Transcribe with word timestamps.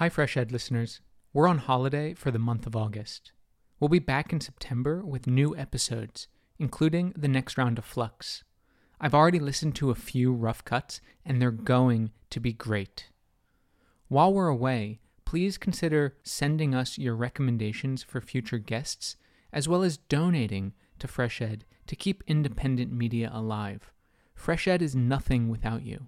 Hi, 0.00 0.08
Fresh 0.08 0.38
Ed 0.38 0.50
listeners. 0.50 1.02
We're 1.34 1.46
on 1.46 1.58
holiday 1.58 2.14
for 2.14 2.30
the 2.30 2.38
month 2.38 2.66
of 2.66 2.74
August. 2.74 3.32
We'll 3.78 3.90
be 3.90 3.98
back 3.98 4.32
in 4.32 4.40
September 4.40 5.04
with 5.04 5.26
new 5.26 5.54
episodes, 5.54 6.26
including 6.58 7.12
the 7.14 7.28
next 7.28 7.58
round 7.58 7.76
of 7.76 7.84
Flux. 7.84 8.42
I've 8.98 9.12
already 9.12 9.38
listened 9.38 9.74
to 9.74 9.90
a 9.90 9.94
few 9.94 10.32
rough 10.32 10.64
cuts, 10.64 11.02
and 11.22 11.38
they're 11.38 11.50
going 11.50 12.12
to 12.30 12.40
be 12.40 12.54
great. 12.54 13.10
While 14.08 14.32
we're 14.32 14.48
away, 14.48 15.00
please 15.26 15.58
consider 15.58 16.16
sending 16.22 16.74
us 16.74 16.96
your 16.96 17.14
recommendations 17.14 18.02
for 18.02 18.22
future 18.22 18.56
guests, 18.56 19.16
as 19.52 19.68
well 19.68 19.82
as 19.82 19.98
donating 19.98 20.72
to 20.98 21.08
Fresh 21.08 21.42
Ed 21.42 21.66
to 21.88 21.94
keep 21.94 22.24
independent 22.26 22.90
media 22.90 23.30
alive. 23.34 23.92
Fresh 24.34 24.66
Ed 24.66 24.80
is 24.80 24.96
nothing 24.96 25.50
without 25.50 25.82
you. 25.82 26.06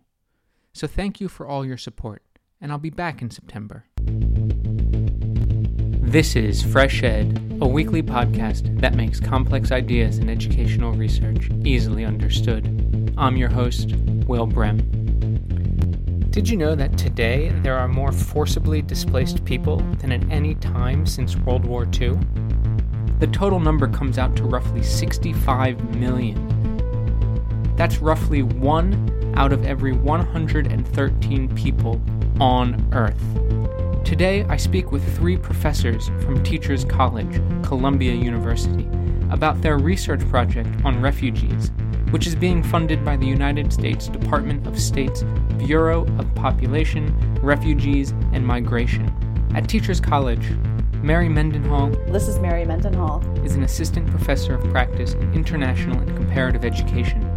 So 0.73 0.87
thank 0.87 1.21
you 1.21 1.29
for 1.29 1.47
all 1.47 1.67
your 1.67 1.77
support, 1.77 2.23
and 2.63 2.71
I'll 2.71 2.79
be 2.79 2.91
back 2.91 3.21
in 3.21 3.31
September. 3.31 3.85
This 6.01 6.37
is 6.37 6.63
Fresh 6.63 7.03
Ed, 7.03 7.59
a 7.61 7.67
weekly 7.67 8.03
podcast 8.03 8.81
that 8.81 8.95
makes 8.95 9.19
complex 9.19 9.73
ideas 9.73 10.19
in 10.19 10.31
educational 10.31 10.93
research 10.93 11.51
easily 11.65 12.05
understood. 12.05 13.15
I'm 13.19 13.37
your 13.37 13.49
host, 13.49 13.97
Will 14.29 14.47
Brehm. 14.47 14.79
Did 16.31 16.49
you 16.49 16.57
know 16.57 16.77
that 16.77 16.97
today 16.97 17.49
there 17.63 17.77
are 17.77 17.89
more 17.89 18.13
forcibly 18.13 18.81
displaced 18.81 19.45
people 19.45 19.79
than 19.99 20.13
at 20.13 20.23
any 20.31 20.55
time 20.55 21.05
since 21.05 21.37
World 21.37 21.65
War 21.65 21.83
II? 22.01 22.17
The 23.19 23.27
total 23.33 23.59
number 23.59 23.89
comes 23.89 24.19
out 24.19 24.37
to 24.37 24.45
roughly 24.45 24.83
65 24.85 25.97
million. 25.97 26.49
That's 27.77 27.99
roughly 27.99 28.43
one 28.43 29.35
out 29.37 29.53
of 29.53 29.65
every 29.67 29.93
113 29.93 31.55
people 31.55 32.01
on 32.43 32.89
Earth. 32.93 33.23
Today, 34.05 34.43
I 34.49 34.57
speak 34.57 34.91
with 34.91 35.17
three 35.17 35.37
professors 35.37 36.09
from 36.25 36.43
Teachers 36.43 36.85
College, 36.85 37.41
Columbia 37.63 38.15
University, 38.15 38.89
about 39.31 39.63
their 39.63 39.79
research 39.79 40.29
project 40.29 40.69
on 40.85 41.01
refugees, 41.01 41.71
which 42.11 42.27
is 42.27 42.35
being 42.35 42.61
funded 42.61 43.05
by 43.05 43.17
the 43.17 43.25
United 43.25 43.73
States 43.73 44.09
Department 44.09 44.67
of 44.67 44.77
State's 44.77 45.23
Bureau 45.57 46.05
of 46.19 46.35
Population, 46.35 47.17
Refugees, 47.41 48.11
and 48.33 48.45
Migration. 48.45 49.09
At 49.55 49.69
Teachers 49.69 50.01
College, 50.01 50.51
Mary 51.01 51.29
Mendenhall 51.29 51.91
This 52.09 52.27
is 52.27 52.41
Mary 52.41 52.65
Mendenhall. 52.65 53.23
is 53.45 53.55
an 53.55 53.63
assistant 53.63 54.09
professor 54.09 54.57
of 54.57 54.69
practice 54.73 55.15
in 55.15 55.33
international 55.33 56.01
and 56.01 56.17
comparative 56.17 56.65
education. 56.65 57.32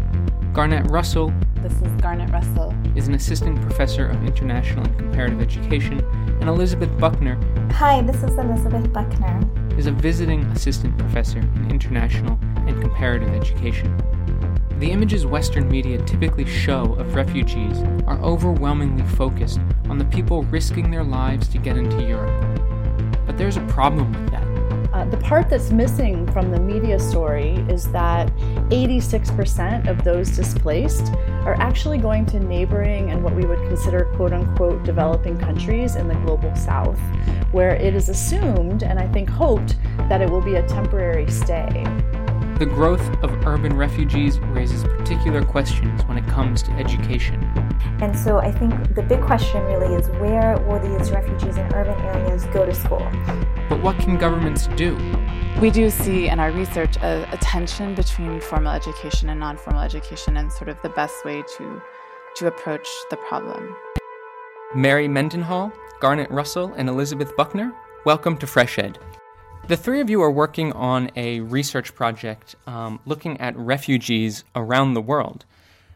Garnett 0.55 0.89
Russell 0.89 1.33
This 1.55 1.73
is 1.81 2.01
Garnett 2.01 2.29
Russell. 2.29 2.73
is 2.95 3.09
an 3.09 3.13
assistant 3.15 3.61
professor 3.61 4.07
of 4.07 4.23
international 4.23 4.85
and 4.85 4.97
comparative 4.97 5.41
education, 5.41 5.99
and 6.39 6.47
Elizabeth 6.47 6.97
Buckner 6.97 7.37
Hi, 7.73 8.01
this 8.01 8.23
is 8.23 8.37
Elizabeth 8.37 8.93
Buckner. 8.93 9.41
is 9.77 9.87
a 9.87 9.91
visiting 9.91 10.43
assistant 10.45 10.97
professor 10.97 11.39
in 11.39 11.69
international 11.69 12.39
and 12.55 12.81
comparative 12.81 13.33
education. 13.33 13.93
The 14.79 14.91
images 14.91 15.25
Western 15.25 15.67
media 15.67 16.01
typically 16.03 16.45
show 16.45 16.93
of 16.93 17.15
refugees 17.15 17.83
are 18.07 18.17
overwhelmingly 18.21 19.03
focused 19.17 19.59
on 19.89 19.97
the 19.97 20.05
people 20.05 20.43
risking 20.43 20.89
their 20.89 21.03
lives 21.03 21.49
to 21.49 21.57
get 21.57 21.75
into 21.75 22.01
Europe. 22.01 22.61
But 23.25 23.37
there's 23.37 23.57
a 23.57 23.65
problem 23.67 24.13
with 24.13 24.31
that. 24.31 24.34
The 25.11 25.17
part 25.17 25.49
that's 25.49 25.69
missing 25.69 26.25
from 26.31 26.49
the 26.49 26.59
media 26.59 26.99
story 26.99 27.55
is 27.69 27.91
that 27.91 28.35
86% 28.69 29.87
of 29.87 30.03
those 30.03 30.35
displaced 30.35 31.13
are 31.45 31.55
actually 31.55 31.99
going 31.99 32.25
to 32.27 32.39
neighboring 32.39 33.11
and 33.11 33.23
what 33.23 33.35
we 33.35 33.45
would 33.45 33.59
consider 33.67 34.05
quote 34.15 34.33
unquote 34.33 34.83
developing 34.83 35.37
countries 35.37 35.95
in 35.95 36.07
the 36.07 36.15
global 36.15 36.53
south, 36.55 36.99
where 37.51 37.75
it 37.75 37.93
is 37.93 38.09
assumed 38.09 38.81
and 38.81 38.99
I 38.99 39.07
think 39.07 39.29
hoped 39.29 39.75
that 40.09 40.21
it 40.21 40.29
will 40.29 40.41
be 40.41 40.55
a 40.55 40.67
temporary 40.67 41.29
stay. 41.29 41.85
The 42.57 42.65
growth 42.65 43.05
of 43.21 43.45
urban 43.45 43.75
refugees 43.75 44.39
raises 44.39 44.85
particular 44.85 45.43
questions 45.43 46.01
when 46.05 46.17
it 46.17 46.25
comes 46.25 46.63
to 46.63 46.71
education. 46.71 47.43
And 47.99 48.17
so 48.17 48.37
I 48.37 48.49
think 48.49 48.95
the 48.95 49.01
big 49.01 49.21
question 49.21 49.61
really 49.65 49.93
is 49.93 50.07
where 50.21 50.57
will 50.59 50.79
these 50.79 51.11
refugees 51.11 51.57
in 51.57 51.65
urban 51.73 51.99
areas 52.05 52.45
go 52.53 52.65
to 52.65 52.73
school? 52.73 53.05
But 53.67 53.81
what 53.81 53.99
can 53.99 54.17
governments 54.17 54.67
do? 54.77 54.95
We 55.59 55.69
do 55.69 55.89
see 55.89 56.29
in 56.29 56.39
our 56.39 56.53
research 56.53 56.95
a, 56.95 57.27
a 57.33 57.37
tension 57.39 57.93
between 57.93 58.39
formal 58.39 58.71
education 58.71 59.27
and 59.27 59.37
non 59.37 59.57
formal 59.57 59.81
education 59.81 60.37
and 60.37 60.49
sort 60.49 60.69
of 60.69 60.81
the 60.81 60.89
best 60.89 61.25
way 61.25 61.43
to, 61.57 61.81
to 62.37 62.47
approach 62.47 62.87
the 63.09 63.17
problem. 63.17 63.75
Mary 64.73 65.09
Mendenhall, 65.09 65.73
Garnett 65.99 66.31
Russell, 66.31 66.73
and 66.77 66.87
Elizabeth 66.87 67.35
Buckner, 67.35 67.73
welcome 68.05 68.37
to 68.37 68.47
Fresh 68.47 68.79
Ed. 68.79 68.97
The 69.67 69.75
three 69.75 69.99
of 69.99 70.11
you 70.11 70.21
are 70.21 70.29
working 70.29 70.73
on 70.73 71.09
a 71.15 71.39
research 71.39 71.95
project 71.95 72.55
um, 72.67 72.99
looking 73.03 73.41
at 73.41 73.57
refugees 73.57 74.43
around 74.55 74.93
the 74.93 75.01
world. 75.01 75.43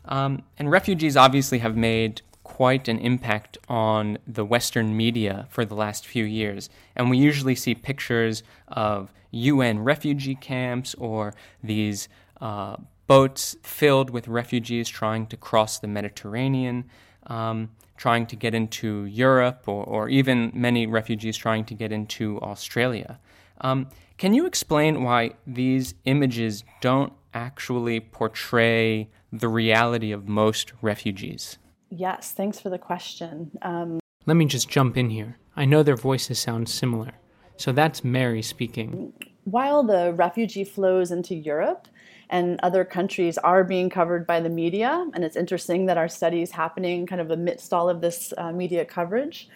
Um, 0.06 0.41
and 0.57 0.72
refugees 0.72 1.16
obviously 1.16 1.59
have 1.59 1.78
made 1.78 2.24
quite 2.41 2.88
an 2.88 2.97
impact 2.97 3.59
on 3.68 4.18
the 4.25 4.44
Western 4.44 4.97
media 4.97 5.46
for 5.52 5.66
the 5.66 5.75
last 5.75 6.08
few 6.08 6.25
years. 6.25 6.68
And 6.96 7.12
we 7.12 7.19
usually 7.19 7.53
see 7.53 7.75
pictures 7.75 8.41
of 8.69 9.13
UN 9.29 9.84
refugee 9.84 10.34
camps 10.34 10.96
or 10.96 11.35
these 11.63 12.09
uh, 12.41 12.75
boats 13.06 13.56
filled 13.62 14.09
with 14.09 14.28
refugees 14.28 14.90
trying 14.90 15.28
to 15.28 15.38
cross 15.38 15.78
the 15.78 15.88
Mediterranean, 15.88 16.85
um, 17.28 17.69
trying 17.97 18.25
to 18.25 18.35
get 18.35 18.56
into 18.56 19.06
Europe, 19.06 19.66
or, 19.68 19.84
or 19.84 20.09
even 20.09 20.52
many 20.56 20.88
refugees 20.88 21.38
trying 21.38 21.66
to 21.66 21.75
get 21.75 21.91
into 21.91 22.41
Australia. 22.41 23.19
Um, 23.62 23.88
can 24.18 24.34
you 24.34 24.46
explain 24.46 25.03
why 25.03 25.31
these 25.47 25.94
images 26.06 26.64
don't 26.81 27.14
actually 27.34 28.00
portray 28.00 29.09
the 29.31 29.47
reality 29.47 30.12
of 30.12 30.28
most 30.28 30.74
refugees? 30.81 31.58
Yes, 31.90 32.31
thanks 32.31 32.59
for 32.59 32.70
the 32.70 32.78
question. 32.78 33.52
Um, 33.62 34.00
Let 34.25 34.38
me 34.38 34.46
just 34.46 34.70
jump 34.70 34.97
in 34.97 35.09
here. 35.09 35.38
I 35.56 35.66
know 35.66 35.84
their 35.84 35.96
voices 35.96 36.40
sound 36.40 36.70
similar. 36.70 37.12
So 37.58 37.72
that's 37.72 38.03
Mary 38.03 38.42
speaking. 38.42 39.14
while 39.44 39.84
the 39.84 40.14
refugee 40.14 40.64
flows 40.64 41.12
into 41.12 41.34
Europe 41.36 41.88
and 42.29 42.59
other 42.62 42.85
countries 42.85 43.38
are 43.40 43.63
being 43.63 43.90
covered 43.90 44.28
by 44.28 44.40
the 44.40 44.50
media, 44.50 45.06
and 45.13 45.23
it's 45.23 45.35
interesting 45.35 45.88
that 45.88 45.97
our 45.97 46.07
study 46.07 46.41
is 46.41 46.51
happening 46.51 47.07
kind 47.07 47.22
of 47.22 47.31
amidst 47.31 47.73
all 47.73 47.90
of 47.90 48.01
this 48.01 48.34
uh, 48.38 48.51
media 48.51 48.85
coverage 48.85 49.50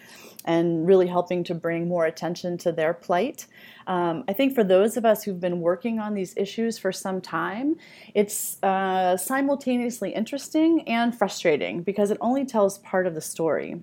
and 0.44 0.86
really 0.86 1.06
helping 1.06 1.42
to 1.44 1.54
bring 1.54 1.88
more 1.88 2.04
attention 2.06 2.58
to 2.58 2.72
their 2.72 2.92
plight. 2.92 3.46
Um, 3.86 4.24
I 4.28 4.32
think 4.32 4.54
for 4.54 4.64
those 4.64 4.96
of 4.96 5.04
us 5.04 5.22
who've 5.22 5.40
been 5.40 5.60
working 5.60 5.98
on 5.98 6.14
these 6.14 6.34
issues 6.36 6.78
for 6.78 6.92
some 6.92 7.20
time, 7.20 7.76
it's 8.14 8.62
uh, 8.62 9.16
simultaneously 9.16 10.10
interesting 10.10 10.86
and 10.88 11.16
frustrating 11.16 11.82
because 11.82 12.10
it 12.10 12.18
only 12.20 12.44
tells 12.44 12.78
part 12.78 13.06
of 13.06 13.14
the 13.14 13.20
story. 13.20 13.82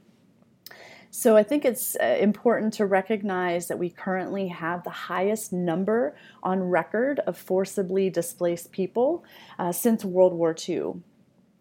So 1.14 1.36
I 1.36 1.44
think 1.44 1.66
it's 1.66 1.98
uh, 2.02 2.16
important 2.22 2.72
to 2.76 2.86
recognize 2.86 3.68
that 3.68 3.78
we 3.78 3.90
currently 3.90 4.48
have 4.48 4.86
the 4.86 4.90
highest 4.90 5.52
number 5.52 6.16
on 6.42 6.64
record 6.64 7.20
of 7.28 7.38
forcibly 7.38 8.10
displaced 8.10 8.72
people 8.72 9.26
uh, 9.60 9.74
since 9.74 10.06
World 10.06 10.32
War 10.32 10.56
II. 10.58 11.02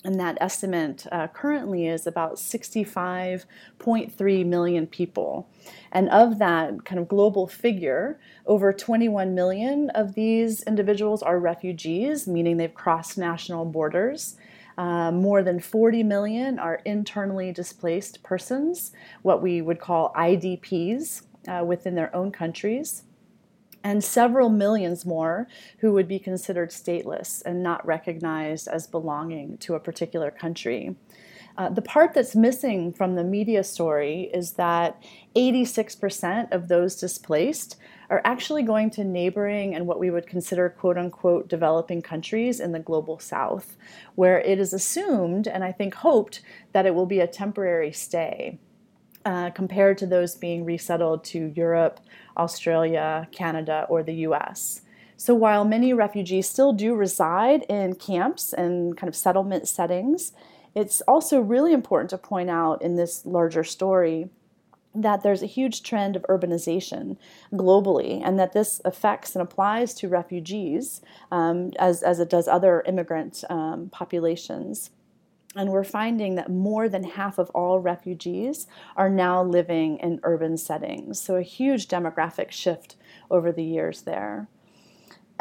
And 0.05 0.21
that 0.21 0.39
estimate 0.41 1.05
uh, 1.11 1.27
currently 1.27 1.89
is 1.89 2.07
about 2.07 2.37
65.3 2.37 4.47
million 4.47 4.87
people. 4.87 5.49
And 5.91 6.09
of 6.11 6.39
that 6.39 6.85
kind 6.85 7.01
of 7.01 7.09
global 7.09 7.49
figure, 7.49 8.21
over 8.47 8.73
21 8.73 9.35
million 9.35 9.91
of 9.91 10.15
these 10.15 10.63
individuals 10.63 11.25
are 11.25 11.41
refugees, 11.41 12.29
meaning 12.29 12.57
they've 12.57 12.73
crossed 12.73 13.19
national 13.19 13.65
borders. 13.67 14.37
Uh, 14.81 15.13
more 15.13 15.43
than 15.43 15.61
40 15.61 16.03
million 16.05 16.59
are 16.59 16.81
internally 16.87 17.53
displaced 17.53 18.23
persons, 18.23 18.93
what 19.21 19.43
we 19.43 19.61
would 19.61 19.79
call 19.79 20.11
IDPs, 20.17 21.21
uh, 21.47 21.63
within 21.63 21.95
their 21.95 22.17
own 22.17 22.33
countries, 22.33 23.03
and 23.85 24.03
several 24.03 24.49
millions 24.49 25.05
more 25.05 25.47
who 25.81 25.93
would 25.93 26.09
be 26.09 26.19
considered 26.19 26.71
stateless 26.71 27.43
and 27.45 27.63
not 27.63 27.85
recognized 27.87 28.69
as 28.69 28.87
belonging 28.87 29.59
to 29.59 29.75
a 29.75 29.81
particular 29.81 30.31
country. 30.31 30.97
Uh, 31.59 31.69
the 31.69 31.83
part 31.83 32.15
that's 32.15 32.35
missing 32.37 32.93
from 32.93 33.15
the 33.15 33.25
media 33.25 33.63
story 33.63 34.31
is 34.33 34.53
that 34.53 35.03
86% 35.37 36.53
of 36.53 36.69
those 36.69 36.97
displaced 36.97 37.77
are 38.09 38.23
actually 38.25 38.63
going 38.63 38.91
to 38.91 39.05
neighboring 39.05 39.75
and 39.75 39.87
what 39.87 40.01
we 40.01 40.11
would 40.11 40.27
consider 40.27 40.69
quote 40.69 40.99
unquote 40.99 41.49
developing 41.49 42.03
countries 42.03 42.61
in 42.61 42.73
the 42.73 42.79
global 42.79 43.19
south, 43.19 43.77
where 44.15 44.41
it 44.41 44.59
is 44.59 44.73
assumed 44.73 45.47
and 45.47 45.63
I 45.63 45.73
think 45.73 45.95
hoped 45.95 46.41
that 46.73 46.87
it 46.87 46.95
will 46.95 47.07
be 47.07 47.21
a 47.21 47.27
temporary 47.27 47.93
stay. 47.93 48.59
Uh, 49.27 49.51
compared 49.51 49.99
to 49.99 50.07
those 50.07 50.35
being 50.35 50.65
resettled 50.65 51.23
to 51.23 51.53
Europe, 51.55 52.01
Australia, 52.39 53.29
Canada, 53.33 53.85
or 53.91 54.03
the 54.03 54.15
US. 54.27 54.81
So 55.19 55.35
while 55.35 55.67
many 55.67 55.93
refugees 55.93 56.49
still 56.49 56.73
do 56.73 56.95
reside 56.95 57.65
in 57.65 57.97
camps 57.97 58.55
and 58.55 58.97
kind 58.97 59.09
of 59.09 59.15
settlement 59.15 59.69
settings, 59.69 60.33
it's 60.75 61.01
also 61.03 61.41
really 61.41 61.73
important 61.73 62.11
to 62.11 62.19
point 62.19 62.51
out 62.51 62.83
in 62.83 62.97
this 62.97 63.27
larger 63.27 63.65
story 63.65 64.31
that 64.95 65.23
there's 65.23 65.43
a 65.43 65.47
huge 65.47 65.83
trend 65.83 66.17
of 66.17 66.23
urbanization 66.25 67.17
globally, 67.53 68.21
and 68.25 68.39
that 68.39 68.53
this 68.53 68.81
affects 68.85 69.35
and 69.35 69.43
applies 69.43 69.95
to 69.95 70.09
refugees 70.09 71.01
um, 71.31 71.71
as, 71.79 72.03
as 72.03 72.19
it 72.19 72.29
does 72.29 72.49
other 72.49 72.83
immigrant 72.87 73.45
um, 73.49 73.89
populations. 73.91 74.91
And 75.57 75.71
we're 75.71 75.85
finding 75.85 76.37
that 76.37 76.51
more 76.51 76.89
than 76.89 77.03
half 77.03 77.39
of 77.39 77.51
all 77.51 77.81
refugees 77.81 78.67
are 78.97 79.11
now 79.11 79.43
living 79.43 79.99
in 79.99 80.21
urban 80.23 80.57
settings. 80.57 81.21
So, 81.21 81.37
a 81.37 81.43
huge 81.43 81.89
demographic 81.89 82.53
shift 82.53 82.97
over 83.31 83.51
the 83.51 83.65
years 83.65 84.03
there. 84.03 84.49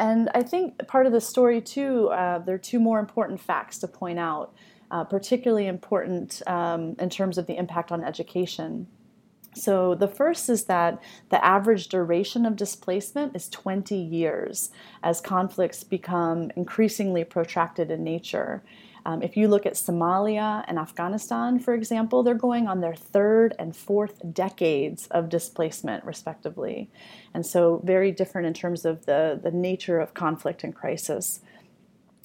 And 0.00 0.30
I 0.34 0.42
think 0.42 0.86
part 0.88 1.06
of 1.06 1.12
the 1.12 1.20
story, 1.20 1.60
too, 1.60 2.08
uh, 2.08 2.38
there 2.38 2.54
are 2.54 2.58
two 2.58 2.80
more 2.80 2.98
important 2.98 3.40
facts 3.40 3.78
to 3.78 3.88
point 3.88 4.18
out, 4.18 4.52
uh, 4.90 5.04
particularly 5.04 5.66
important 5.66 6.42
um, 6.46 6.96
in 6.98 7.10
terms 7.10 7.38
of 7.38 7.46
the 7.46 7.56
impact 7.56 7.92
on 7.92 8.04
education. 8.04 8.86
So, 9.54 9.96
the 9.96 10.06
first 10.06 10.48
is 10.48 10.64
that 10.66 11.02
the 11.30 11.44
average 11.44 11.88
duration 11.88 12.46
of 12.46 12.54
displacement 12.54 13.34
is 13.34 13.48
20 13.48 13.96
years 13.96 14.70
as 15.02 15.20
conflicts 15.20 15.82
become 15.82 16.52
increasingly 16.54 17.24
protracted 17.24 17.90
in 17.90 18.04
nature. 18.04 18.62
Um, 19.06 19.22
if 19.22 19.36
you 19.36 19.48
look 19.48 19.66
at 19.66 19.74
Somalia 19.74 20.64
and 20.68 20.78
Afghanistan, 20.78 21.58
for 21.58 21.74
example, 21.74 22.22
they're 22.22 22.34
going 22.34 22.68
on 22.68 22.80
their 22.80 22.94
third 22.94 23.54
and 23.58 23.74
fourth 23.74 24.20
decades 24.32 25.08
of 25.08 25.28
displacement, 25.28 26.04
respectively. 26.04 26.88
And 27.34 27.44
so, 27.44 27.80
very 27.84 28.12
different 28.12 28.46
in 28.46 28.54
terms 28.54 28.84
of 28.84 29.06
the, 29.06 29.40
the 29.42 29.50
nature 29.50 29.98
of 29.98 30.14
conflict 30.14 30.62
and 30.62 30.74
crisis 30.74 31.40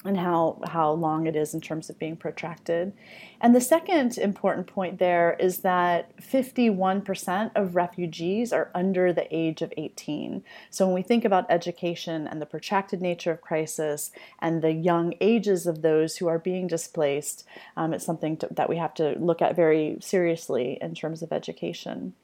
and 0.06 0.16
how, 0.16 0.60
how 0.66 0.92
long 0.92 1.26
it 1.26 1.36
is 1.36 1.54
in 1.54 1.60
terms 1.60 1.90
of 1.90 1.98
being 1.98 2.16
protracted. 2.16 2.92
And 3.40 3.54
the 3.54 3.60
second 3.60 4.18
important 4.18 4.66
point 4.66 4.98
there 4.98 5.36
is 5.38 5.58
that 5.58 6.16
51% 6.18 7.50
of 7.54 7.76
refugees 7.76 8.52
are 8.52 8.70
under 8.74 9.12
the 9.12 9.26
age 9.34 9.62
of 9.62 9.72
18. 9.76 10.42
So 10.70 10.86
when 10.86 10.94
we 10.94 11.02
think 11.02 11.24
about 11.24 11.50
education 11.50 12.26
and 12.26 12.40
the 12.40 12.46
protracted 12.46 13.02
nature 13.02 13.32
of 13.32 13.40
crisis 13.40 14.10
and 14.38 14.62
the 14.62 14.72
young 14.72 15.14
ages 15.20 15.66
of 15.66 15.82
those 15.82 16.16
who 16.16 16.28
are 16.28 16.38
being 16.38 16.66
displaced, 16.66 17.44
um, 17.76 17.92
it's 17.92 18.06
something 18.06 18.36
to, 18.38 18.48
that 18.50 18.68
we 18.68 18.76
have 18.76 18.94
to 18.94 19.16
look 19.18 19.42
at 19.42 19.56
very 19.56 19.98
seriously 20.00 20.78
in 20.80 20.94
terms 20.94 21.22
of 21.22 21.32
education. 21.32 22.14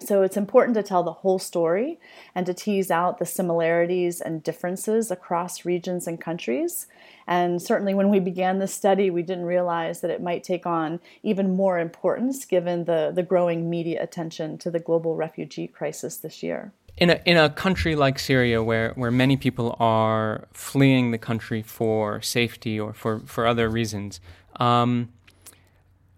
So 0.00 0.22
it's 0.22 0.36
important 0.36 0.74
to 0.76 0.82
tell 0.82 1.02
the 1.02 1.12
whole 1.12 1.38
story 1.38 1.98
and 2.34 2.46
to 2.46 2.54
tease 2.54 2.90
out 2.90 3.18
the 3.18 3.26
similarities 3.26 4.20
and 4.20 4.42
differences 4.42 5.10
across 5.10 5.64
regions 5.64 6.06
and 6.06 6.20
countries. 6.20 6.86
And 7.26 7.60
certainly 7.60 7.94
when 7.94 8.08
we 8.08 8.20
began 8.20 8.58
this 8.58 8.72
study, 8.72 9.10
we 9.10 9.22
didn't 9.22 9.44
realize 9.44 10.00
that 10.00 10.10
it 10.10 10.22
might 10.22 10.44
take 10.44 10.66
on 10.66 11.00
even 11.22 11.56
more 11.56 11.78
importance 11.78 12.44
given 12.44 12.84
the, 12.84 13.12
the 13.14 13.22
growing 13.22 13.68
media 13.68 14.02
attention 14.02 14.58
to 14.58 14.70
the 14.70 14.78
global 14.78 15.14
refugee 15.14 15.66
crisis 15.66 16.16
this 16.16 16.42
year. 16.42 16.72
In 16.96 17.10
a, 17.10 17.20
in 17.24 17.36
a 17.36 17.48
country 17.48 17.94
like 17.94 18.18
Syria, 18.18 18.62
where, 18.62 18.92
where 18.94 19.10
many 19.10 19.36
people 19.36 19.76
are 19.78 20.48
fleeing 20.52 21.12
the 21.12 21.18
country 21.18 21.62
for 21.62 22.20
safety 22.22 22.80
or 22.80 22.92
for, 22.92 23.20
for 23.20 23.46
other 23.46 23.68
reasons, 23.68 24.20
um, 24.56 25.10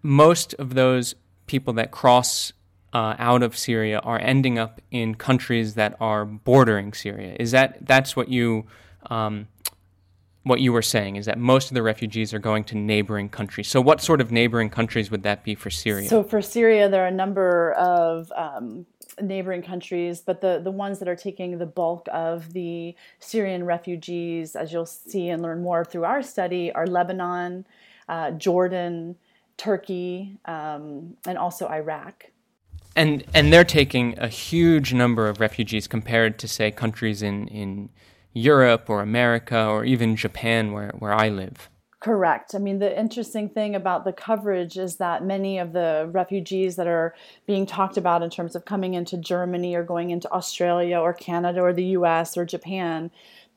most 0.01 0.55
of 0.55 0.73
those 0.73 1.13
people 1.45 1.73
that 1.73 1.91
cross 1.91 2.53
uh, 2.93 3.15
out 3.17 3.43
of 3.43 3.57
Syria 3.57 3.99
are 3.99 4.19
ending 4.19 4.59
up 4.59 4.81
in 4.91 5.15
countries 5.15 5.75
that 5.75 5.95
are 5.99 6.25
bordering 6.25 6.93
Syria. 6.93 7.35
Is 7.39 7.51
that 7.51 7.85
that's 7.85 8.15
what 8.15 8.29
you 8.29 8.65
um, 9.09 9.47
what 10.43 10.59
you 10.59 10.73
were 10.73 10.81
saying? 10.81 11.15
Is 11.15 11.25
that 11.27 11.37
most 11.37 11.69
of 11.69 11.75
the 11.75 11.83
refugees 11.83 12.33
are 12.33 12.39
going 12.39 12.63
to 12.65 12.75
neighboring 12.75 13.29
countries? 13.29 13.67
So, 13.67 13.79
what 13.79 14.01
sort 14.01 14.21
of 14.21 14.31
neighboring 14.31 14.69
countries 14.69 15.11
would 15.11 15.23
that 15.23 15.43
be 15.43 15.55
for 15.55 15.69
Syria? 15.69 16.07
So, 16.07 16.23
for 16.23 16.41
Syria, 16.41 16.89
there 16.89 17.03
are 17.03 17.07
a 17.07 17.11
number 17.11 17.73
of 17.73 18.31
um, 18.35 18.85
neighboring 19.21 19.61
countries, 19.61 20.21
but 20.21 20.41
the, 20.41 20.59
the 20.63 20.71
ones 20.71 20.99
that 20.99 21.07
are 21.07 21.15
taking 21.15 21.57
the 21.57 21.65
bulk 21.65 22.07
of 22.11 22.53
the 22.53 22.95
Syrian 23.19 23.65
refugees, 23.65 24.55
as 24.55 24.73
you'll 24.73 24.85
see 24.85 25.29
and 25.29 25.41
learn 25.41 25.61
more 25.61 25.85
through 25.85 26.05
our 26.05 26.23
study, 26.23 26.71
are 26.71 26.87
Lebanon, 26.87 27.65
uh, 28.09 28.31
Jordan, 28.31 29.15
Turkey, 29.57 30.37
um, 30.45 31.15
and 31.27 31.37
also 31.37 31.67
Iraq 31.69 32.31
and 32.95 33.23
and 33.33 33.51
they're 33.51 33.63
taking 33.63 34.17
a 34.19 34.27
huge 34.27 34.93
number 34.93 35.27
of 35.27 35.39
refugees 35.39 35.87
compared 35.87 36.37
to 36.39 36.47
say 36.47 36.71
countries 36.71 37.21
in 37.21 37.47
in 37.47 37.89
Europe 38.33 38.89
or 38.89 39.01
America 39.01 39.65
or 39.65 39.83
even 39.85 40.15
Japan 40.15 40.71
where 40.71 40.91
where 40.99 41.13
I 41.13 41.29
live. 41.29 41.69
Correct. 42.01 42.55
I 42.55 42.57
mean, 42.57 42.79
the 42.79 42.99
interesting 42.99 43.47
thing 43.47 43.75
about 43.75 44.05
the 44.05 44.11
coverage 44.11 44.75
is 44.75 44.95
that 44.95 45.23
many 45.23 45.59
of 45.59 45.71
the 45.71 46.09
refugees 46.11 46.75
that 46.77 46.87
are 46.87 47.13
being 47.45 47.67
talked 47.67 47.95
about 47.95 48.23
in 48.23 48.31
terms 48.31 48.55
of 48.55 48.65
coming 48.65 48.95
into 48.95 49.17
Germany 49.17 49.75
or 49.75 49.83
going 49.83 50.09
into 50.09 50.31
Australia 50.31 50.97
or 50.97 51.13
Canada 51.13 51.61
or 51.61 51.73
the 51.73 51.85
US 51.97 52.35
or 52.35 52.43
Japan 52.43 53.11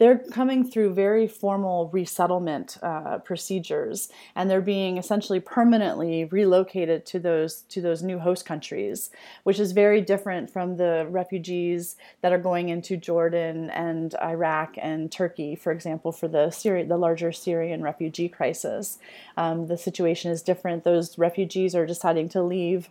they're 0.05 0.19
coming 0.19 0.69
through 0.69 0.93
very 0.93 1.27
formal 1.27 1.89
resettlement 1.91 2.77
uh, 2.83 3.17
procedures, 3.21 4.11
and 4.37 4.51
they're 4.51 4.61
being 4.61 4.99
essentially 4.99 5.41
permanently 5.41 6.27
relocated 6.27 7.07
to 7.07 7.19
those 7.19 7.63
to 7.71 7.81
those 7.81 8.03
new 8.03 8.19
host 8.19 8.45
countries, 8.45 9.09
which 9.45 9.59
is 9.59 9.73
very 9.73 10.03
different 10.03 10.51
from 10.51 10.77
the 10.77 11.07
refugees 11.09 11.97
that 12.21 12.35
are 12.35 12.39
going 12.39 12.69
into 12.69 12.99
Jordan 12.99 13.71
and 13.71 14.15
Iraq 14.17 14.75
and 14.77 15.11
Turkey, 15.11 15.57
for 15.57 15.73
example, 15.73 16.13
for 16.13 16.29
the 16.29 16.51
Syria, 16.51 16.85
the 16.85 16.99
larger 16.99 17.33
Syrian 17.33 17.83
refugee 17.83 18.29
crisis. 18.29 18.99
Um, 19.39 19.69
the 19.69 19.79
situation 19.79 20.31
is 20.31 20.43
different. 20.43 20.85
Those 20.85 21.17
refugees 21.17 21.75
are 21.75 21.87
deciding 21.87 22.29
to 22.31 22.43
leave 22.43 22.91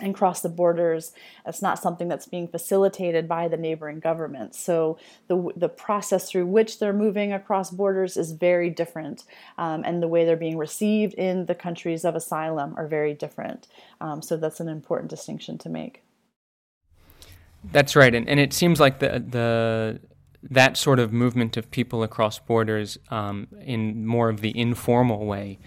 and 0.00 0.14
cross 0.14 0.40
the 0.40 0.48
borders. 0.48 1.12
It's 1.46 1.62
not 1.62 1.78
something 1.78 2.08
that's 2.08 2.26
being 2.26 2.48
facilitated 2.48 3.28
by 3.28 3.48
the 3.48 3.56
neighboring 3.56 4.00
governments. 4.00 4.58
So 4.58 4.98
the 5.26 5.52
the 5.56 5.68
process 5.68 6.30
through 6.30 6.46
which 6.46 6.78
they're 6.78 6.92
moving 6.92 7.32
across 7.32 7.70
borders 7.70 8.16
is 8.16 8.32
very 8.32 8.70
different, 8.70 9.24
um, 9.56 9.82
and 9.84 10.02
the 10.02 10.08
way 10.08 10.24
they're 10.24 10.36
being 10.36 10.58
received 10.58 11.14
in 11.14 11.46
the 11.46 11.54
countries 11.54 12.04
of 12.04 12.14
asylum 12.14 12.74
are 12.76 12.86
very 12.86 13.14
different. 13.14 13.68
Um, 14.00 14.22
so 14.22 14.36
that's 14.36 14.60
an 14.60 14.68
important 14.68 15.10
distinction 15.10 15.58
to 15.58 15.68
make. 15.68 16.02
That's 17.72 17.96
right, 17.96 18.14
and 18.14 18.28
and 18.28 18.38
it 18.38 18.52
seems 18.52 18.80
like 18.80 19.00
the 19.00 19.22
the 19.26 20.00
that 20.50 20.76
sort 20.76 21.00
of 21.00 21.12
movement 21.12 21.56
of 21.56 21.70
people 21.70 22.02
across 22.02 22.38
borders 22.38 22.96
um, 23.10 23.48
in 23.60 24.06
more 24.06 24.28
of 24.28 24.40
the 24.40 24.56
informal 24.56 25.26
way 25.26 25.58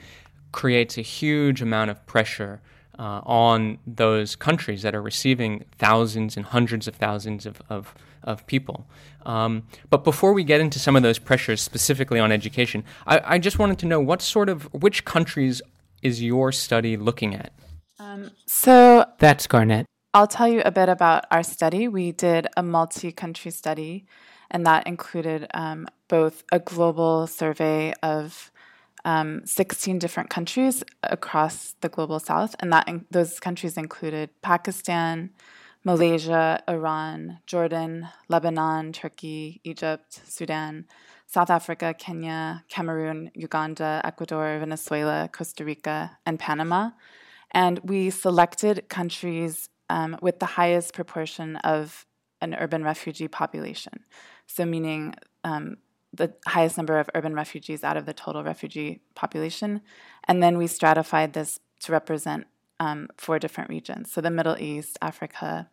creates 0.51 0.97
a 0.97 1.01
huge 1.01 1.61
amount 1.61 1.89
of 1.89 2.05
pressure 2.05 2.61
uh, 2.99 3.21
on 3.23 3.77
those 3.87 4.35
countries 4.35 4.81
that 4.81 4.93
are 4.93 5.01
receiving 5.01 5.65
thousands 5.77 6.37
and 6.37 6.45
hundreds 6.47 6.87
of 6.87 6.95
thousands 6.95 7.45
of, 7.45 7.61
of, 7.69 7.93
of 8.23 8.45
people. 8.47 8.85
Um, 9.25 9.63
but 9.89 10.03
before 10.03 10.33
we 10.33 10.43
get 10.43 10.61
into 10.61 10.79
some 10.79 10.95
of 10.95 11.03
those 11.03 11.19
pressures 11.19 11.61
specifically 11.61 12.19
on 12.19 12.31
education, 12.31 12.83
I, 13.07 13.21
I, 13.35 13.37
just 13.37 13.59
wanted 13.59 13.77
to 13.79 13.85
know 13.85 13.99
what 13.99 14.21
sort 14.21 14.49
of, 14.49 14.63
which 14.73 15.05
countries 15.05 15.61
is 16.01 16.21
your 16.21 16.51
study 16.51 16.97
looking 16.97 17.35
at? 17.35 17.53
Um, 17.99 18.31
so 18.47 19.05
that's 19.19 19.47
Garnett. 19.47 19.85
I'll 20.13 20.27
tell 20.27 20.47
you 20.47 20.61
a 20.65 20.71
bit 20.71 20.89
about 20.89 21.25
our 21.31 21.43
study. 21.43 21.87
We 21.87 22.11
did 22.11 22.47
a 22.57 22.63
multi 22.63 23.11
country 23.11 23.51
study, 23.51 24.05
and 24.49 24.65
that 24.65 24.85
included 24.85 25.47
um, 25.53 25.87
both 26.07 26.43
a 26.51 26.59
global 26.59 27.27
survey 27.27 27.93
of 28.03 28.50
um, 29.05 29.41
16 29.45 29.99
different 29.99 30.29
countries 30.29 30.83
across 31.03 31.75
the 31.81 31.89
global 31.89 32.19
south, 32.19 32.55
and 32.59 32.71
that 32.71 32.87
in, 32.87 33.05
those 33.11 33.39
countries 33.39 33.77
included 33.77 34.29
Pakistan, 34.41 35.31
Malaysia, 35.83 36.61
Iran, 36.69 37.39
Jordan, 37.47 38.07
Lebanon, 38.29 38.93
Turkey, 38.93 39.61
Egypt, 39.63 40.21
Sudan, 40.27 40.85
South 41.25 41.49
Africa, 41.49 41.95
Kenya, 41.97 42.63
Cameroon, 42.69 43.31
Uganda, 43.33 44.01
Ecuador, 44.03 44.59
Venezuela, 44.59 45.29
Costa 45.31 45.65
Rica, 45.65 46.17
and 46.25 46.37
Panama. 46.37 46.91
And 47.51 47.79
we 47.83 48.09
selected 48.09 48.89
countries 48.89 49.69
um, 49.89 50.17
with 50.21 50.39
the 50.39 50.45
highest 50.45 50.93
proportion 50.93 51.55
of 51.57 52.05
an 52.41 52.53
urban 52.55 52.83
refugee 52.83 53.27
population. 53.27 54.03
So, 54.47 54.65
meaning 54.65 55.15
um, 55.43 55.77
the 56.13 56.33
highest 56.47 56.77
number 56.77 56.99
of 56.99 57.09
urban 57.15 57.33
refugees 57.33 57.83
out 57.83 57.97
of 57.97 58.05
the 58.05 58.13
total 58.13 58.43
refugee 58.43 59.01
population. 59.15 59.81
And 60.25 60.43
then 60.43 60.57
we 60.57 60.67
stratified 60.67 61.33
this 61.33 61.59
to 61.81 61.91
represent 61.91 62.47
um, 62.79 63.07
four 63.17 63.39
different 63.39 63.69
regions 63.69 64.11
so 64.11 64.21
the 64.21 64.31
Middle 64.31 64.57
East, 64.57 64.97
Africa, 65.01 65.69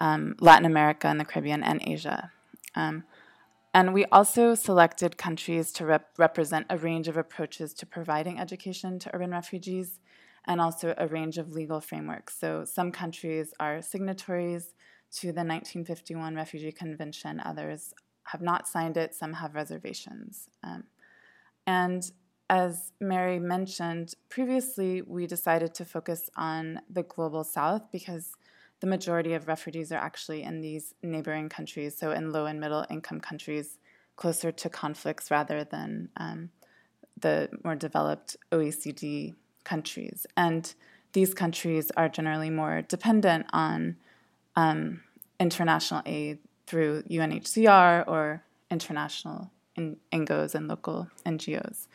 um, 0.00 0.34
Latin 0.40 0.66
America, 0.66 1.06
and 1.06 1.20
the 1.20 1.24
Caribbean, 1.24 1.62
and 1.62 1.80
Asia. 1.86 2.32
Um, 2.74 3.04
and 3.72 3.94
we 3.94 4.04
also 4.06 4.54
selected 4.54 5.16
countries 5.16 5.72
to 5.72 5.86
rep- 5.86 6.10
represent 6.18 6.66
a 6.68 6.76
range 6.76 7.06
of 7.06 7.16
approaches 7.16 7.72
to 7.74 7.86
providing 7.86 8.38
education 8.38 8.98
to 8.98 9.14
urban 9.14 9.30
refugees 9.30 10.00
and 10.44 10.60
also 10.60 10.94
a 10.98 11.06
range 11.06 11.38
of 11.38 11.52
legal 11.52 11.80
frameworks. 11.80 12.36
So 12.36 12.64
some 12.64 12.90
countries 12.90 13.54
are 13.60 13.80
signatories 13.80 14.74
to 15.18 15.26
the 15.26 15.44
1951 15.44 16.34
Refugee 16.34 16.72
Convention, 16.72 17.40
others 17.44 17.94
have 18.24 18.40
not 18.42 18.68
signed 18.68 18.96
it, 18.96 19.14
some 19.14 19.34
have 19.34 19.54
reservations. 19.54 20.48
Um, 20.62 20.84
and 21.66 22.10
as 22.48 22.92
Mary 23.00 23.38
mentioned 23.38 24.14
previously, 24.28 25.02
we 25.02 25.26
decided 25.26 25.74
to 25.74 25.84
focus 25.84 26.28
on 26.36 26.80
the 26.90 27.04
global 27.04 27.44
south 27.44 27.90
because 27.92 28.32
the 28.80 28.86
majority 28.86 29.34
of 29.34 29.46
refugees 29.46 29.92
are 29.92 30.00
actually 30.00 30.42
in 30.42 30.60
these 30.60 30.94
neighboring 31.02 31.48
countries, 31.48 31.96
so 31.96 32.10
in 32.10 32.32
low 32.32 32.46
and 32.46 32.58
middle 32.58 32.86
income 32.90 33.20
countries 33.20 33.78
closer 34.16 34.50
to 34.50 34.68
conflicts 34.68 35.30
rather 35.30 35.64
than 35.64 36.08
um, 36.16 36.50
the 37.20 37.48
more 37.64 37.76
developed 37.76 38.36
OECD 38.50 39.34
countries. 39.64 40.26
And 40.36 40.74
these 41.12 41.34
countries 41.34 41.90
are 41.96 42.08
generally 42.08 42.50
more 42.50 42.82
dependent 42.82 43.46
on 43.52 43.96
um, 44.56 45.02
international 45.38 46.02
aid 46.04 46.38
through 46.70 47.02
UNHCR 47.02 48.06
or 48.06 48.44
international 48.70 49.50
in- 49.74 49.96
NGOs 50.12 50.54
and 50.54 50.68
local 50.68 51.08
NGOs 51.26 51.88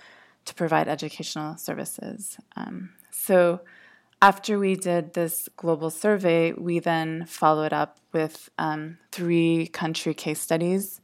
to 0.43 0.53
provide 0.53 0.89
educational 0.89 1.55
services. 1.55 2.37
Um, 2.57 2.89
so 3.09 3.61
after 4.21 4.59
we 4.59 4.75
did 4.75 5.13
this 5.13 5.47
global 5.55 5.89
survey, 5.89 6.51
we 6.51 6.79
then 6.79 7.25
followed 7.25 7.71
up 7.71 7.99
with 8.11 8.49
um, 8.57 8.97
three 9.13 9.67
country 9.67 10.13
case 10.13 10.41
studies. 10.41 10.99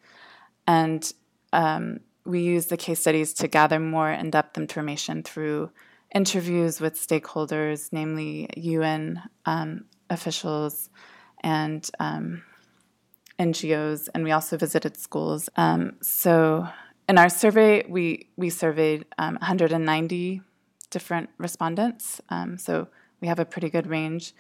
And 0.68 1.10
um, 1.54 2.02
we 2.26 2.42
used 2.42 2.70
the 2.70 2.78
case 2.78 3.00
studies 3.00 3.34
to 3.36 3.48
gather 3.48 3.80
more 3.80 4.12
in 4.12 4.32
depth 4.32 4.58
information 4.58 5.24
through 5.24 5.72
interviews 6.14 6.82
with 6.82 6.96
stakeholders, 6.96 7.88
namely 7.94 8.50
UN 8.58 9.22
um, 9.46 9.86
officials 10.10 10.90
and 11.42 11.90
um, 12.02 12.44
NGOs, 13.42 14.08
and 14.14 14.24
we 14.24 14.32
also 14.32 14.56
visited 14.58 14.98
schools. 14.98 15.50
Um, 15.56 15.94
so 16.02 16.68
in 17.10 17.18
our 17.18 17.30
survey, 17.30 17.84
we 17.90 18.28
we 18.38 18.50
surveyed 18.50 19.06
190 19.18 20.38
um, 20.38 20.46
different 20.90 21.30
respondents. 21.38 22.22
Um, 22.30 22.58
so 22.58 22.88
we 23.22 23.28
have 23.28 23.40
a 23.40 23.46
pretty 23.46 23.70
good 23.70 23.88
range. 23.88 24.34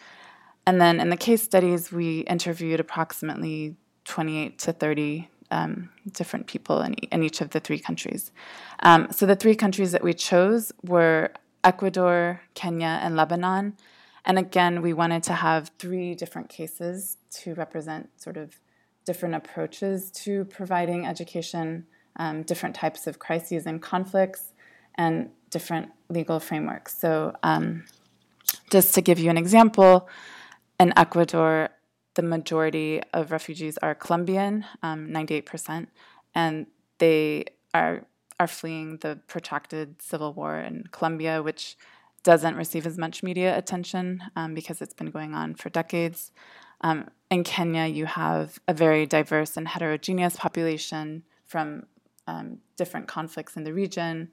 And 0.67 0.79
then 0.79 1.00
in 1.00 1.10
the 1.10 1.17
case 1.17 1.41
studies, 1.41 1.91
we 1.91 2.20
interviewed 2.22 2.79
approximately 2.79 3.75
28 4.05 4.60
to 4.60 4.72
30 4.74 5.29
um, 5.50 5.89
different 6.13 6.48
people 6.48 6.81
in, 6.81 6.93
in, 6.93 7.24
each 7.24 7.41
of 7.41 7.50
the 7.50 7.60
three 7.60 7.79
countries. 7.79 8.31
Um, 8.84 9.08
so 9.12 9.25
the 9.25 9.36
three 9.36 9.55
countries 9.55 9.91
that 9.91 10.03
we 10.03 10.13
chose 10.13 10.72
were 10.81 11.31
Ecuador, 11.63 12.41
Kenya, 12.53 13.00
and 13.03 13.17
Lebanon. 13.17 13.75
And 14.24 14.39
again, 14.39 14.81
we 14.81 14.93
wanted 14.93 15.24
to 15.24 15.34
have 15.34 15.72
three 15.77 16.15
different 16.15 16.48
cases 16.48 17.17
to 17.41 17.53
represent 17.53 18.10
sort 18.22 18.38
of 18.38 18.61
different 19.05 19.36
approaches 19.36 20.12
to 20.12 20.46
providing 20.46 21.05
education, 21.05 21.86
um, 22.17 22.43
different 22.43 22.75
types 22.75 23.08
of 23.08 23.20
crises 23.20 23.65
and 23.65 23.81
conflicts, 23.81 24.53
and 24.96 25.29
different 25.50 25.91
legal 26.10 26.39
frameworks. 26.39 26.98
So, 26.98 27.36
um, 27.43 27.86
just 28.70 28.93
to 28.96 29.01
give 29.01 29.20
you 29.20 29.29
an 29.29 29.38
example, 29.38 30.08
in 30.79 30.93
Ecuador, 30.98 31.70
the 32.15 32.22
majority 32.22 33.01
of 33.13 33.31
refugees 33.31 33.77
are 33.77 33.96
Colombian, 33.96 34.65
um, 34.84 35.08
98%, 35.08 35.88
and 36.36 36.67
they 37.00 37.46
are 37.74 38.05
are 38.39 38.48
fleeing 38.48 38.98
the 38.98 39.20
protracted 39.27 40.01
civil 40.01 40.34
war 40.34 40.60
in 40.60 40.84
Colombia, 40.91 41.43
which 41.43 41.77
doesn't 42.24 42.55
receive 42.55 42.88
as 42.88 42.98
much 42.98 43.22
media 43.22 43.55
attention 43.55 44.24
um, 44.36 44.55
because 44.55 44.81
it's 44.81 44.96
been 44.96 45.12
going 45.12 45.36
on 45.36 45.53
for 45.53 45.70
decades. 45.70 46.31
Um, 46.82 47.10
in 47.30 47.44
Kenya, 47.44 47.86
you 47.86 48.06
have 48.06 48.60
a 48.68 48.74
very 48.74 49.06
diverse 49.06 49.56
and 49.56 49.68
heterogeneous 49.68 50.36
population 50.36 51.24
from 51.46 51.86
um, 52.28 52.58
different 52.78 53.08
conflicts 53.08 53.56
in 53.56 53.64
the 53.64 53.74
region 53.74 54.30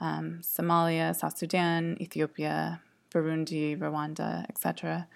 um, 0.00 0.40
Somalia, 0.42 1.14
South 1.14 1.36
Sudan, 1.36 1.98
Ethiopia, 2.00 2.80
Burundi, 3.10 3.78
Rwanda, 3.78 4.46
etc. 4.48 5.06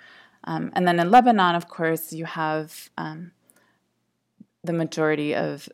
Um, 0.44 0.70
and 0.74 0.86
then 0.86 1.00
in 1.00 1.10
Lebanon, 1.10 1.54
of 1.54 1.66
course, 1.68 2.12
you 2.12 2.26
have 2.26 2.90
um, 2.98 3.32
the 4.62 4.74
majority 4.74 5.34
of 5.34 5.66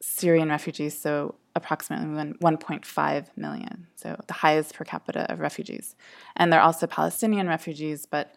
Syrian 0.00 0.48
refugees, 0.48 0.98
so 0.98 1.36
approximately 1.54 2.06
1.5 2.06 3.26
million, 3.36 3.86
so 3.96 4.16
the 4.26 4.32
highest 4.32 4.74
per 4.74 4.84
capita 4.84 5.30
of 5.32 5.40
refugees. 5.40 5.96
And 6.36 6.52
there 6.52 6.60
are 6.60 6.66
also 6.66 6.86
Palestinian 6.86 7.48
refugees, 7.48 8.06
but 8.06 8.34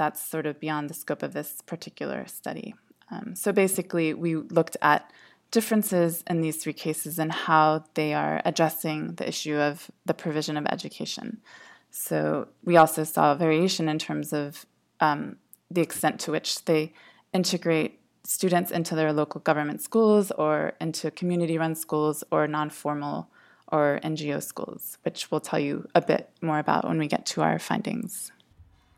that's 0.00 0.24
sort 0.24 0.46
of 0.46 0.58
beyond 0.58 0.88
the 0.88 0.94
scope 0.94 1.22
of 1.22 1.34
this 1.34 1.60
particular 1.66 2.26
study. 2.26 2.74
Um, 3.10 3.34
so 3.36 3.52
basically, 3.52 4.14
we 4.14 4.34
looked 4.34 4.78
at 4.80 5.12
differences 5.50 6.24
in 6.26 6.40
these 6.40 6.56
three 6.56 6.72
cases 6.72 7.18
and 7.18 7.30
how 7.30 7.84
they 7.92 8.14
are 8.14 8.40
addressing 8.46 9.16
the 9.16 9.28
issue 9.28 9.56
of 9.56 9.90
the 10.06 10.14
provision 10.14 10.56
of 10.56 10.64
education. 10.70 11.42
So 11.90 12.48
we 12.64 12.78
also 12.78 13.04
saw 13.04 13.34
variation 13.34 13.90
in 13.90 13.98
terms 13.98 14.32
of 14.32 14.64
um, 15.00 15.36
the 15.70 15.82
extent 15.82 16.18
to 16.20 16.32
which 16.32 16.64
they 16.64 16.94
integrate 17.34 18.00
students 18.24 18.70
into 18.70 18.94
their 18.94 19.12
local 19.12 19.42
government 19.42 19.82
schools 19.82 20.30
or 20.30 20.72
into 20.80 21.10
community 21.10 21.58
run 21.58 21.74
schools 21.74 22.24
or 22.30 22.46
non 22.46 22.70
formal 22.70 23.28
or 23.70 24.00
NGO 24.02 24.42
schools, 24.42 24.96
which 25.02 25.30
we'll 25.30 25.42
tell 25.42 25.58
you 25.58 25.86
a 25.94 26.00
bit 26.00 26.30
more 26.40 26.58
about 26.58 26.88
when 26.88 26.98
we 26.98 27.06
get 27.06 27.26
to 27.26 27.42
our 27.42 27.58
findings. 27.58 28.32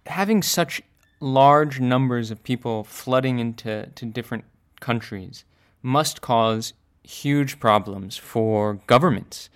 Having 0.07 0.43
such 0.43 0.83
large 1.23 1.81
numbers 1.81 2.31
of 2.31 2.43
people 2.43 2.85
flooding 2.85 3.39
into 3.39 3.89
to 3.95 4.05
different 4.05 4.45
countries 4.81 5.45
must 5.81 6.21
cause 6.21 6.75
huge 7.05 7.61
problems 7.61 8.17
for 8.17 8.75
governments, 8.87 9.49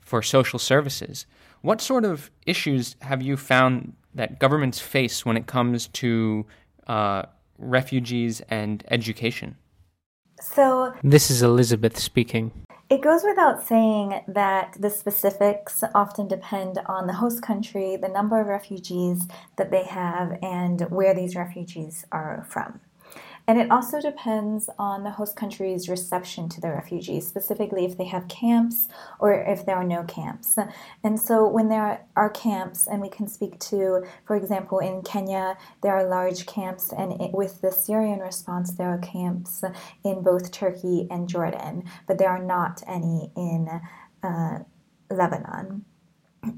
for 0.00 0.22
social 0.22 0.58
services. 0.58 1.26
What 1.62 1.80
sort 1.80 2.04
of 2.04 2.30
issues 2.46 2.96
have 3.00 3.22
you 3.22 3.36
found 3.36 3.94
that 4.14 4.38
governments 4.38 4.80
face 4.80 5.24
when 5.24 5.36
it 5.36 5.46
comes 5.46 5.88
to 5.88 6.46
uh, 6.86 7.22
refugees 7.58 8.42
and 8.50 8.84
education? 8.90 9.56
So, 10.40 10.92
this 11.02 11.30
is 11.30 11.42
Elizabeth 11.42 11.98
speaking. 11.98 12.50
It 12.90 13.00
goes 13.00 13.22
without 13.24 13.66
saying 13.66 14.20
that 14.28 14.76
the 14.78 14.90
specifics 14.90 15.82
often 15.94 16.28
depend 16.28 16.78
on 16.86 17.06
the 17.06 17.14
host 17.14 17.40
country, 17.40 17.96
the 17.96 18.08
number 18.08 18.40
of 18.40 18.46
refugees 18.46 19.26
that 19.56 19.70
they 19.70 19.84
have, 19.84 20.38
and 20.42 20.82
where 20.90 21.14
these 21.14 21.34
refugees 21.34 22.04
are 22.12 22.46
from. 22.48 22.80
And 23.46 23.60
it 23.60 23.70
also 23.70 24.00
depends 24.00 24.70
on 24.78 25.04
the 25.04 25.10
host 25.10 25.36
country's 25.36 25.88
reception 25.88 26.48
to 26.48 26.60
the 26.60 26.70
refugees, 26.70 27.26
specifically 27.26 27.84
if 27.84 27.98
they 27.98 28.06
have 28.06 28.26
camps 28.26 28.88
or 29.18 29.34
if 29.34 29.66
there 29.66 29.76
are 29.76 29.84
no 29.84 30.02
camps. 30.04 30.56
And 31.02 31.20
so 31.20 31.46
when 31.46 31.68
there 31.68 32.06
are 32.16 32.30
camps, 32.30 32.86
and 32.86 33.02
we 33.02 33.10
can 33.10 33.28
speak 33.28 33.58
to, 33.60 34.04
for 34.24 34.34
example, 34.36 34.78
in 34.78 35.02
Kenya, 35.02 35.58
there 35.82 35.94
are 35.94 36.08
large 36.08 36.46
camps, 36.46 36.90
and 36.90 37.18
with 37.34 37.60
the 37.60 37.70
Syrian 37.70 38.20
response, 38.20 38.72
there 38.72 38.88
are 38.88 38.98
camps 38.98 39.62
in 40.02 40.22
both 40.22 40.50
Turkey 40.50 41.06
and 41.10 41.28
Jordan, 41.28 41.84
but 42.06 42.16
there 42.16 42.30
are 42.30 42.42
not 42.42 42.82
any 42.86 43.30
in 43.36 43.68
uh, 44.22 44.60
Lebanon. 45.10 45.84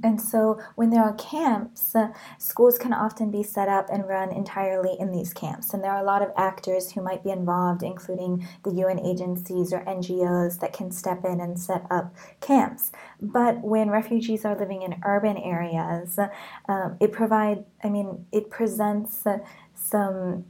And 0.03 0.21
so, 0.21 0.61
when 0.75 0.91
there 0.91 1.03
are 1.03 1.15
camps, 1.15 1.95
uh, 1.95 2.13
schools 2.39 2.79
can 2.79 2.93
often 2.93 3.31
be 3.31 3.43
set 3.43 3.69
up 3.69 3.89
and 3.91 4.07
run 4.09 4.33
entirely 4.33 4.97
in 4.99 5.13
these 5.13 5.33
camps. 5.33 5.73
And 5.73 5.83
there 5.83 5.93
are 5.93 6.03
a 6.03 6.07
lot 6.07 6.23
of 6.23 6.31
actors 6.37 6.93
who 6.93 7.03
might 7.03 7.23
be 7.23 7.31
involved, 7.31 7.83
including 7.83 8.47
the 8.65 8.73
UN 8.73 8.99
agencies 9.01 9.73
or 9.73 9.81
NGOs 9.81 10.61
that 10.61 10.73
can 10.73 10.91
step 10.91 11.25
in 11.25 11.41
and 11.41 11.59
set 11.59 11.87
up 11.91 12.15
camps. 12.41 12.93
But 13.21 13.63
when 13.63 13.91
refugees 13.91 14.45
are 14.45 14.59
living 14.59 14.83
in 14.83 15.01
urban 15.05 15.37
areas, 15.37 16.19
uh, 16.19 16.91
it 17.01 17.13
provide, 17.13 17.65
I 17.83 17.89
mean, 17.89 18.27
it 18.33 18.51
presents 18.51 19.27
uh, 19.27 19.39
some 19.75 20.45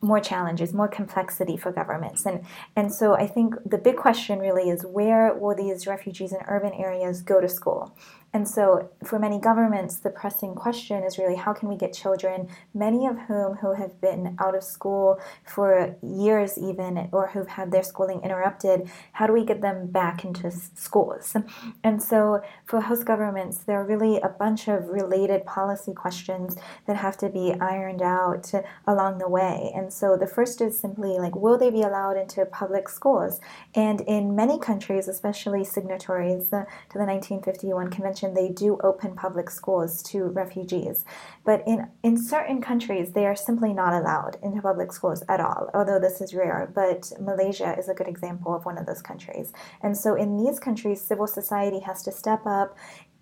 more 0.00 0.20
challenges, 0.20 0.72
more 0.72 0.88
complexity 0.88 1.56
for 1.56 1.72
governments. 1.72 2.24
And, 2.26 2.44
and 2.76 2.92
so 2.92 3.14
I 3.14 3.26
think 3.26 3.54
the 3.64 3.78
big 3.78 3.96
question 3.96 4.38
really 4.38 4.70
is 4.70 4.84
where 4.84 5.34
will 5.34 5.54
these 5.54 5.86
refugees 5.86 6.32
in 6.32 6.38
urban 6.46 6.72
areas 6.72 7.22
go 7.22 7.40
to 7.40 7.48
school? 7.48 7.94
And 8.34 8.46
so, 8.46 8.90
for 9.04 9.18
many 9.18 9.38
governments, 9.40 9.96
the 9.96 10.10
pressing 10.10 10.54
question 10.54 11.02
is 11.02 11.16
really 11.16 11.36
how 11.36 11.54
can 11.54 11.68
we 11.68 11.76
get 11.76 11.94
children, 11.94 12.48
many 12.74 13.06
of 13.06 13.18
whom 13.20 13.54
who 13.56 13.72
have 13.72 14.00
been 14.02 14.36
out 14.38 14.54
of 14.54 14.62
school 14.62 15.18
for 15.44 15.96
years 16.02 16.58
even, 16.58 17.08
or 17.10 17.28
who've 17.28 17.48
had 17.48 17.72
their 17.72 17.82
schooling 17.82 18.20
interrupted, 18.22 18.90
how 19.12 19.26
do 19.26 19.32
we 19.32 19.46
get 19.46 19.62
them 19.62 19.86
back 19.86 20.24
into 20.24 20.50
schools? 20.50 21.36
And 21.82 22.02
so, 22.02 22.42
for 22.66 22.82
host 22.82 23.06
governments, 23.06 23.58
there 23.58 23.80
are 23.80 23.86
really 23.86 24.20
a 24.20 24.28
bunch 24.28 24.68
of 24.68 24.88
related 24.88 25.46
policy 25.46 25.94
questions 25.94 26.56
that 26.86 26.96
have 26.96 27.16
to 27.18 27.30
be 27.30 27.54
ironed 27.60 28.02
out 28.02 28.52
along 28.86 29.18
the 29.18 29.28
way. 29.28 29.72
And 29.74 29.90
so, 29.90 30.18
the 30.18 30.26
first 30.26 30.60
is 30.60 30.78
simply 30.78 31.18
like, 31.18 31.34
will 31.34 31.56
they 31.56 31.70
be 31.70 31.82
allowed 31.82 32.18
into 32.18 32.44
public 32.44 32.90
schools? 32.90 33.40
And 33.74 34.02
in 34.02 34.36
many 34.36 34.58
countries, 34.58 35.08
especially 35.08 35.64
signatories 35.64 36.50
to 36.50 36.66
the 36.94 37.06
1951 37.06 37.88
Convention, 37.90 38.17
mentioned, 38.22 38.36
they 38.36 38.52
do 38.52 38.78
open 38.82 39.14
public 39.14 39.50
schools 39.50 40.02
to 40.02 40.24
refugees. 40.24 41.04
But 41.44 41.62
in, 41.66 41.88
in 42.02 42.16
certain 42.16 42.60
countries, 42.60 43.12
they 43.12 43.26
are 43.26 43.36
simply 43.36 43.72
not 43.72 43.92
allowed 43.92 44.36
into 44.42 44.62
public 44.62 44.92
schools 44.92 45.22
at 45.28 45.40
all, 45.40 45.70
although 45.74 46.00
this 46.00 46.20
is 46.20 46.34
rare. 46.34 46.70
But 46.74 47.12
Malaysia 47.20 47.76
is 47.78 47.88
a 47.88 47.94
good 47.94 48.08
example 48.08 48.54
of 48.54 48.64
one 48.64 48.78
of 48.78 48.86
those 48.86 49.02
countries. 49.02 49.52
And 49.82 49.96
so 49.96 50.14
in 50.14 50.36
these 50.36 50.58
countries, 50.58 51.00
civil 51.00 51.26
society 51.26 51.80
has 51.80 52.02
to 52.04 52.12
step 52.12 52.46
up 52.46 52.76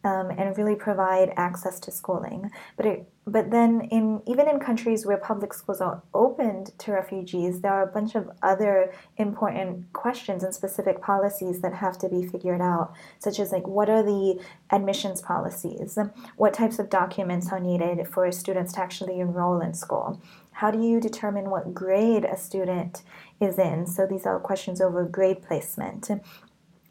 um, 0.04 0.30
and 0.30 0.56
really 0.56 0.76
provide 0.76 1.32
access 1.36 1.80
to 1.80 1.90
schooling. 1.90 2.50
But 2.76 2.86
it, 2.86 3.08
but 3.26 3.50
then 3.50 3.80
in 3.90 4.22
even 4.26 4.48
in 4.48 4.60
countries 4.60 5.04
where 5.04 5.16
public 5.16 5.52
schools 5.52 5.80
are 5.80 6.02
opened 6.14 6.70
to 6.78 6.92
refugees, 6.92 7.60
there 7.60 7.72
are 7.72 7.82
a 7.82 7.92
bunch 7.92 8.14
of 8.14 8.30
other 8.42 8.92
important 9.16 9.92
questions 9.92 10.44
and 10.44 10.54
specific 10.54 11.02
policies 11.02 11.60
that 11.60 11.74
have 11.74 11.98
to 11.98 12.08
be 12.08 12.24
figured 12.24 12.60
out, 12.60 12.94
such 13.18 13.40
as 13.40 13.50
like 13.50 13.66
what 13.66 13.90
are 13.90 14.02
the 14.02 14.40
admissions 14.70 15.20
policies, 15.20 15.98
what 16.36 16.54
types 16.54 16.78
of 16.78 16.88
documents 16.88 17.50
are 17.50 17.60
needed 17.60 18.06
for 18.06 18.30
students 18.30 18.74
to 18.74 18.80
actually 18.80 19.18
enroll 19.18 19.60
in 19.60 19.74
school. 19.74 20.20
How 20.52 20.70
do 20.70 20.80
you 20.80 21.00
determine 21.00 21.50
what 21.50 21.74
grade 21.74 22.24
a 22.24 22.36
student 22.36 23.02
is 23.40 23.58
in? 23.58 23.86
So 23.86 24.06
these 24.06 24.24
are 24.24 24.38
questions 24.38 24.80
over 24.80 25.04
grade 25.04 25.42
placement. 25.42 26.08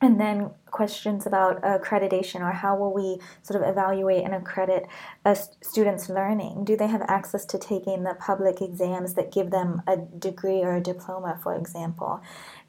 And 0.06 0.20
then 0.20 0.52
questions 0.70 1.26
about 1.26 1.60
accreditation 1.64 2.42
or 2.42 2.52
how 2.52 2.78
will 2.78 2.94
we 2.94 3.18
sort 3.42 3.60
of 3.60 3.68
evaluate 3.68 4.24
and 4.24 4.36
accredit 4.36 4.86
a 5.26 5.36
student's 5.62 6.10
learning? 6.10 6.64
Do 6.64 6.78
they 6.78 6.86
have 6.86 7.02
access 7.08 7.44
to 7.46 7.58
taking 7.58 8.04
the 8.04 8.14
public 8.14 8.62
exams 8.62 9.16
that 9.16 9.32
give 9.32 9.50
them 9.50 9.82
a 9.88 9.98
degree 9.98 10.62
or 10.62 10.76
a 10.76 10.80
diploma, 10.82 11.40
for 11.42 11.56
example? 11.56 12.22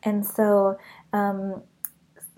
And 0.02 0.24
so, 0.24 0.78
um, 1.12 1.62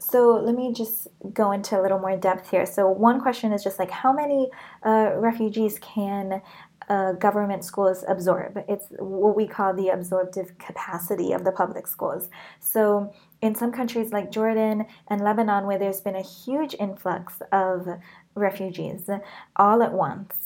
so 0.01 0.31
let 0.31 0.57
me 0.57 0.73
just 0.73 1.07
go 1.33 1.53
into 1.53 1.81
a 1.81 1.81
little 1.81 2.01
more 2.01 2.17
depth 2.17 2.51
here. 2.51 2.67
So 2.67 2.89
one 2.89 3.21
question 3.21 3.53
is 3.53 3.63
just 3.63 3.79
like 3.79 3.93
how 3.93 4.13
many 4.13 4.51
uh, 4.85 5.13
refugees 5.15 5.79
can 5.79 6.43
uh, 6.89 7.13
government 7.13 7.65
schools 7.65 8.05
absorb. 8.09 8.65
It's 8.69 8.87
what 8.99 9.37
we 9.37 9.47
call 9.47 9.75
the 9.75 9.91
absorptive 9.91 10.59
capacity 10.59 11.33
of 11.33 11.45
the 11.45 11.53
public 11.53 11.87
schools. 11.87 12.31
So 12.59 13.13
in 13.41 13.55
some 13.55 13.73
countries 13.73 14.13
like 14.13 14.31
Jordan 14.31 14.87
and 15.09 15.21
Lebanon, 15.21 15.67
where 15.67 15.79
there's 15.79 16.01
been 16.01 16.17
a 16.17 16.23
huge 16.23 16.75
influx 16.79 17.41
of 17.53 17.87
refugees 18.39 19.11
all 19.57 19.83
at 19.83 19.93
once. 19.93 20.37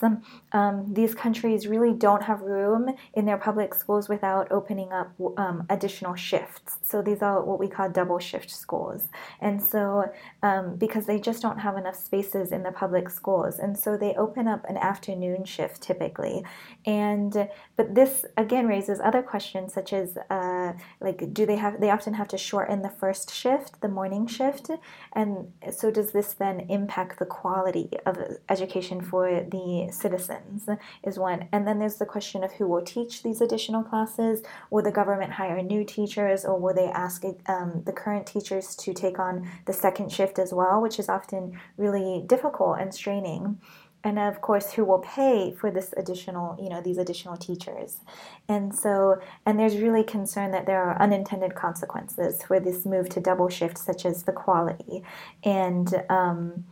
Um, 0.52 0.92
these 0.92 1.14
countries 1.14 1.66
really 1.66 1.92
don't 1.92 2.22
have 2.22 2.40
room 2.40 2.94
in 3.14 3.26
their 3.26 3.36
public 3.36 3.74
schools 3.74 4.08
without 4.08 4.50
opening 4.50 4.92
up 4.92 5.12
um, 5.36 5.66
additional 5.70 6.14
shifts. 6.14 6.78
So 6.82 7.02
these 7.02 7.22
are 7.22 7.42
what 7.44 7.60
we 7.60 7.68
call 7.68 7.90
double 7.90 8.18
shift 8.18 8.50
schools. 8.50 9.08
And 9.40 9.62
so, 9.62 10.10
um, 10.42 10.76
because 10.76 11.06
they 11.06 11.20
just 11.20 11.42
don't 11.42 11.58
have 11.58 11.76
enough 11.76 11.96
spaces 11.96 12.52
in 12.52 12.62
the 12.62 12.72
public 12.72 13.10
schools, 13.10 13.58
and 13.58 13.78
so 13.78 13.96
they 13.96 14.14
open 14.14 14.48
up 14.48 14.64
an 14.68 14.76
afternoon 14.76 15.44
shift 15.44 15.82
typically. 15.82 16.42
And 16.86 17.48
but 17.76 17.94
this 17.94 18.24
again 18.36 18.66
raises 18.66 19.00
other 19.00 19.22
questions 19.22 19.72
such 19.72 19.92
as 19.92 20.16
uh, 20.30 20.51
like, 21.00 21.32
do 21.32 21.46
they 21.46 21.56
have? 21.56 21.80
They 21.80 21.90
often 21.90 22.14
have 22.14 22.28
to 22.28 22.38
shorten 22.38 22.82
the 22.82 22.88
first 22.88 23.32
shift, 23.32 23.80
the 23.80 23.88
morning 23.88 24.26
shift, 24.26 24.70
and 25.12 25.52
so 25.70 25.90
does 25.90 26.12
this 26.12 26.32
then 26.34 26.60
impact 26.68 27.18
the 27.18 27.26
quality 27.26 27.90
of 28.06 28.18
education 28.48 29.00
for 29.00 29.28
the 29.28 29.88
citizens 29.92 30.68
is 31.02 31.18
one. 31.18 31.48
And 31.52 31.66
then 31.66 31.78
there's 31.78 31.96
the 31.96 32.06
question 32.06 32.44
of 32.44 32.52
who 32.52 32.66
will 32.66 32.82
teach 32.82 33.22
these 33.22 33.40
additional 33.40 33.82
classes. 33.82 34.42
Will 34.70 34.82
the 34.82 34.92
government 34.92 35.32
hire 35.32 35.62
new 35.62 35.84
teachers 35.84 36.44
or 36.44 36.58
will 36.58 36.74
they 36.74 36.86
ask 36.86 37.24
um, 37.46 37.82
the 37.84 37.92
current 37.92 38.26
teachers 38.26 38.74
to 38.76 38.92
take 38.92 39.18
on 39.18 39.48
the 39.66 39.72
second 39.72 40.10
shift 40.12 40.38
as 40.38 40.52
well, 40.52 40.80
which 40.80 40.98
is 40.98 41.08
often 41.08 41.58
really 41.76 42.24
difficult 42.26 42.78
and 42.78 42.94
straining 42.94 43.58
and 44.04 44.18
of 44.18 44.40
course 44.40 44.72
who 44.72 44.84
will 44.84 44.98
pay 44.98 45.54
for 45.58 45.70
this 45.70 45.94
additional 45.96 46.58
you 46.62 46.68
know 46.68 46.80
these 46.80 46.98
additional 46.98 47.36
teachers. 47.36 48.00
And 48.48 48.74
so 48.74 49.20
and 49.46 49.58
there's 49.58 49.76
really 49.76 50.04
concern 50.04 50.50
that 50.52 50.66
there 50.66 50.82
are 50.82 51.00
unintended 51.00 51.54
consequences 51.54 52.42
for 52.42 52.60
this 52.60 52.84
move 52.84 53.08
to 53.10 53.20
double 53.20 53.48
shift 53.48 53.78
such 53.78 54.04
as 54.04 54.24
the 54.24 54.32
quality. 54.32 55.02
And 55.44 56.04
um, 56.08 56.64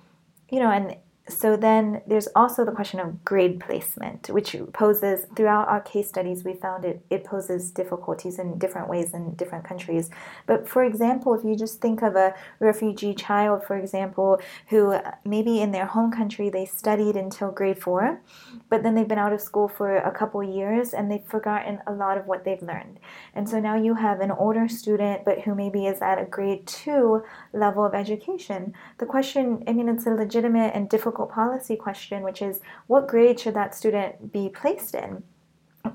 you 0.51 0.59
know, 0.59 0.71
and 0.71 0.97
so 1.31 1.57
then 1.57 2.03
there's 2.07 2.29
also 2.35 2.65
the 2.65 2.73
question 2.73 3.01
of 3.01 3.25
grade 3.25 3.61
placement, 3.61 4.29
which 4.31 4.57
poses 4.73 5.27
throughout 5.37 5.69
our 5.69 5.81
case 5.81 6.09
studies, 6.09 6.45
we 6.45 6.55
found 6.55 6.85
it, 6.85 7.05
it 7.11 7.25
poses 7.25 7.71
difficulties 7.71 8.39
in 8.39 8.59
different 8.59 8.89
ways 8.89 9.15
in 9.15 9.35
different 9.35 9.65
countries. 9.65 10.11
But 10.47 10.69
for 10.69 10.85
example, 10.85 11.35
if 11.35 11.45
you 11.45 11.57
just 11.57 11.81
think 11.81 12.03
of 12.03 12.17
a 12.17 12.35
refugee 12.59 13.15
child, 13.15 13.65
for 13.65 13.77
example, 13.77 14.41
who 14.69 14.93
uh, 14.93 15.13
maybe 15.25 15.61
in 15.61 15.71
their 15.71 15.87
home 15.87 16.11
country 16.11 16.51
they 16.51 16.65
studied 16.65 17.17
until 17.17 17.51
grade 17.51 17.79
four, 17.79 18.21
but 18.69 18.83
then 18.83 18.95
they've 18.95 19.09
been 19.09 19.19
out 19.19 19.33
of 19.33 19.41
school 19.41 19.69
for 19.69 19.97
a 19.97 20.11
couple 20.11 20.43
years 20.43 20.93
and 20.95 21.11
they've 21.11 21.25
forgotten 21.25 21.81
a 21.87 21.93
lot 21.93 22.19
of 22.19 22.27
what 22.27 22.45
they've 22.45 22.63
learned. 22.63 22.99
And 23.35 23.49
so 23.49 23.61
now 23.61 23.77
you 23.77 23.95
have 23.95 24.21
an 24.21 24.31
older 24.31 24.69
student, 24.69 25.25
but 25.25 25.41
who 25.41 25.55
maybe 25.55 25.87
is 25.87 26.01
at 26.01 26.21
a 26.21 26.25
grade 26.25 26.67
two 26.67 27.23
level 27.53 27.85
of 27.85 27.95
education. 27.95 28.75
The 28.99 29.07
question, 29.07 29.63
I 29.67 29.73
mean, 29.73 29.89
it's 29.89 30.07
a 30.07 30.11
legitimate 30.11 30.73
and 30.75 30.89
difficult 30.89 31.20
difficult 31.21 31.35
policy 31.35 31.77
question, 31.77 32.23
which 32.23 32.43
is 32.43 32.61
what 32.87 33.09
grade 33.09 33.39
should 33.41 33.55
that 33.55 33.75
student 33.75 34.33
be 34.33 34.49
placed 34.49 34.95
in? 34.95 35.23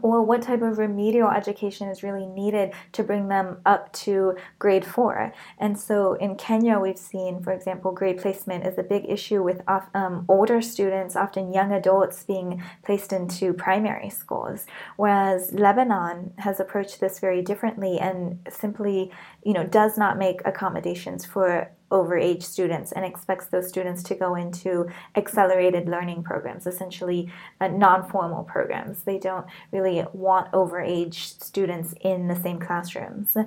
or 0.02 0.24
what 0.24 0.42
type 0.42 0.64
of 0.64 0.80
remedial 0.80 1.30
education 1.30 1.88
is 1.90 2.02
really 2.02 2.26
needed 2.26 2.74
to 2.92 3.04
bring 3.04 3.28
them 3.28 3.58
up 3.68 3.94
to 3.94 4.36
grade 4.58 4.84
four. 4.84 5.32
And 5.60 5.80
so 5.80 6.14
in 6.14 6.36
Kenya, 6.38 6.80
we've 6.80 6.98
seen, 6.98 7.44
for 7.44 7.54
example, 7.54 7.92
grade 7.92 8.18
placement 8.18 8.66
is 8.66 8.80
a 8.80 8.84
big 8.84 9.06
issue 9.08 9.44
with 9.44 9.62
um, 9.94 10.26
older 10.28 10.60
students, 10.62 11.16
often 11.16 11.54
young 11.54 11.72
adults, 11.72 12.24
being 12.24 12.64
placed 12.84 13.14
into 13.14 13.54
primary 13.54 14.10
schools. 14.10 14.66
Whereas 14.98 15.54
Lebanon 15.54 16.34
has 16.40 16.60
approached 16.60 17.00
this 17.00 17.20
very 17.20 17.44
differently 17.44 18.00
and 18.00 18.40
simply, 18.50 19.12
you 19.44 19.54
know, 19.54 19.68
does 19.68 20.00
not 20.00 20.18
make 20.18 20.42
accommodations 20.46 21.26
for 21.26 21.70
overage 21.92 22.44
students 22.44 22.92
and 22.92 23.06
expects 23.06 23.48
those 23.48 23.68
students 23.68 24.02
to 24.04 24.16
go 24.16 24.36
into 24.36 24.88
accelerated 25.16 25.88
learning 25.88 26.24
programs, 26.24 26.66
essentially 26.66 27.32
uh, 27.62 27.68
non 27.68 28.08
formal 28.10 28.44
programs. 28.44 29.04
They 29.04 29.20
don't 29.20 29.46
really 29.72 30.04
want 30.14 30.52
overage 30.52 31.42
students 31.42 31.94
in 32.02 32.28
the 32.28 32.36
same 32.36 32.60
classrooms. 32.60 33.38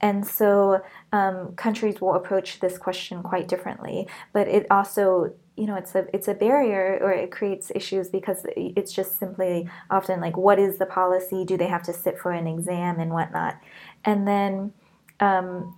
And 0.00 0.26
so 0.26 0.82
um, 1.12 1.54
countries 1.56 2.00
will 2.00 2.14
approach 2.14 2.60
this 2.60 2.78
question 2.78 3.22
quite 3.22 3.48
differently, 3.48 4.06
but 4.32 4.48
it 4.48 4.66
also 4.70 5.32
you 5.56 5.66
know 5.66 5.74
it's 5.74 5.96
a 5.96 6.06
it's 6.14 6.28
a 6.28 6.34
barrier 6.34 7.00
or 7.02 7.10
it 7.10 7.32
creates 7.32 7.72
issues 7.74 8.08
because 8.08 8.46
it's 8.56 8.92
just 8.92 9.18
simply 9.18 9.68
often 9.90 10.20
like 10.20 10.36
what 10.36 10.56
is 10.56 10.78
the 10.78 10.86
policy 10.86 11.44
do 11.44 11.56
they 11.56 11.66
have 11.66 11.82
to 11.82 11.92
sit 11.92 12.16
for 12.16 12.30
an 12.30 12.46
exam 12.46 13.00
and 13.00 13.10
whatnot 13.10 13.58
and 14.04 14.28
then 14.28 14.72
um, 15.18 15.74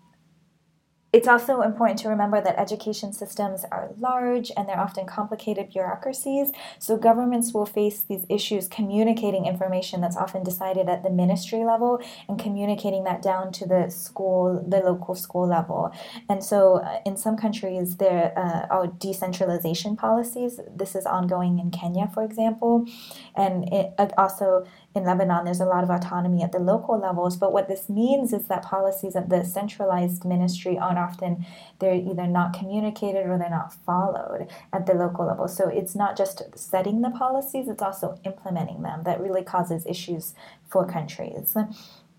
it's 1.13 1.27
also 1.27 1.63
important 1.63 1.99
to 2.01 2.09
remember 2.09 2.41
that 2.41 2.59
education 2.59 3.13
systems 3.13 3.65
are 3.73 3.91
large 3.99 4.53
and 4.57 4.69
they're 4.69 4.79
often 4.79 5.07
complicated 5.07 5.71
bureaucracies. 5.71 6.53
So, 6.79 6.97
governments 6.97 7.53
will 7.53 7.67
face 7.67 8.03
these 8.03 8.25
issues 8.29 8.69
communicating 8.69 9.47
information 9.47 10.01
that's 10.01 10.17
often 10.17 10.45
decided 10.45 10.89
at 10.89 11.03
the 11.03 11.11
ministry 11.11 11.65
level 11.65 12.01
and 12.29 12.39
communicating 12.39 13.05
that 13.05 13.23
down 13.23 13.51
to 13.53 13.67
the 13.67 13.91
school, 13.91 14.65
the 14.67 14.79
local 14.79 15.15
school 15.17 15.49
level. 15.49 15.93
And 16.29 16.45
so, 16.45 16.77
uh, 16.77 17.01
in 17.05 17.17
some 17.17 17.37
countries, 17.37 17.97
there 17.97 18.33
uh, 18.39 18.73
are 18.73 18.87
decentralization 18.87 19.97
policies. 19.97 20.61
This 20.75 20.95
is 20.95 21.07
ongoing 21.07 21.59
in 21.59 21.71
Kenya, 21.73 22.09
for 22.15 22.23
example. 22.23 22.87
And 23.35 23.65
it 23.73 23.95
uh, 23.99 24.09
also 24.17 24.65
in 24.95 25.05
Lebanon, 25.05 25.45
there's 25.45 25.61
a 25.61 25.67
lot 25.67 25.85
of 25.85 25.91
autonomy 25.91 26.43
at 26.43 26.51
the 26.53 26.59
local 26.59 26.99
levels. 26.99 27.37
But 27.37 27.53
what 27.53 27.69
this 27.69 27.89
means 27.89 28.33
is 28.33 28.47
that 28.49 28.63
policies 28.63 29.15
at 29.15 29.29
the 29.29 29.45
centralized 29.45 30.25
ministry 30.25 30.77
aren't 30.77 30.99
often, 30.99 31.47
they're 31.79 31.95
either 31.95 32.27
not 32.27 32.53
communicated 32.53 33.27
or 33.27 33.39
they're 33.39 33.51
not 33.51 33.73
followed 33.73 34.49
at 34.73 34.87
the 34.87 34.95
local 34.95 35.27
level. 35.27 35.47
So 35.47 35.69
it's 35.69 35.95
not 35.95 36.17
just 36.17 36.43
setting 36.57 37.03
the 37.03 37.11
policies, 37.11 37.69
it's 37.69 37.83
also 37.83 38.19
implementing 38.25 38.83
them 38.83 39.05
that 39.05 39.21
really 39.21 39.45
causes 39.45 39.87
issues 39.87 40.35
for 40.69 40.85
countries. 40.87 41.57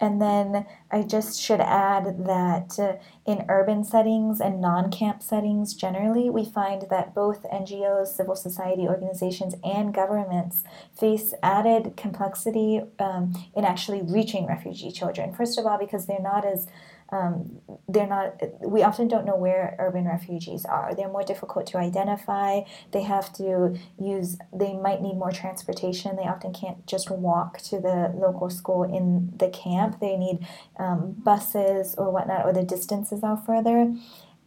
And 0.01 0.19
then 0.19 0.65
I 0.89 1.03
just 1.03 1.39
should 1.39 1.61
add 1.61 2.25
that 2.25 2.79
uh, 2.79 2.95
in 3.23 3.45
urban 3.47 3.83
settings 3.83 4.41
and 4.41 4.59
non 4.59 4.89
camp 4.89 5.21
settings, 5.21 5.75
generally, 5.75 6.27
we 6.27 6.43
find 6.43 6.87
that 6.89 7.13
both 7.13 7.43
NGOs, 7.43 8.07
civil 8.07 8.35
society 8.35 8.87
organizations, 8.87 9.53
and 9.63 9.93
governments 9.93 10.63
face 10.99 11.35
added 11.43 11.93
complexity 11.95 12.81
um, 12.97 13.35
in 13.55 13.63
actually 13.63 14.01
reaching 14.01 14.47
refugee 14.47 14.91
children. 14.91 15.35
First 15.35 15.59
of 15.59 15.67
all, 15.67 15.77
because 15.77 16.07
they're 16.07 16.19
not 16.19 16.45
as 16.45 16.67
um, 17.11 17.59
they're 17.89 18.07
not 18.07 18.41
we 18.61 18.83
often 18.83 19.07
don't 19.07 19.25
know 19.25 19.35
where 19.35 19.75
urban 19.79 20.05
refugees 20.05 20.65
are. 20.65 20.95
They're 20.95 21.09
more 21.09 21.23
difficult 21.23 21.67
to 21.67 21.77
identify. 21.77 22.61
They 22.91 23.03
have 23.03 23.33
to 23.33 23.77
use 23.99 24.37
they 24.53 24.73
might 24.73 25.01
need 25.01 25.15
more 25.15 25.31
transportation. 25.31 26.15
They 26.15 26.23
often 26.23 26.53
can't 26.53 26.85
just 26.87 27.11
walk 27.11 27.59
to 27.63 27.79
the 27.79 28.13
local 28.15 28.49
school 28.49 28.83
in 28.83 29.33
the 29.37 29.49
camp. 29.49 29.99
They 29.99 30.15
need 30.15 30.47
um, 30.79 31.15
buses 31.17 31.95
or 31.97 32.11
whatnot 32.11 32.45
or 32.45 32.53
the 32.53 32.63
distances 32.63 33.23
are 33.23 33.37
further. 33.37 33.93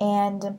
And 0.01 0.59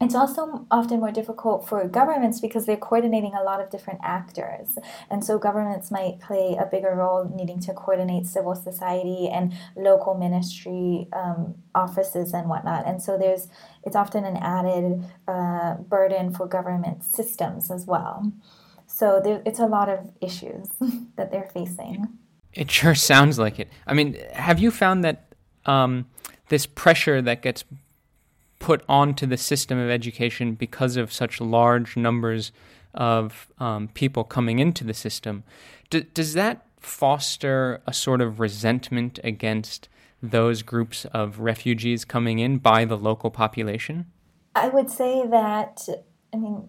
it's 0.00 0.14
also 0.14 0.66
often 0.70 1.00
more 1.00 1.10
difficult 1.10 1.66
for 1.66 1.86
governments 1.88 2.38
because 2.40 2.66
they're 2.66 2.76
coordinating 2.76 3.32
a 3.34 3.42
lot 3.42 3.62
of 3.62 3.70
different 3.70 4.00
actors. 4.02 4.78
And 5.10 5.24
so 5.24 5.38
governments 5.38 5.90
might 5.90 6.20
play 6.20 6.56
a 6.60 6.66
bigger 6.66 6.94
role 6.94 7.30
needing 7.34 7.60
to 7.60 7.72
coordinate 7.72 8.26
civil 8.26 8.54
society 8.54 9.28
and 9.28 9.54
local 9.74 10.14
ministry 10.14 11.08
um, 11.14 11.54
offices 11.74 12.34
and 12.34 12.48
whatnot. 12.48 12.86
And 12.86 13.02
so 13.02 13.16
there's 13.16 13.48
it's 13.84 13.96
often 13.96 14.24
an 14.24 14.36
added 14.36 15.04
uh, 15.26 15.76
burden 15.76 16.30
for 16.30 16.46
government 16.46 17.02
systems 17.02 17.70
as 17.70 17.86
well. 17.86 18.32
So 18.86 19.20
there, 19.22 19.42
it's 19.46 19.60
a 19.60 19.66
lot 19.66 19.88
of 19.88 20.10
issues 20.20 20.68
that 21.16 21.30
they're 21.30 21.48
facing. 21.54 22.06
It 22.52 22.70
sure 22.70 22.94
sounds 22.94 23.38
like 23.38 23.58
it. 23.58 23.68
I 23.86 23.94
mean, 23.94 24.18
have 24.32 24.58
you 24.58 24.70
found 24.70 25.04
that 25.04 25.32
um, 25.64 26.06
this 26.48 26.66
pressure 26.66 27.22
that 27.22 27.42
gets 27.42 27.64
put 28.58 28.82
onto 28.88 29.26
the 29.26 29.36
system 29.36 29.78
of 29.78 29.90
education 29.90 30.54
because 30.54 30.96
of 30.96 31.12
such 31.12 31.40
large 31.40 31.96
numbers 31.96 32.52
of 32.94 33.48
um, 33.58 33.88
people 33.88 34.24
coming 34.24 34.58
into 34.58 34.84
the 34.84 34.94
system. 34.94 35.44
D- 35.90 36.06
does 36.14 36.32
that 36.34 36.66
foster 36.80 37.82
a 37.86 37.92
sort 37.92 38.20
of 38.20 38.40
resentment 38.40 39.18
against 39.22 39.88
those 40.22 40.62
groups 40.62 41.04
of 41.06 41.40
refugees 41.40 42.04
coming 42.04 42.38
in 42.38 42.58
by 42.58 42.84
the 42.84 42.96
local 42.96 43.30
population? 43.30 44.06
I 44.54 44.68
would 44.68 44.90
say 44.90 45.26
that, 45.26 45.86
I 46.32 46.36
mean, 46.36 46.68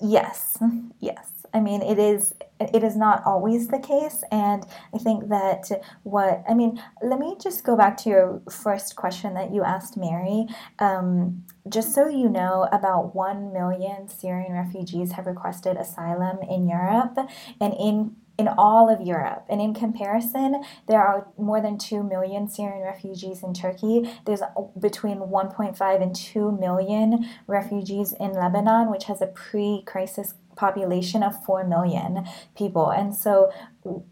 yes, 0.00 0.58
yes. 1.00 1.32
I 1.54 1.60
mean, 1.60 1.80
it 1.80 1.98
is 1.98 2.34
it 2.60 2.84
is 2.84 2.96
not 2.96 3.22
always 3.24 3.68
the 3.68 3.78
case, 3.78 4.22
and 4.30 4.66
I 4.94 4.98
think 4.98 5.28
that 5.28 5.70
what 6.02 6.44
I 6.48 6.54
mean. 6.54 6.82
Let 7.02 7.18
me 7.18 7.36
just 7.40 7.64
go 7.64 7.76
back 7.76 7.96
to 7.98 8.10
your 8.10 8.42
first 8.50 8.96
question 8.96 9.34
that 9.34 9.52
you 9.52 9.64
asked, 9.64 9.96
Mary. 9.96 10.46
Um, 10.78 11.44
just 11.68 11.94
so 11.94 12.08
you 12.08 12.28
know, 12.28 12.68
about 12.70 13.14
one 13.14 13.52
million 13.52 14.08
Syrian 14.08 14.52
refugees 14.52 15.12
have 15.12 15.26
requested 15.26 15.76
asylum 15.76 16.38
in 16.48 16.68
Europe, 16.68 17.16
and 17.60 17.74
in 17.74 18.16
in 18.38 18.46
all 18.46 18.88
of 18.88 19.00
Europe. 19.00 19.44
And 19.48 19.60
in 19.60 19.74
comparison, 19.74 20.62
there 20.86 21.02
are 21.02 21.26
more 21.36 21.60
than 21.60 21.76
2 21.76 22.04
million 22.04 22.48
Syrian 22.48 22.84
refugees 22.84 23.42
in 23.42 23.52
Turkey. 23.52 24.10
There's 24.24 24.42
between 24.78 25.18
1.5 25.18 26.02
and 26.02 26.14
2 26.14 26.52
million 26.52 27.28
refugees 27.48 28.14
in 28.18 28.32
Lebanon, 28.32 28.90
which 28.90 29.04
has 29.04 29.20
a 29.20 29.26
pre 29.26 29.82
crisis 29.84 30.34
population 30.54 31.22
of 31.22 31.44
4 31.44 31.66
million 31.66 32.26
people. 32.56 32.90
And 32.90 33.14
so, 33.14 33.50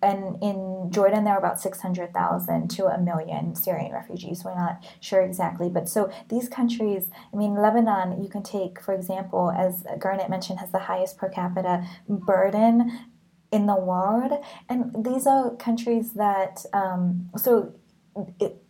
and 0.03 0.43
in 0.43 0.91
Jordan, 0.91 1.25
there 1.25 1.35
are 1.35 1.39
about 1.39 1.61
600,000 1.61 2.69
to 2.71 2.87
a 2.87 2.99
million 2.99 3.55
Syrian 3.55 3.93
refugees. 3.93 4.45
We're 4.45 4.55
not 4.55 4.85
sure 5.01 5.23
exactly. 5.23 5.69
But 5.69 5.89
so 5.89 6.11
these 6.29 6.49
countries, 6.49 7.11
I 7.33 7.37
mean, 7.37 7.55
Lebanon, 7.55 8.23
you 8.23 8.29
can 8.29 8.43
take, 8.43 8.81
for 8.81 8.95
example, 8.95 9.51
as 9.51 9.85
Garnett 9.99 10.31
mentioned, 10.31 10.61
has 10.61 10.73
the 10.73 10.79
highest 10.79 11.19
per 11.19 11.29
capita 11.29 11.87
burden 12.09 13.07
in 13.53 13.67
the 13.67 13.77
world. 13.77 14.33
And 14.69 15.05
these 15.05 15.27
are 15.27 15.55
countries 15.57 16.13
that, 16.15 16.65
um, 16.73 17.31
so 17.37 17.75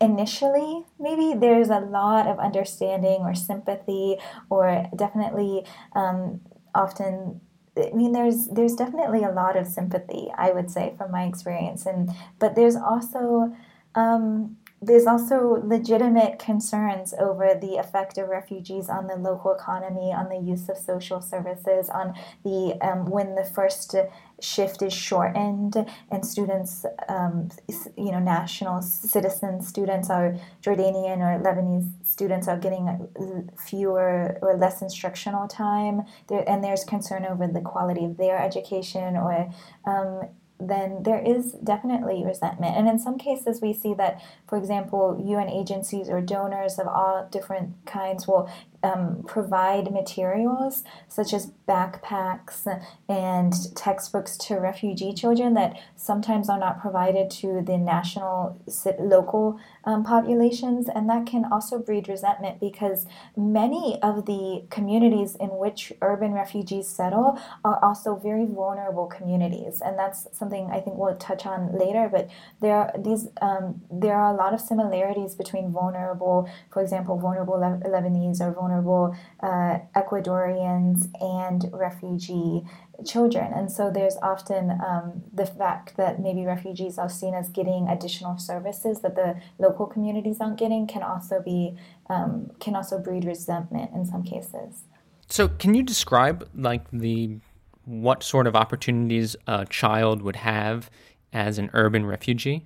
initially 0.01 0.85
maybe 0.99 1.39
there's 1.39 1.69
a 1.69 1.79
lot 1.79 2.27
of 2.27 2.37
understanding 2.41 3.21
or 3.21 3.33
sympathy 3.33 4.17
or 4.51 4.87
definitely 4.97 5.65
um, 5.95 6.41
often 6.75 7.41
I 7.79 7.91
mean, 7.93 8.13
there's 8.13 8.49
there's 8.49 8.75
definitely 8.75 9.23
a 9.23 9.31
lot 9.31 9.57
of 9.57 9.67
sympathy, 9.67 10.29
I 10.37 10.51
would 10.51 10.71
say, 10.71 10.95
from 10.97 11.11
my 11.11 11.25
experience, 11.25 11.85
and 11.85 12.11
but 12.39 12.55
there's 12.55 12.75
also 12.75 13.55
um, 13.95 14.57
there's 14.83 15.07
also 15.07 15.63
legitimate 15.65 16.39
concerns 16.39 17.15
over 17.19 17.59
the 17.59 17.77
effect 17.77 18.19
of 18.19 18.29
refugees 18.29 18.89
on 18.91 19.07
the 19.07 19.17
local 19.17 19.55
economy, 19.55 20.13
on 20.13 20.29
the 20.29 20.39
use 20.39 20.69
of 20.69 20.77
social 20.77 21.23
services, 21.23 21.89
on 21.89 22.15
the 22.45 22.77
um, 22.83 23.07
when 23.07 23.35
the 23.35 23.45
first 23.45 23.95
shift 24.41 24.83
is 24.83 24.93
shortened 24.93 25.77
and 26.11 26.27
students, 26.27 26.85
um, 27.09 27.49
you 27.97 28.13
know, 28.13 28.19
national 28.19 28.83
citizen 28.83 29.63
students 29.63 30.11
are 30.11 30.37
Jordanian 30.63 31.19
or 31.19 31.43
Lebanese 31.43 31.91
students 32.05 32.47
are 32.47 32.59
getting 32.59 33.09
fewer 33.59 34.39
or 34.43 34.57
less 34.57 34.83
instructional 34.83 35.49
time, 35.49 36.03
there, 36.29 36.49
and 36.49 36.63
there's 36.63 36.85
concern 36.85 37.25
over 37.25 37.47
the 37.47 37.63
quality 37.63 38.05
of 38.05 38.19
their 38.19 38.39
education 38.39 39.17
or 39.17 39.51
um, 39.87 40.29
then 40.59 41.03
there 41.03 41.19
is 41.19 41.53
definitely 41.53 42.25
resentment. 42.25 42.77
And 42.77 42.89
in 42.89 42.99
some 42.99 43.19
cases, 43.19 43.61
we 43.61 43.73
see 43.73 43.95
that, 43.95 44.23
for 44.49 44.57
example, 44.57 45.21
UN 45.23 45.49
agencies 45.49 46.09
or 46.09 46.21
donors 46.21 46.79
of 46.79 46.87
all 46.87 47.29
different 47.31 47.75
kinds 47.85 48.27
will 48.27 48.51
um, 48.83 49.23
provide 49.27 49.93
materials 49.93 50.83
such 51.09 51.35
as 51.35 51.53
backpacks 51.69 52.67
and 53.09 53.53
textbooks 53.75 54.37
to 54.37 54.57
refugee 54.57 55.13
children 55.13 55.55
that 55.55 55.77
sometimes 55.97 56.49
are 56.49 56.59
not 56.59 56.81
provided 56.81 57.31
to 57.31 57.63
the 57.63 57.77
national 57.77 58.61
local 58.99 59.59
um, 59.85 60.05
populations. 60.05 60.89
And 60.89 61.09
that 61.11 61.27
can 61.27 61.45
also 61.51 61.79
breed 61.79 62.09
resentment 62.09 62.61
because 62.61 63.07
many 63.37 63.99
of 64.03 64.27
the 64.27 64.65
communities 64.71 65.37
in 65.37 65.49
which 65.49 65.93
urban 66.03 66.33
refugees 66.33 66.89
settle 66.89 67.39
are 67.65 67.83
also 67.85 68.17
very 68.17 68.47
vulnerable 68.47 69.07
communities. 69.07 69.81
And 69.85 69.99
that's 69.99 70.27
something 70.33 70.71
I 70.71 70.81
think 70.81 70.97
we'll 70.97 71.17
touch 71.17 71.47
on 71.47 71.77
later 71.77 72.09
but 72.11 72.29
there 72.61 72.77
are 72.77 72.93
these 72.99 73.29
um, 73.41 73.81
there 73.91 74.15
are 74.15 74.33
a 74.33 74.37
lot 74.37 74.55
of 74.55 74.61
similarities 74.61 75.35
between 75.35 75.71
vulnerable 75.71 76.49
for 76.71 76.83
example 76.83 77.19
vulnerable 77.19 77.55
Le- 77.55 77.81
Lebanese 77.89 78.41
or 78.41 78.53
vulnerable 78.53 79.17
uh, 79.41 79.79
Ecuadorians 79.95 81.09
and 81.21 81.56
refugee 81.73 82.63
children. 83.05 83.53
And 83.53 83.71
so 83.71 83.91
there's 83.91 84.17
often 84.23 84.71
um, 84.71 85.23
the 85.33 85.47
fact 85.47 85.97
that 85.97 86.21
maybe 86.21 86.45
refugees 86.45 86.99
are 86.99 87.09
seen 87.09 87.35
as 87.35 87.49
getting 87.49 87.89
additional 87.89 88.39
services 88.39 89.01
that 89.01 89.15
the 89.15 89.41
local 89.59 89.87
communities 89.87 90.41
aren't 90.41 90.59
getting 90.59 90.87
can 90.87 91.03
also 91.03 91.41
be 91.43 91.77
um, 92.09 92.51
can 92.61 92.77
also 92.77 92.99
breed 92.99 93.25
resentment 93.25 93.91
in 93.95 94.05
some 94.05 94.23
cases. 94.23 94.85
So 95.29 95.49
can 95.49 95.75
you 95.75 95.83
describe 95.83 96.49
like 96.55 96.89
the 96.93 97.39
what 97.85 98.23
sort 98.23 98.47
of 98.47 98.57
opportunities 98.57 99.37
a 99.47 99.65
child 99.67 100.23
would 100.23 100.37
have 100.37 100.91
as 101.33 101.59
an 101.59 101.71
urban 101.73 102.07
refugee? 102.07 102.65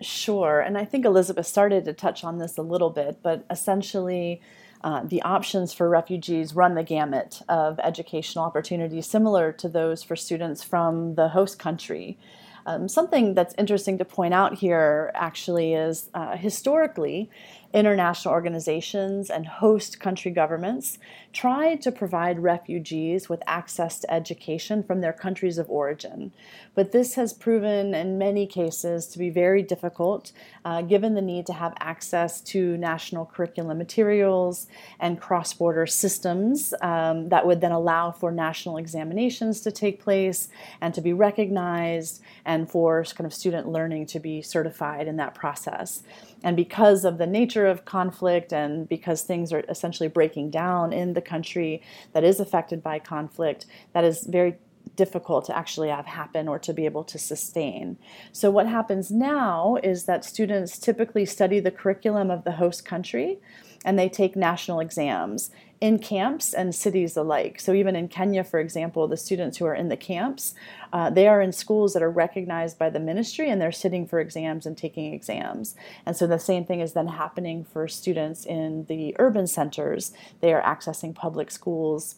Sure. 0.00 0.60
And 0.60 0.76
I 0.76 0.84
think 0.84 1.04
Elizabeth 1.04 1.46
started 1.46 1.84
to 1.84 1.92
touch 1.92 2.24
on 2.24 2.38
this 2.38 2.58
a 2.58 2.62
little 2.62 2.90
bit, 2.90 3.20
but 3.22 3.46
essentially, 3.50 4.40
uh, 4.84 5.02
the 5.04 5.22
options 5.22 5.72
for 5.72 5.88
refugees 5.88 6.54
run 6.54 6.74
the 6.74 6.82
gamut 6.82 7.42
of 7.48 7.78
educational 7.80 8.44
opportunities 8.44 9.06
similar 9.06 9.52
to 9.52 9.68
those 9.68 10.02
for 10.02 10.16
students 10.16 10.62
from 10.62 11.14
the 11.14 11.28
host 11.28 11.58
country. 11.58 12.18
Um, 12.66 12.88
something 12.88 13.34
that's 13.34 13.54
interesting 13.58 13.98
to 13.98 14.04
point 14.04 14.34
out 14.34 14.54
here 14.54 15.10
actually 15.14 15.74
is 15.74 16.10
uh, 16.14 16.36
historically, 16.36 17.30
international 17.72 18.34
organizations 18.34 19.30
and 19.30 19.46
host 19.46 19.98
country 19.98 20.30
governments 20.30 20.98
tried 21.32 21.80
to 21.80 21.90
provide 21.90 22.38
refugees 22.38 23.28
with 23.28 23.42
access 23.46 23.98
to 24.00 24.12
education 24.12 24.82
from 24.82 25.00
their 25.00 25.12
countries 25.12 25.56
of 25.56 25.70
origin. 25.70 26.32
But 26.74 26.92
this 26.92 27.14
has 27.14 27.32
proven 27.32 27.94
in 27.94 28.18
many 28.18 28.46
cases 28.46 29.06
to 29.08 29.18
be 29.18 29.30
very 29.30 29.62
difficult 29.62 30.32
uh, 30.64 30.82
given 30.82 31.14
the 31.14 31.22
need 31.22 31.46
to 31.46 31.52
have 31.52 31.74
access 31.80 32.40
to 32.42 32.76
national 32.76 33.26
curriculum 33.26 33.78
materials 33.78 34.66
and 35.00 35.20
cross 35.20 35.52
border 35.52 35.86
systems 35.86 36.74
um, 36.82 37.28
that 37.30 37.46
would 37.46 37.60
then 37.60 37.72
allow 37.72 38.10
for 38.10 38.30
national 38.30 38.76
examinations 38.76 39.60
to 39.62 39.70
take 39.70 40.00
place 40.00 40.48
and 40.80 40.94
to 40.94 41.00
be 41.00 41.12
recognized 41.12 42.22
and 42.44 42.70
for 42.70 43.04
kind 43.04 43.26
of 43.26 43.34
student 43.34 43.68
learning 43.68 44.06
to 44.06 44.20
be 44.20 44.42
certified 44.42 45.08
in 45.08 45.16
that 45.16 45.34
process. 45.34 46.02
And 46.44 46.56
because 46.56 47.04
of 47.04 47.18
the 47.18 47.26
nature 47.26 47.66
of 47.66 47.84
conflict 47.84 48.52
and 48.52 48.88
because 48.88 49.22
things 49.22 49.52
are 49.52 49.64
essentially 49.68 50.08
breaking 50.08 50.50
down 50.50 50.92
in 50.92 51.12
the 51.14 51.20
country 51.20 51.82
that 52.12 52.24
is 52.24 52.40
affected 52.40 52.82
by 52.82 52.98
conflict, 52.98 53.66
that 53.92 54.04
is 54.04 54.26
very 54.26 54.56
difficult 54.96 55.44
to 55.46 55.56
actually 55.56 55.88
have 55.88 56.06
happen 56.06 56.48
or 56.48 56.58
to 56.58 56.72
be 56.72 56.84
able 56.84 57.04
to 57.04 57.18
sustain. 57.18 57.96
So, 58.32 58.50
what 58.50 58.66
happens 58.66 59.10
now 59.10 59.78
is 59.82 60.04
that 60.04 60.24
students 60.24 60.78
typically 60.78 61.24
study 61.24 61.60
the 61.60 61.70
curriculum 61.70 62.30
of 62.30 62.44
the 62.44 62.52
host 62.52 62.84
country 62.84 63.38
and 63.84 63.98
they 63.98 64.08
take 64.08 64.36
national 64.36 64.80
exams 64.80 65.50
in 65.82 65.98
camps 65.98 66.54
and 66.54 66.72
cities 66.72 67.16
alike. 67.16 67.58
So 67.58 67.72
even 67.72 67.96
in 67.96 68.06
Kenya, 68.06 68.44
for 68.44 68.60
example, 68.60 69.08
the 69.08 69.16
students 69.16 69.56
who 69.58 69.66
are 69.66 69.74
in 69.74 69.88
the 69.88 69.96
camps, 69.96 70.54
uh, 70.92 71.10
they 71.10 71.26
are 71.26 71.42
in 71.42 71.50
schools 71.50 71.92
that 71.94 72.04
are 72.04 72.10
recognized 72.10 72.78
by 72.78 72.88
the 72.88 73.00
ministry 73.00 73.50
and 73.50 73.60
they're 73.60 73.72
sitting 73.72 74.06
for 74.06 74.20
exams 74.20 74.64
and 74.64 74.78
taking 74.78 75.12
exams. 75.12 75.74
And 76.06 76.16
so 76.16 76.28
the 76.28 76.38
same 76.38 76.64
thing 76.64 76.80
is 76.80 76.92
then 76.92 77.08
happening 77.08 77.64
for 77.64 77.88
students 77.88 78.46
in 78.46 78.84
the 78.84 79.16
urban 79.18 79.48
centers. 79.48 80.12
They 80.40 80.54
are 80.54 80.62
accessing 80.62 81.16
public 81.16 81.50
schools 81.50 82.14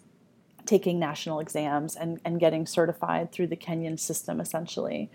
taking 0.66 0.98
national 0.98 1.40
exams 1.40 1.96
and, 1.96 2.20
and 2.24 2.40
getting 2.40 2.66
certified 2.66 3.32
through 3.32 3.46
the 3.46 3.56
Kenyan 3.56 3.98
system 3.98 4.40
essentially. 4.40 5.10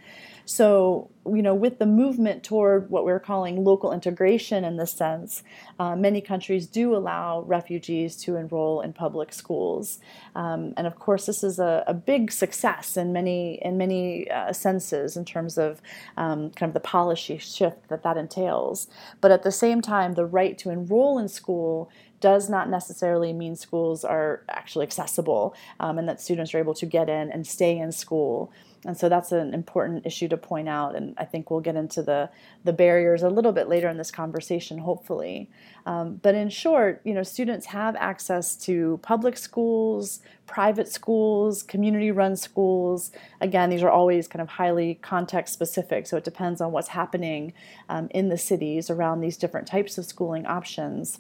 So 0.45 1.09
you 1.35 1.41
know, 1.41 1.53
with 1.53 1.79
the 1.79 1.85
movement 1.85 2.43
toward 2.43 2.89
what 2.89 3.05
we're 3.05 3.19
calling 3.19 3.63
local 3.63 3.91
integration 3.91 4.63
in 4.63 4.77
this 4.77 4.91
sense, 4.91 5.43
uh, 5.79 5.95
many 5.95 6.21
countries 6.21 6.67
do 6.67 6.95
allow 6.95 7.41
refugees 7.41 8.15
to 8.17 8.35
enroll 8.35 8.81
in 8.81 8.93
public 8.93 9.33
schools. 9.33 9.99
Um, 10.35 10.73
and 10.77 10.87
of 10.87 10.97
course, 10.97 11.25
this 11.25 11.43
is 11.43 11.59
a, 11.59 11.83
a, 11.87 11.93
big 11.93 12.31
success 12.31 12.97
in 12.97 13.13
many, 13.13 13.59
in 13.61 13.77
many 13.77 14.29
uh, 14.29 14.53
senses 14.53 15.17
in 15.17 15.25
terms 15.25 15.57
of 15.57 15.81
um, 16.17 16.49
kind 16.51 16.69
of 16.69 16.73
the 16.73 16.79
policy 16.79 17.37
shift 17.37 17.89
that 17.89 18.03
that 18.03 18.17
entails. 18.17 18.87
But 19.21 19.31
at 19.31 19.43
the 19.43 19.51
same 19.51 19.81
time, 19.81 20.13
the 20.13 20.25
right 20.25 20.57
to 20.59 20.69
enroll 20.69 21.19
in 21.19 21.27
school 21.27 21.91
does 22.19 22.49
not 22.49 22.69
necessarily 22.69 23.33
mean 23.33 23.55
schools 23.55 24.03
are 24.03 24.43
actually 24.49 24.83
accessible 24.83 25.55
um, 25.79 25.97
and 25.97 26.07
that 26.07 26.21
students 26.21 26.53
are 26.53 26.59
able 26.59 26.73
to 26.73 26.85
get 26.85 27.09
in 27.09 27.31
and 27.31 27.45
stay 27.45 27.77
in 27.77 27.91
school. 27.91 28.51
And 28.85 28.97
so 28.97 29.09
that's 29.09 29.33
an 29.33 29.53
important 29.53 30.05
issue 30.05 30.29
to 30.29 30.37
point 30.37 30.69
out. 30.69 30.95
And 30.95 31.13
I 31.17 31.25
think 31.25 31.51
we'll 31.51 31.59
get 31.59 31.75
into 31.75 32.01
the, 32.01 32.29
the 32.63 32.71
barriers 32.71 33.23
a 33.23 33.29
little 33.29 33.51
bit 33.51 33.67
later 33.67 33.89
in 33.89 33.97
this 33.97 34.11
conversation, 34.11 34.77
hopefully. 34.77 35.49
Um, 35.85 36.15
but 36.21 36.33
in 36.33 36.49
short, 36.49 37.01
you 37.03 37.13
know, 37.13 37.23
students 37.23 37.67
have 37.67 37.95
access 37.97 38.55
to 38.57 38.99
public 39.01 39.37
schools, 39.37 40.21
private 40.45 40.87
schools, 40.87 41.61
community 41.61 42.11
run 42.11 42.37
schools. 42.37 43.11
Again, 43.41 43.69
these 43.69 43.83
are 43.83 43.89
always 43.89 44.29
kind 44.29 44.41
of 44.41 44.47
highly 44.47 44.95
context 44.95 45.53
specific. 45.53 46.07
So 46.07 46.15
it 46.15 46.23
depends 46.23 46.61
on 46.61 46.71
what's 46.71 46.89
happening 46.89 47.51
um, 47.89 48.07
in 48.11 48.29
the 48.29 48.37
cities 48.37 48.89
around 48.89 49.19
these 49.19 49.35
different 49.35 49.67
types 49.67 49.97
of 49.97 50.05
schooling 50.05 50.45
options 50.45 51.19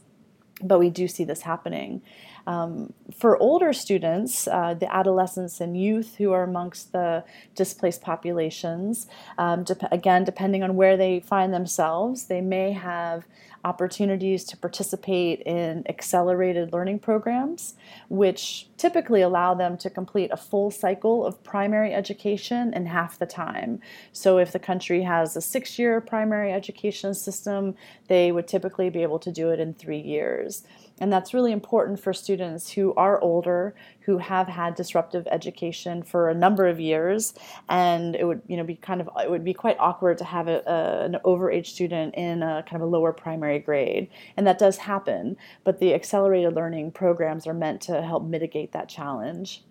but 0.61 0.79
we 0.79 0.89
do 0.89 1.07
see 1.07 1.23
this 1.23 1.41
happening. 1.41 2.01
Um, 2.47 2.93
for 3.15 3.37
older 3.37 3.73
students, 3.73 4.47
uh, 4.47 4.73
the 4.73 4.91
adolescents 4.91 5.61
and 5.61 5.79
youth 5.79 6.15
who 6.15 6.31
are 6.31 6.43
amongst 6.43 6.93
the 6.93 7.23
displaced 7.53 8.01
populations, 8.01 9.07
um, 9.37 9.63
de- 9.63 9.93
again, 9.93 10.23
depending 10.23 10.63
on 10.63 10.75
where 10.75 10.97
they 10.97 11.19
find 11.19 11.53
themselves, 11.53 12.25
they 12.25 12.41
may 12.41 12.71
have 12.71 13.25
opportunities 13.63 14.43
to 14.45 14.57
participate 14.57 15.41
in 15.41 15.83
accelerated 15.87 16.71
learning 16.71 16.99
programs, 16.99 17.75
which 18.09 18.67
typically 18.77 19.21
allow 19.21 19.53
them 19.53 19.77
to 19.77 19.89
complete 19.89 20.31
a 20.31 20.37
full 20.37 20.71
cycle 20.71 21.25
of 21.25 21.43
primary 21.43 21.93
education 21.93 22.73
in 22.73 22.85
half 22.85 23.19
the 23.19 23.25
time. 23.25 23.79
So, 24.11 24.37
if 24.37 24.51
the 24.51 24.59
country 24.59 25.03
has 25.03 25.35
a 25.35 25.41
six 25.41 25.77
year 25.77 25.99
primary 26.01 26.51
education 26.51 27.13
system, 27.13 27.75
they 28.07 28.31
would 28.31 28.47
typically 28.47 28.89
be 28.89 29.03
able 29.03 29.19
to 29.19 29.31
do 29.31 29.49
it 29.49 29.59
in 29.59 29.73
three 29.73 30.01
years. 30.01 30.63
And 30.99 31.11
that's 31.11 31.33
really 31.33 31.51
important 31.51 31.99
for 31.99 32.13
students 32.13 32.71
who 32.71 32.93
are 32.95 33.21
older, 33.21 33.73
who 34.01 34.17
have 34.17 34.47
had 34.47 34.75
disruptive 34.75 35.27
education 35.31 36.03
for 36.03 36.29
a 36.29 36.35
number 36.35 36.67
of 36.67 36.79
years. 36.79 37.33
And 37.69 38.15
it 38.15 38.25
would, 38.25 38.41
you 38.47 38.57
know, 38.57 38.63
be 38.63 38.75
kind 38.75 39.01
of, 39.01 39.09
it 39.23 39.29
would 39.29 39.43
be 39.43 39.53
quite 39.53 39.77
awkward 39.79 40.17
to 40.19 40.25
have 40.25 40.47
a, 40.47 40.61
a, 40.65 41.05
an 41.05 41.17
overage 41.25 41.67
student 41.67 42.15
in 42.15 42.43
a 42.43 42.63
kind 42.63 42.81
of 42.81 42.87
a 42.87 42.91
lower 42.91 43.13
primary 43.13 43.59
grade. 43.59 44.09
And 44.35 44.45
that 44.47 44.59
does 44.59 44.77
happen. 44.77 45.37
But 45.63 45.79
the 45.79 45.93
accelerated 45.93 46.55
learning 46.55 46.91
programs 46.91 47.47
are 47.47 47.53
meant 47.53 47.81
to 47.83 48.01
help 48.01 48.25
mitigate 48.25 48.71
that 48.73 48.89
challenge 48.89 49.63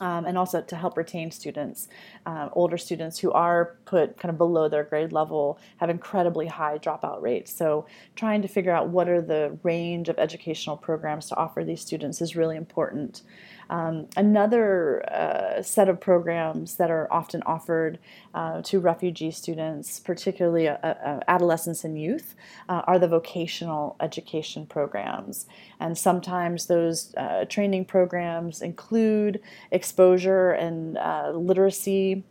um, 0.00 0.24
and 0.26 0.36
also 0.36 0.60
to 0.60 0.76
help 0.76 0.96
retain 0.96 1.30
students. 1.30 1.88
Uh, 2.24 2.48
older 2.52 2.78
students 2.78 3.18
who 3.18 3.32
are 3.32 3.76
put 3.84 4.16
kind 4.18 4.30
of 4.30 4.38
below 4.38 4.68
their 4.68 4.84
grade 4.84 5.12
level 5.12 5.58
have 5.78 5.90
incredibly 5.90 6.46
high 6.46 6.78
dropout 6.78 7.22
rates. 7.22 7.52
So, 7.52 7.86
trying 8.14 8.42
to 8.42 8.48
figure 8.48 8.72
out 8.72 8.88
what 8.88 9.08
are 9.08 9.22
the 9.22 9.56
range 9.62 10.08
of 10.08 10.18
educational 10.18 10.76
programs 10.76 11.28
to 11.28 11.36
offer 11.36 11.64
these 11.64 11.80
students 11.80 12.20
is 12.20 12.36
really 12.36 12.56
important. 12.56 13.22
Um, 13.68 14.08
another 14.16 15.04
uh, 15.12 15.62
set 15.62 15.88
of 15.88 16.00
programs 16.00 16.76
that 16.76 16.90
are 16.90 17.12
often 17.12 17.42
offered 17.44 17.98
uh, 18.34 18.62
to 18.62 18.80
refugee 18.80 19.30
students, 19.30 19.98
particularly 19.98 20.68
uh, 20.68 20.76
uh 20.76 21.20
adolescents 21.28 21.84
and 21.84 22.00
youth, 22.00 22.34
uh, 22.68 22.82
are 22.86 22.98
the 22.98 23.08
vocational 23.08 23.96
education 24.00 24.66
programs. 24.66 25.46
And 25.80 25.96
sometimes 25.98 26.66
those 26.66 27.14
uh, 27.16 27.44
training 27.46 27.86
programs 27.86 28.62
include 28.62 29.40
exposure 29.70 30.52
and 30.52 30.98
literacy 31.34 32.24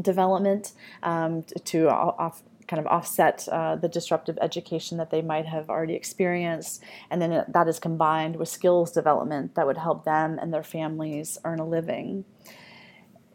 development 0.00 0.72
um, 1.02 1.42
to 1.64 1.88
off, 1.88 2.42
kind 2.70 2.78
of 2.78 2.86
offset 2.86 3.48
uh, 3.50 3.74
the 3.74 3.88
disruptive 3.88 4.38
education 4.40 4.96
that 4.98 5.10
they 5.10 5.20
might 5.20 5.44
have 5.44 5.68
already 5.68 5.94
experienced. 5.94 6.80
And 7.10 7.20
then 7.20 7.44
that 7.48 7.66
is 7.66 7.80
combined 7.80 8.36
with 8.36 8.48
skills 8.48 8.92
development 8.92 9.56
that 9.56 9.66
would 9.66 9.76
help 9.76 10.04
them 10.04 10.38
and 10.40 10.54
their 10.54 10.62
families 10.62 11.36
earn 11.44 11.58
a 11.58 11.66
living. 11.66 12.24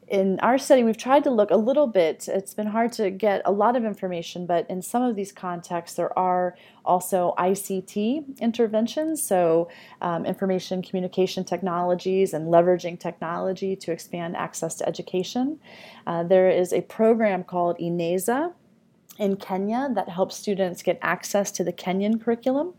In 0.08 0.40
our 0.42 0.58
study, 0.60 0.84
we've 0.84 0.98
tried 0.98 1.24
to 1.24 1.32
look 1.32 1.50
a 1.50 1.58
little 1.58 1.88
bit. 1.88 2.28
It's 2.28 2.54
been 2.54 2.68
hard 2.68 2.92
to 2.94 3.10
get 3.10 3.42
a 3.44 3.52
lot 3.52 3.76
of 3.76 3.84
information, 3.84 4.46
but 4.46 4.70
in 4.70 4.84
some 4.84 5.02
of 5.02 5.16
these 5.16 5.32
contexts, 5.32 5.98
there 5.98 6.18
are 6.18 6.56
also 6.86 7.34
ICT 7.40 8.40
interventions, 8.40 9.24
so 9.24 9.68
um, 10.02 10.24
information 10.26 10.84
communication 10.84 11.44
technologies 11.44 12.36
and 12.36 12.54
leveraging 12.54 13.00
technology 13.00 13.76
to 13.78 13.92
expand 13.92 14.38
access 14.38 14.76
to 14.76 14.88
education. 14.88 15.60
Uh, 16.06 16.22
there 16.22 16.52
is 16.52 16.72
a 16.72 16.82
program 16.82 17.44
called 17.44 17.76
Eneza, 17.80 18.54
in 19.18 19.38
Kenya 19.38 19.90
that 19.94 20.10
helps 20.10 20.36
students 20.36 20.82
get 20.82 21.00
access 21.02 21.52
to 21.52 21.64
the 21.64 21.74
Kenyan 21.74 22.22
curriculum 22.22 22.74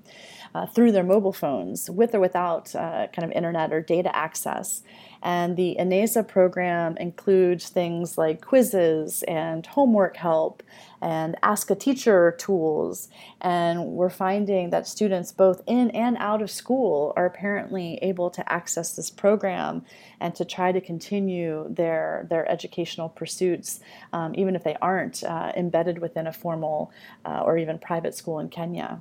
uh, 0.55 0.67
through 0.67 0.93
their 0.93 1.05
mobile 1.05 1.33
phones, 1.33 1.91
with 1.91 2.15
or 2.15 2.21
without 2.21 2.75
uh, 2.75 3.07
kind 3.09 3.25
of 3.25 3.33
internet 3.33 3.73
or 3.73 3.81
data 3.81 4.15
access. 4.15 4.83
And 5.23 5.57
the 5.57 5.77
Eneza 5.79 6.27
program 6.27 6.97
includes 6.99 7.69
things 7.69 8.17
like 8.17 8.45
quizzes 8.45 9.23
and 9.25 9.67
homework 9.67 10.17
help 10.17 10.63
and 11.01 11.37
ask 11.43 11.71
a 11.71 11.75
teacher 11.75 12.37
tools. 12.39 13.09
And 13.41 13.87
we're 13.87 14.11
finding 14.11 14.71
that 14.71 14.87
students, 14.87 15.33
both 15.33 15.63
in 15.67 15.91
and 15.91 16.17
out 16.19 16.43
of 16.43 16.51
school, 16.51 17.13
are 17.17 17.27
apparently 17.27 17.99
able 18.03 18.31
to 18.31 18.53
access 18.53 18.95
this 18.95 19.11
program 19.11 19.85
and 20.21 20.35
to 20.37 20.45
try 20.45 20.73
to 20.73 20.81
continue 20.81 21.67
their, 21.69 22.27
their 22.31 22.49
educational 22.51 23.09
pursuits, 23.09 23.81
um, 24.13 24.33
even 24.37 24.55
if 24.55 24.65
they 24.65 24.77
aren't 24.81 25.25
uh, 25.25 25.53
embedded 25.57 25.99
within 25.99 26.27
a 26.27 26.33
formal 26.33 26.93
uh, 27.25 27.41
or 27.45 27.59
even 27.59 27.79
private 27.79 28.15
school 28.15 28.39
in 28.39 28.49
Kenya. 28.49 29.01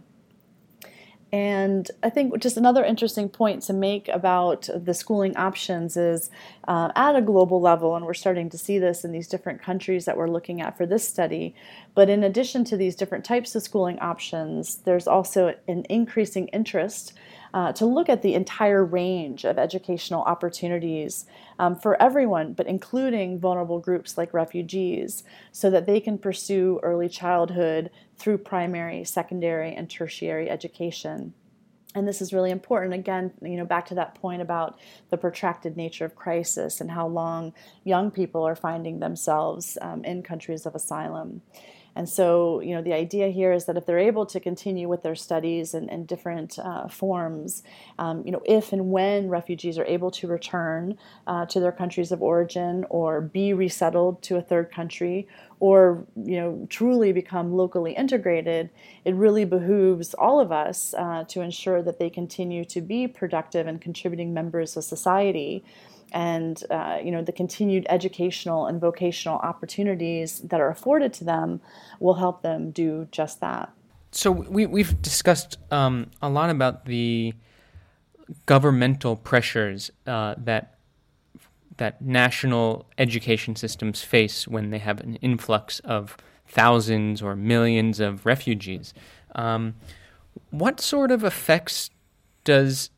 And 1.36 1.91
I 2.02 2.10
think 2.10 2.39
just 2.39 2.56
another 2.56 2.86
interesting 2.86 3.28
point 3.28 3.62
to 3.63 3.74
make 3.74 4.08
about 4.08 4.69
the 4.74 4.93
schooling 4.93 5.36
options 5.36 5.98
is 5.98 6.30
uh, 6.65 6.93
at 6.95 7.17
a 7.17 7.21
global 7.21 7.60
level, 7.60 7.98
and 7.98 8.06
we're 8.06 8.13
starting 8.13 8.50
to 8.52 8.58
see 8.58 8.80
this 8.80 9.04
in 9.04 9.12
these 9.12 9.28
different 9.28 9.62
countries 9.62 10.06
that 10.06 10.15
we're 10.15 10.30
looking 10.30 10.62
at 10.62 10.78
for 10.78 10.86
this 10.86 11.06
study. 11.06 11.54
But 11.93 12.10
in 12.10 12.24
addition 12.24 12.63
to 12.65 12.78
these 12.78 12.95
different 12.95 13.26
types 13.26 13.54
of 13.54 13.63
schooling 13.63 14.00
options, 14.00 14.78
there's 14.86 15.08
also 15.08 15.54
an 15.67 15.84
increasing 15.89 16.48
interest 16.60 17.12
uh, 17.56 17.72
to 17.72 17.86
look 17.86 18.10
at 18.10 18.22
the 18.22 18.34
entire 18.34 18.84
range 18.84 19.46
of 19.46 19.58
educational 19.58 20.22
opportunities 20.24 21.26
um, 21.58 21.74
for 21.74 22.00
everyone, 22.02 22.52
but 22.52 22.68
including 22.68 23.39
vulnerable 23.39 23.80
groups 23.80 24.18
like 24.18 24.34
refugees, 24.34 25.24
so 25.54 25.70
that 25.70 25.86
they 25.86 26.02
can 26.02 26.18
pursue 26.18 26.82
early 26.84 27.08
childhood 27.08 27.89
through 28.18 28.38
primary, 28.38 29.06
secondary, 29.06 29.74
and 29.74 29.89
tertiary 29.89 30.50
education. 30.50 31.34
And 31.96 32.06
this 32.06 32.22
is 32.22 32.34
really 32.34 32.52
important. 32.52 32.94
Again, 32.94 33.32
you 33.41 33.56
know, 33.56 33.63
back 33.63 33.86
to 33.86 33.96
that 33.96 34.15
point 34.15 34.41
about 34.41 34.78
the 35.10 35.18
protracted 35.18 35.78
nature 35.78 36.04
of 36.04 36.13
crisis 36.13 36.82
and 36.82 36.91
how 36.91 37.08
long 37.08 37.54
young 37.86 38.12
people 38.12 38.44
are 38.44 38.58
finding 38.58 39.00
themselves 39.00 39.78
um, 39.82 40.04
in 40.04 40.24
countries 40.24 40.65
of 40.65 40.76
asylum. 40.76 41.41
And 41.95 42.10
so, 42.10 42.60
you 42.60 42.75
know, 42.75 42.81
the 42.81 42.93
idea 42.93 43.29
here 43.29 43.53
is 43.53 43.65
that 43.65 43.77
if 43.77 43.86
they're 43.86 43.97
able 43.97 44.25
to 44.25 44.39
continue 44.39 44.89
with 44.89 45.01
their 45.01 45.15
studies 45.15 45.73
and, 45.73 45.89
in 45.89 46.05
different 46.05 46.60
uh, 46.60 46.88
forms, 46.89 47.63
um, 47.97 48.21
you 48.25 48.31
know, 48.31 48.41
if 48.45 48.73
and 48.73 48.91
when 48.91 49.29
refugees 49.29 49.77
are 49.77 49.86
able 49.86 50.12
to 50.12 50.27
return 50.27 50.97
uh, 51.25 51.45
to 51.45 51.60
their 51.60 51.71
countries 51.71 52.12
of 52.12 52.21
origin 52.21 52.86
or 52.89 53.21
be 53.21 53.53
resettled 53.53 54.21
to 54.23 54.36
a 54.36 54.41
third 54.41 54.71
country 54.71 55.27
or, 55.62 56.05
you 56.17 56.36
know, 56.36 56.67
truly 56.69 57.13
become 57.13 57.53
locally 57.53 57.93
integrated, 57.93 58.69
it 59.05 59.15
really 59.15 59.45
behooves 59.45 60.13
all 60.15 60.41
of 60.41 60.51
us 60.51 60.93
uh, 60.97 61.23
to 61.29 61.39
ensure 61.39 61.81
that 61.81 61.97
they 61.97 62.10
continue 62.10 62.65
to 62.65 62.81
be 62.81 63.08
productive 63.08 63.67
and 63.67 63.79
contributing 63.79 64.34
members 64.34 64.75
of 64.75 64.84
society 64.84 65.63
and 66.12 66.63
uh, 66.70 67.00
you 67.04 67.12
know 67.12 67.22
the 67.22 67.32
continued 67.32 67.86
educational 67.89 68.68
and 68.68 68.80
vocational 68.80 69.38
opportunities 69.39 70.39
that 70.39 70.60
are 70.60 70.70
afforded 70.70 71.13
to 71.13 71.24
them 71.24 71.62
will 72.00 72.15
help 72.15 72.41
them 72.41 72.72
do 72.72 73.08
just 73.12 73.39
that. 73.41 73.72
So 74.12 74.32
we 74.32 74.65
we've 74.65 75.02
discussed 75.02 75.58
um, 75.72 76.12
a 76.22 76.30
lot 76.30 76.50
about 76.50 76.86
the 76.86 77.34
governmental 78.46 79.15
pressures 79.15 79.91
uh, 80.08 80.36
that 80.38 80.76
that 81.78 82.02
national 82.02 82.86
education 82.98 83.56
systems 83.56 84.02
face 84.02 84.48
when 84.48 84.70
they 84.70 84.80
have 84.80 85.02
an 85.02 85.15
influx 85.18 85.80
of 85.80 86.15
thousands 86.48 87.22
or 87.22 87.36
millions 87.36 88.00
of 88.00 88.26
refugees. 88.26 88.94
Um, 89.36 89.76
what 90.52 90.80
sort 90.80 91.12
of 91.12 91.24
effects 91.24 91.89
does 92.44 92.91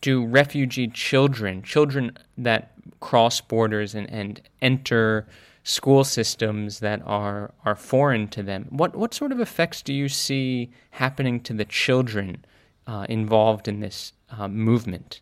do 0.00 0.24
refugee 0.24 0.88
children, 0.88 1.62
children 1.62 2.16
that 2.36 2.72
cross 3.00 3.40
borders 3.40 3.94
and, 3.94 4.10
and 4.10 4.40
enter 4.60 5.26
school 5.64 6.02
systems 6.02 6.80
that 6.80 7.02
are 7.04 7.52
are 7.64 7.74
foreign 7.74 8.26
to 8.28 8.42
them. 8.42 8.66
What 8.70 8.96
what 8.96 9.12
sort 9.12 9.32
of 9.32 9.40
effects 9.40 9.82
do 9.82 9.92
you 9.92 10.08
see 10.08 10.70
happening 10.92 11.40
to 11.40 11.52
the 11.52 11.64
children 11.64 12.44
uh, 12.86 13.06
involved 13.08 13.68
in 13.68 13.80
this 13.80 14.12
uh, 14.30 14.48
movement? 14.48 15.20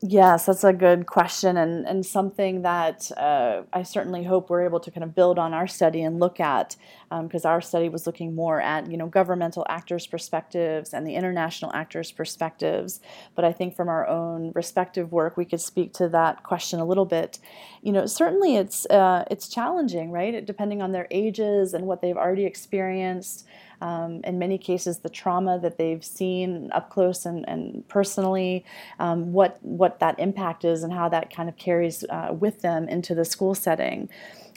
Yes, 0.00 0.46
that's 0.46 0.62
a 0.62 0.72
good 0.72 1.06
question, 1.06 1.56
and, 1.56 1.84
and 1.84 2.06
something 2.06 2.62
that 2.62 3.10
uh, 3.16 3.62
I 3.72 3.82
certainly 3.82 4.22
hope 4.22 4.48
we're 4.48 4.64
able 4.64 4.78
to 4.78 4.92
kind 4.92 5.02
of 5.02 5.12
build 5.12 5.40
on 5.40 5.52
our 5.52 5.66
study 5.66 6.02
and 6.02 6.20
look 6.20 6.38
at, 6.38 6.76
because 7.10 7.44
um, 7.44 7.50
our 7.50 7.60
study 7.60 7.88
was 7.88 8.06
looking 8.06 8.32
more 8.32 8.60
at 8.60 8.88
you 8.88 8.96
know 8.96 9.08
governmental 9.08 9.66
actors' 9.68 10.06
perspectives 10.06 10.94
and 10.94 11.04
the 11.04 11.16
international 11.16 11.72
actors' 11.74 12.12
perspectives. 12.12 13.00
But 13.34 13.44
I 13.44 13.52
think 13.52 13.74
from 13.74 13.88
our 13.88 14.06
own 14.06 14.52
respective 14.54 15.10
work, 15.10 15.36
we 15.36 15.44
could 15.44 15.60
speak 15.60 15.94
to 15.94 16.08
that 16.10 16.44
question 16.44 16.78
a 16.78 16.84
little 16.84 17.06
bit. 17.06 17.40
You 17.82 17.90
know, 17.90 18.06
certainly 18.06 18.54
it's 18.54 18.86
uh, 18.86 19.24
it's 19.32 19.48
challenging, 19.48 20.12
right? 20.12 20.46
Depending 20.46 20.80
on 20.80 20.92
their 20.92 21.08
ages 21.10 21.74
and 21.74 21.88
what 21.88 22.02
they've 22.02 22.16
already 22.16 22.44
experienced 22.44 23.44
um, 23.80 24.20
in 24.24 24.38
many 24.38 24.58
cases 24.58 24.98
the 24.98 25.08
trauma 25.08 25.58
that 25.60 25.78
they've 25.78 26.04
seen 26.04 26.70
up 26.72 26.90
close 26.90 27.24
and, 27.26 27.48
and 27.48 27.86
personally, 27.88 28.64
um, 28.98 29.32
what 29.32 29.58
what 29.62 30.00
that 30.00 30.18
impact 30.18 30.64
is 30.64 30.82
and 30.82 30.92
how 30.92 31.08
that 31.08 31.34
kind 31.34 31.48
of 31.48 31.56
carries 31.56 32.04
uh, 32.10 32.34
with 32.38 32.62
them 32.62 32.88
into 32.88 33.14
the 33.14 33.24
school 33.24 33.54
setting. 33.54 34.08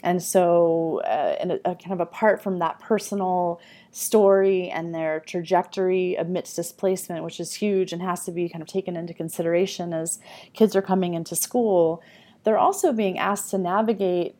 And 0.04 0.20
so, 0.20 1.00
uh, 1.04 1.36
a, 1.64 1.70
a 1.70 1.74
kind 1.76 1.92
of 1.92 2.00
apart 2.00 2.42
from 2.42 2.58
that 2.58 2.80
personal 2.80 3.60
story 3.92 4.68
and 4.70 4.94
their 4.94 5.20
trajectory 5.20 6.16
amidst 6.16 6.56
displacement, 6.56 7.22
which 7.22 7.38
is 7.38 7.54
huge 7.54 7.92
and 7.92 8.02
has 8.02 8.24
to 8.24 8.32
be 8.32 8.48
kind 8.48 8.62
of 8.62 8.68
taken 8.68 8.96
into 8.96 9.14
consideration 9.14 9.92
as 9.92 10.18
kids 10.54 10.74
are 10.74 10.82
coming 10.82 11.14
into 11.14 11.36
school, 11.36 12.02
they're 12.44 12.58
also 12.58 12.92
being 12.92 13.18
asked 13.18 13.50
to 13.50 13.58
navigate 13.58 14.34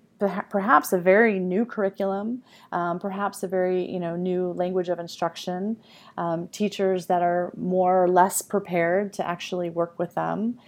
perhaps 0.50 0.92
a 0.92 0.98
very 0.98 1.38
new 1.38 1.64
curriculum, 1.64 2.42
um, 2.70 2.98
perhaps 2.98 3.42
a 3.42 3.48
very 3.48 3.90
you 3.90 4.00
know 4.00 4.16
new 4.16 4.52
language 4.52 4.88
of 4.88 4.98
instruction, 4.98 5.76
um, 6.16 6.48
teachers 6.48 7.06
that 7.06 7.22
are 7.22 7.52
more 7.56 8.04
or 8.04 8.08
less 8.08 8.42
prepared 8.42 9.12
to 9.14 9.26
actually 9.26 9.70
work 9.70 9.98
with 9.98 10.14
them, 10.14 10.58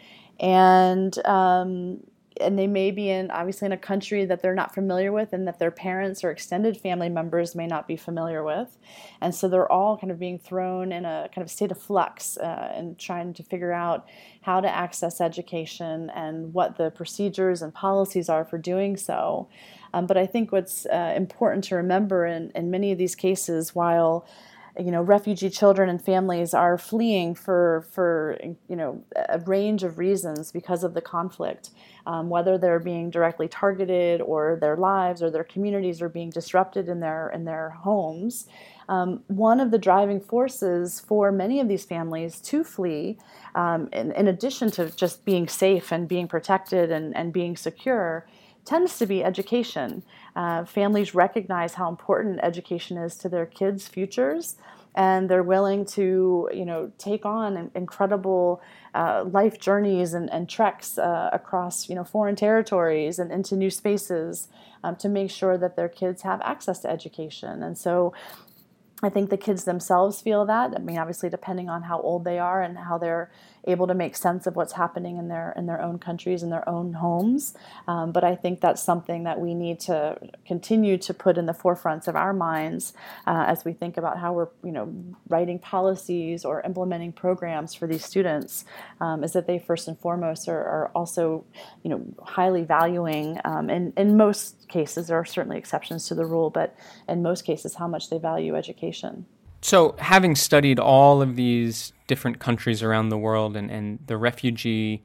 and 0.40 1.24
um, 1.26 2.00
and 2.40 2.59
they 2.59 2.66
may 2.66 2.90
be 2.90 3.11
in 3.11 3.31
obviously 3.31 3.66
in 3.66 3.73
a 3.73 3.79
country 3.79 4.25
that 4.25 4.42
they're 4.42 4.55
not 4.55 4.75
familiar 4.75 5.12
with 5.12 5.33
and 5.33 5.47
that 5.47 5.59
their 5.59 5.70
parents 5.70 6.25
or 6.25 6.31
extended 6.31 6.77
family 6.77 7.09
members 7.09 7.55
may 7.55 7.66
not 7.66 7.87
be 7.87 7.97
familiar 7.97 8.42
with. 8.42 8.77
And 9.20 9.35
so 9.35 9.49
they're 9.49 9.70
all 9.70 9.97
kind 9.97 10.11
of 10.11 10.18
being 10.18 10.38
thrown 10.38 10.92
in 10.92 11.05
a 11.05 11.29
kind 11.35 11.44
of 11.44 11.51
state 11.51 11.70
of 11.70 11.81
flux 11.81 12.37
uh, 12.37 12.73
and 12.75 12.99
trying 12.99 13.35
to 13.35 13.42
figure 13.42 13.73
out 13.73 14.09
how 14.42 14.61
to 14.61 14.68
access 14.68 15.20
education 15.20 16.11
and 16.11 16.53
what 16.53 16.77
the 16.77 16.90
procedures 16.90 17.62
and 17.62 17.73
policies 17.73 18.29
are 18.29 18.44
for 18.44 18.59
doing 18.59 18.97
so. 18.97 19.49
Um, 19.92 20.07
but 20.07 20.16
i 20.16 20.27
think 20.27 20.51
what's 20.51 20.87
uh, 20.87 21.14
important 21.16 21.62
to 21.64 21.77
remember 21.77 22.27
in, 22.27 22.51
in 22.57 22.68
many 22.68 22.90
of 22.90 22.99
these 22.99 23.14
cases 23.14 23.77
while 23.77 24.27
you 24.78 24.90
know 24.90 25.02
refugee 25.02 25.50
children 25.50 25.88
and 25.88 26.04
families 26.04 26.52
are 26.52 26.76
fleeing 26.76 27.34
for 27.34 27.87
for 27.92 28.38
you 28.68 28.76
know 28.76 29.02
a 29.28 29.38
range 29.40 29.82
of 29.84 29.98
reasons 29.98 30.50
because 30.50 30.82
of 30.82 30.94
the 30.94 31.00
conflict 31.00 31.70
um, 32.06 32.28
whether 32.28 32.58
they're 32.58 32.80
being 32.80 33.08
directly 33.08 33.46
targeted 33.46 34.20
or 34.20 34.58
their 34.60 34.76
lives 34.76 35.22
or 35.22 35.30
their 35.30 35.44
communities 35.44 36.02
are 36.02 36.08
being 36.08 36.30
disrupted 36.30 36.88
in 36.88 37.00
their 37.00 37.28
in 37.30 37.44
their 37.44 37.70
homes 37.70 38.46
um, 38.88 39.22
one 39.28 39.60
of 39.60 39.70
the 39.70 39.78
driving 39.78 40.20
forces 40.20 41.00
for 41.00 41.32
many 41.32 41.60
of 41.60 41.68
these 41.68 41.84
families 41.84 42.40
to 42.42 42.62
flee, 42.64 43.18
um, 43.54 43.88
in, 43.92 44.12
in, 44.12 44.28
addition 44.28 44.70
to 44.72 44.90
just 44.90 45.24
being 45.24 45.48
safe 45.48 45.90
and 45.90 46.06
being 46.06 46.28
protected 46.28 46.90
and, 46.90 47.16
and 47.16 47.32
being 47.32 47.56
secure, 47.56 48.26
tends 48.64 48.98
to 48.98 49.06
be 49.06 49.24
education. 49.24 50.02
Uh, 50.37 50.64
families 50.64 51.14
recognize 51.14 51.75
how 51.75 51.88
important 51.88 52.40
education 52.42 52.97
is 52.97 53.16
to 53.16 53.29
their 53.29 53.47
kids' 53.47 53.87
futures, 53.87 54.57
and 54.94 55.29
they're 55.29 55.42
willing 55.42 55.85
to, 55.85 56.49
you 56.53 56.64
know, 56.64 56.90
take 56.99 57.25
on 57.25 57.70
incredible 57.75 58.61
uh, 58.94 59.25
life 59.25 59.59
journeys 59.59 60.14
and, 60.14 60.33
and 60.33 60.49
treks 60.49 60.99
uh, 60.99 61.31
across, 61.33 61.88
you 61.88 61.94
know, 61.94 62.05
foreign 62.05 62.37
territories 62.37 63.18
and 63.18 63.33
into 63.33 63.57
new 63.57 63.70
spaces 63.70 64.49
um, 64.83 64.97
to 64.97 65.09
make 65.09 65.31
sure 65.31 65.59
that 65.59 65.77
their 65.77 65.88
kids 65.88 66.23
have 66.23 66.40
access 66.42 66.81
to 66.81 66.90
education. 66.90 67.62
And 67.62 67.77
so, 67.77 68.12
I 69.03 69.11
think 69.11 69.29
the 69.29 69.37
kids 69.37 69.64
themselves 69.64 70.23
feel 70.23 70.47
that. 70.47 70.73
I 70.75 70.79
mean, 70.79 70.99
obviously, 70.99 71.29
depending 71.29 71.68
on 71.68 71.83
how 71.83 72.01
old 72.01 72.25
they 72.25 72.38
are 72.38 72.62
and 72.62 72.79
how 72.79 72.97
they're 72.97 73.31
able 73.66 73.87
to 73.87 73.94
make 73.94 74.16
sense 74.16 74.46
of 74.46 74.57
what's 74.57 74.74
happening 74.74 75.16
in 75.16 75.29
their 75.29 75.53
in 75.57 75.66
their 75.66 75.81
own 75.81 75.98
countries 75.98 76.42
and 76.42 76.53
their 76.53 76.68
own 76.68 76.94
homes. 76.94 77.55
Um, 77.88 78.12
but 78.12 78.24
I 78.24 78.37
think 78.37 78.61
that's 78.61 78.83
something 78.83 79.24
that 79.24 79.40
we 79.40 79.55
need 79.55 79.81
to 79.81 80.18
continue 80.46 80.98
to 80.98 81.14
put 81.14 81.38
in 81.38 81.46
the 81.46 81.53
forefronts 81.53 82.09
of 82.09 82.16
our 82.16 82.33
minds 82.33 82.92
uh, 83.27 83.44
as 83.46 83.64
we 83.64 83.72
think 83.72 83.96
about 83.96 84.18
how 84.18 84.33
we're 84.33 84.48
you 84.62 84.72
know 84.72 84.92
writing 85.29 85.59
policies 85.59 86.44
or 86.44 86.61
implementing 86.62 87.12
programs 87.12 87.74
for 87.74 87.87
these 87.87 88.05
students. 88.05 88.64
Um, 89.00 89.24
is 89.24 89.33
that 89.33 89.46
they 89.46 89.59
first 89.59 89.88
and 89.88 89.98
foremost 89.98 90.48
are, 90.48 90.59
are 90.59 90.90
also 90.94 91.44
you 91.83 91.90
know 91.90 92.05
highly 92.22 92.62
valuing 92.62 93.38
um, 93.44 93.70
in 93.70 93.92
in 93.96 94.16
most 94.16 94.68
cases 94.68 95.09
there 95.09 95.18
are 95.18 95.24
certainly 95.24 95.59
exceptions 95.59 96.07
to 96.09 96.14
the 96.14 96.24
rule, 96.24 96.50
but 96.50 96.77
in 97.09 97.22
most 97.22 97.44
cases 97.44 97.74
how 97.77 97.88
much 97.88 98.11
they 98.11 98.18
value 98.18 98.57
education. 98.57 99.27
So, 99.64 99.96
having 99.98 100.35
studied 100.35 100.79
all 100.79 101.22
of 101.22 101.37
these 101.37 101.94
different 102.07 102.38
countries 102.38 102.83
around 102.83 103.09
the 103.09 103.16
world 103.16 103.57
and, 103.57 103.70
and 103.70 103.98
the 104.07 104.18
refugee 104.18 105.03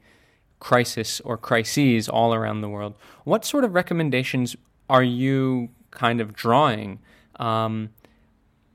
crisis 0.58 1.18
or 1.20 1.38
crises 1.38 2.10
all 2.10 2.34
around 2.34 2.60
the 2.60 2.68
world, 2.68 2.92
what 3.24 3.46
sort 3.46 3.64
of 3.64 3.72
recommendations 3.72 4.56
are 4.90 5.02
you 5.02 5.70
kind 5.92 6.20
of 6.20 6.34
drawing 6.34 6.98
um, 7.36 7.88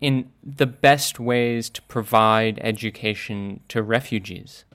in 0.02 0.32
the 0.44 0.66
best 0.66 1.20
ways 1.20 1.70
to 1.70 1.84
provide 1.84 2.58
education 2.64 3.60
to 3.68 3.84
refugees? 3.84 4.66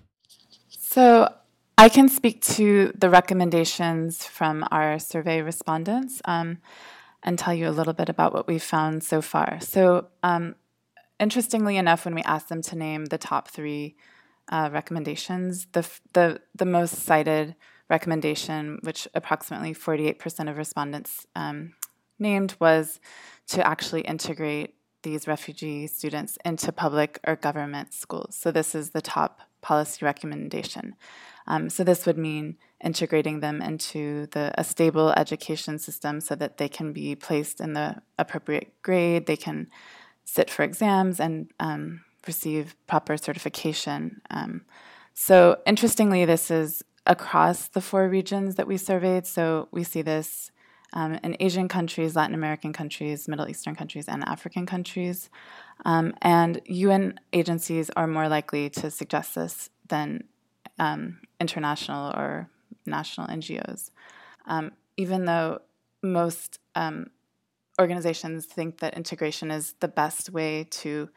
So, 0.69 1.35
I 1.77 1.89
can 1.89 2.09
speak 2.09 2.41
to 2.43 2.93
the 2.97 3.11
recommendations 3.11 4.25
from 4.25 4.65
our 4.71 5.01
survey 5.01 5.43
respondents 5.43 6.23
um, 6.27 6.59
and 7.25 7.37
tell 7.37 7.53
you 7.53 7.69
a 7.69 7.75
little 7.75 7.95
bit 7.95 8.09
about 8.09 8.33
what 8.33 8.47
we've 8.47 8.63
found 8.63 9.03
so 9.03 9.21
far. 9.21 9.59
So, 9.61 10.07
um, 10.23 10.55
interestingly 11.21 11.77
enough, 11.77 12.05
when 12.05 12.15
we 12.15 12.23
asked 12.23 12.49
them 12.49 12.63
to 12.63 12.77
name 12.77 13.07
the 13.07 13.19
top 13.19 13.49
three 13.49 13.95
uh, 14.49 14.71
recommendations, 14.73 15.67
the, 15.73 15.89
the, 16.15 16.41
the 16.57 16.65
most 16.65 16.97
cited 16.97 17.55
recommendation, 17.89 18.79
which 18.83 19.07
approximately 19.15 19.75
48% 19.75 20.51
of 20.51 20.57
respondents 20.57 21.27
um, 21.37 21.75
named, 22.19 22.57
was 22.59 22.99
to 23.49 23.65
actually 23.67 24.01
integrate 24.03 24.75
these 25.03 25.27
refugee 25.27 25.87
students 25.87 26.39
into 26.45 26.73
public 26.73 27.21
or 27.27 27.37
government 27.37 27.93
schools. 27.93 28.37
So, 28.37 28.51
this 28.51 28.75
is 28.75 28.91
the 28.91 29.01
top 29.01 29.41
policy 29.61 30.05
recommendation. 30.05 30.95
Um, 31.47 31.71
so, 31.71 31.85
this 31.85 32.05
would 32.07 32.19
mean 32.19 32.59
integrating 32.83 33.41
them 33.41 33.63
into 33.63 34.27
the, 34.33 34.53
a 34.59 34.65
stable 34.65 35.13
education 35.17 35.79
system 35.79 36.21
so 36.21 36.35
that 36.35 36.59
they 36.59 36.69
can 36.69 36.93
be 36.93 37.15
placed 37.15 37.61
in 37.61 37.73
the 37.73 38.03
appropriate 38.19 38.75
grade, 38.83 39.27
they 39.27 39.37
can 39.37 39.69
sit 40.31 40.49
for 40.49 40.63
exams 40.63 41.19
and 41.19 41.51
um, 41.59 42.03
receive 42.25 42.77
proper 42.87 43.17
certification. 43.17 44.21
Um, 44.31 44.63
so, 45.13 45.59
interestingly, 45.67 46.25
this 46.25 46.53
is 46.53 46.85
across 47.05 47.67
the 47.67 47.81
four 47.81 48.09
regions 48.09 48.55
that 48.55 48.69
we 48.69 48.77
surveyed. 48.77 49.27
So, 49.27 49.67
we 49.73 49.83
see 49.83 50.03
this 50.03 50.53
um, 50.93 51.19
in 51.25 51.37
Asian 51.41 51.67
countries, 51.67 52.15
Latin 52.15 52.37
American 52.37 52.73
countries, 52.73 53.27
Middle 53.27 53.49
Eastern 53.49 53.75
countries, 53.75 54.07
and 54.09 54.23
African 54.29 54.67
countries. 54.67 55.31
Um, 55.85 56.15
and 56.23 56.61
UN 56.67 57.19
agencies 57.33 57.91
are 57.97 58.07
more 58.07 58.29
likely 58.29 58.71
to 58.71 58.89
suggest 58.91 59.35
this 59.35 59.71
than 59.89 60.25
um, 60.79 61.19
international 61.41 62.13
or 62.13 62.49
national 62.87 63.27
NGOs. 63.27 63.91
Um, 64.47 64.73
even 64.97 65.25
though 65.25 65.63
most 66.03 66.61
um, 66.77 67.11
organizations 67.81 68.47
think 68.47 68.79
that 68.79 68.95
integration 68.95 69.51
is 69.51 69.75
the 69.81 69.89
best 69.89 70.31
way 70.31 70.67
to 70.83 71.09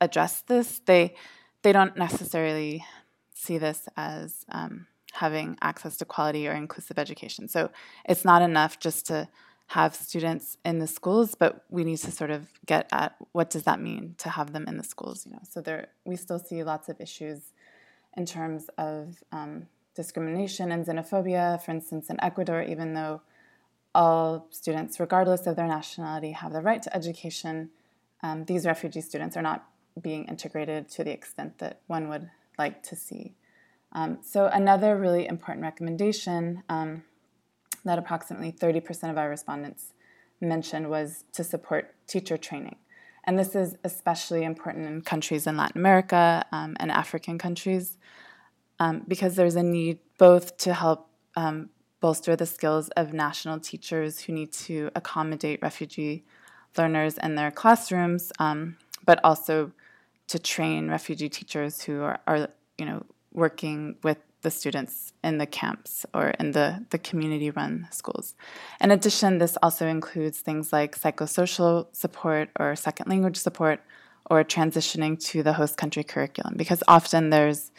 address 0.00 0.42
this, 0.42 0.80
they 0.86 1.14
they 1.62 1.72
don't 1.72 1.96
necessarily 1.96 2.84
see 3.34 3.56
this 3.56 3.88
as 3.96 4.44
um, 4.50 4.86
having 5.12 5.56
access 5.62 5.96
to 5.96 6.04
quality 6.04 6.46
or 6.46 6.52
inclusive 6.52 6.98
education. 6.98 7.48
So 7.48 7.70
it's 8.04 8.24
not 8.24 8.42
enough 8.42 8.78
just 8.78 9.06
to 9.06 9.28
have 9.68 9.94
students 9.94 10.58
in 10.62 10.78
the 10.78 10.86
schools, 10.86 11.34
but 11.34 11.64
we 11.70 11.84
need 11.84 11.96
to 11.96 12.10
sort 12.10 12.30
of 12.30 12.48
get 12.66 12.86
at 12.92 13.16
what 13.32 13.48
does 13.48 13.62
that 13.62 13.80
mean 13.80 14.14
to 14.18 14.28
have 14.28 14.52
them 14.52 14.66
in 14.68 14.76
the 14.76 14.84
schools. 14.84 15.24
You 15.24 15.32
know, 15.32 15.42
so 15.48 15.62
there 15.62 15.88
we 16.04 16.16
still 16.16 16.38
see 16.38 16.62
lots 16.62 16.90
of 16.90 17.00
issues 17.00 17.52
in 18.16 18.26
terms 18.26 18.68
of 18.76 19.22
um, 19.32 19.66
discrimination 19.94 20.70
and 20.70 20.84
xenophobia. 20.84 21.60
For 21.62 21.70
instance, 21.70 22.10
in 22.10 22.22
Ecuador, 22.22 22.62
even 22.62 22.92
though 22.92 23.22
all 23.94 24.46
students, 24.50 24.98
regardless 24.98 25.46
of 25.46 25.56
their 25.56 25.66
nationality, 25.66 26.32
have 26.32 26.52
the 26.52 26.60
right 26.60 26.82
to 26.82 26.94
education. 26.96 27.70
Um, 28.22 28.44
these 28.44 28.66
refugee 28.66 29.00
students 29.00 29.36
are 29.36 29.42
not 29.42 29.68
being 30.00 30.24
integrated 30.24 30.88
to 30.90 31.04
the 31.04 31.12
extent 31.12 31.58
that 31.58 31.80
one 31.86 32.08
would 32.08 32.30
like 32.58 32.82
to 32.84 32.96
see. 32.96 33.34
Um, 33.92 34.18
so, 34.22 34.46
another 34.46 34.96
really 34.96 35.26
important 35.26 35.62
recommendation 35.62 36.64
um, 36.68 37.04
that 37.84 37.98
approximately 37.98 38.50
30% 38.50 39.10
of 39.10 39.18
our 39.18 39.28
respondents 39.28 39.92
mentioned 40.40 40.90
was 40.90 41.24
to 41.32 41.44
support 41.44 41.94
teacher 42.06 42.36
training. 42.36 42.76
And 43.24 43.38
this 43.38 43.54
is 43.54 43.76
especially 43.84 44.44
important 44.44 44.86
in 44.86 45.02
countries 45.02 45.46
in 45.46 45.56
Latin 45.56 45.80
America 45.80 46.44
um, 46.52 46.76
and 46.78 46.90
African 46.90 47.38
countries 47.38 47.96
um, 48.78 49.02
because 49.06 49.36
there's 49.36 49.56
a 49.56 49.62
need 49.62 49.98
both 50.18 50.56
to 50.58 50.74
help 50.74 51.08
um, 51.36 51.70
bolster 52.04 52.36
the 52.36 52.44
skills 52.44 52.90
of 53.00 53.14
national 53.14 53.58
teachers 53.58 54.20
who 54.20 54.30
need 54.34 54.52
to 54.52 54.90
accommodate 54.94 55.58
refugee 55.62 56.22
learners 56.76 57.16
in 57.16 57.34
their 57.34 57.50
classrooms, 57.50 58.30
um, 58.38 58.76
but 59.06 59.18
also 59.24 59.72
to 60.26 60.38
train 60.38 60.90
refugee 60.90 61.30
teachers 61.30 61.80
who 61.84 62.02
are, 62.02 62.20
are, 62.26 62.48
you 62.76 62.84
know, 62.84 63.02
working 63.32 63.96
with 64.02 64.18
the 64.42 64.50
students 64.50 65.14
in 65.28 65.38
the 65.38 65.46
camps 65.46 66.04
or 66.12 66.26
in 66.38 66.50
the, 66.50 66.84
the 66.90 66.98
community 66.98 67.50
run 67.50 67.88
schools. 67.90 68.34
In 68.82 68.90
addition, 68.90 69.38
this 69.38 69.56
also 69.62 69.86
includes 69.86 70.40
things 70.40 70.74
like 70.74 71.00
psychosocial 71.00 71.86
support 71.92 72.50
or 72.60 72.76
second 72.76 73.08
language 73.08 73.38
support 73.38 73.80
or 74.28 74.44
transitioning 74.44 75.18
to 75.30 75.42
the 75.42 75.54
host 75.54 75.78
country 75.78 76.04
curriculum 76.04 76.52
because 76.54 76.82
often 76.86 77.30
there's 77.30 77.72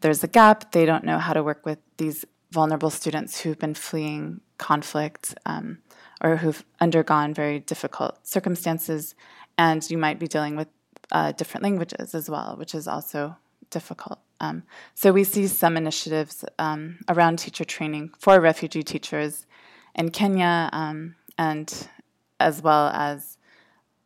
there's 0.00 0.22
a 0.22 0.28
gap. 0.28 0.72
They 0.72 0.86
don't 0.86 1.04
know 1.04 1.18
how 1.18 1.32
to 1.32 1.42
work 1.42 1.66
with 1.66 1.78
these 1.96 2.24
vulnerable 2.50 2.90
students 2.90 3.40
who've 3.40 3.58
been 3.58 3.74
fleeing 3.74 4.40
conflict 4.58 5.34
um, 5.46 5.78
or 6.20 6.36
who've 6.36 6.64
undergone 6.80 7.34
very 7.34 7.60
difficult 7.60 8.26
circumstances, 8.26 9.14
and 9.56 9.88
you 9.90 9.98
might 9.98 10.18
be 10.18 10.26
dealing 10.26 10.56
with 10.56 10.68
uh, 11.12 11.32
different 11.32 11.62
languages 11.62 12.14
as 12.14 12.28
well, 12.28 12.56
which 12.58 12.74
is 12.74 12.88
also 12.88 13.36
difficult. 13.70 14.18
Um, 14.40 14.62
so 14.94 15.12
we 15.12 15.24
see 15.24 15.46
some 15.46 15.76
initiatives 15.76 16.44
um, 16.58 16.98
around 17.08 17.38
teacher 17.38 17.64
training 17.64 18.12
for 18.18 18.40
refugee 18.40 18.82
teachers 18.82 19.46
in 19.94 20.10
Kenya, 20.10 20.70
um, 20.72 21.16
and 21.36 21.88
as 22.40 22.62
well 22.62 22.88
as 22.88 23.38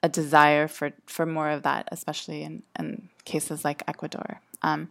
a 0.03 0.09
desire 0.09 0.69
for, 0.69 0.93
for 1.07 1.27
more 1.27 1.51
of 1.51 1.63
that, 1.63 1.89
especially 1.93 2.43
in, 2.43 2.63
in 2.79 3.09
cases 3.25 3.65
like 3.65 3.83
Ecuador. 3.87 4.41
Um, 4.63 4.91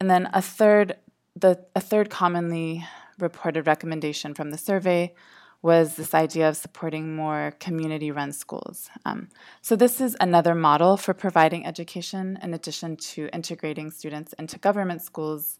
and 0.00 0.10
then 0.10 0.28
a 0.32 0.42
third, 0.42 0.96
the 1.34 1.64
a 1.74 1.80
third 1.80 2.10
commonly 2.10 2.84
reported 3.18 3.66
recommendation 3.66 4.34
from 4.34 4.50
the 4.50 4.58
survey 4.58 5.14
was 5.62 5.94
this 5.94 6.12
idea 6.12 6.48
of 6.48 6.56
supporting 6.56 7.14
more 7.14 7.54
community 7.60 8.10
run 8.10 8.32
schools. 8.32 8.90
Um, 9.06 9.28
so, 9.60 9.76
this 9.76 10.00
is 10.00 10.16
another 10.20 10.54
model 10.54 10.96
for 10.96 11.14
providing 11.14 11.64
education 11.64 12.38
in 12.42 12.52
addition 12.52 12.96
to 12.96 13.28
integrating 13.32 13.90
students 13.90 14.32
into 14.34 14.58
government 14.58 15.02
schools. 15.02 15.58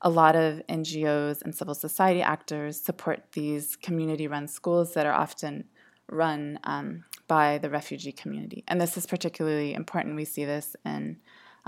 A 0.00 0.10
lot 0.10 0.34
of 0.36 0.62
NGOs 0.66 1.42
and 1.42 1.54
civil 1.54 1.74
society 1.74 2.20
actors 2.20 2.80
support 2.80 3.32
these 3.32 3.76
community 3.76 4.26
run 4.26 4.48
schools 4.48 4.94
that 4.94 5.06
are 5.06 5.12
often 5.14 5.64
run 6.10 6.58
um, 6.64 7.04
by 7.26 7.58
the 7.58 7.70
refugee 7.70 8.12
community. 8.12 8.64
And 8.68 8.80
this 8.80 8.96
is 8.96 9.06
particularly 9.06 9.72
important. 9.72 10.16
We 10.16 10.26
see 10.26 10.44
this 10.44 10.76
in 10.84 11.18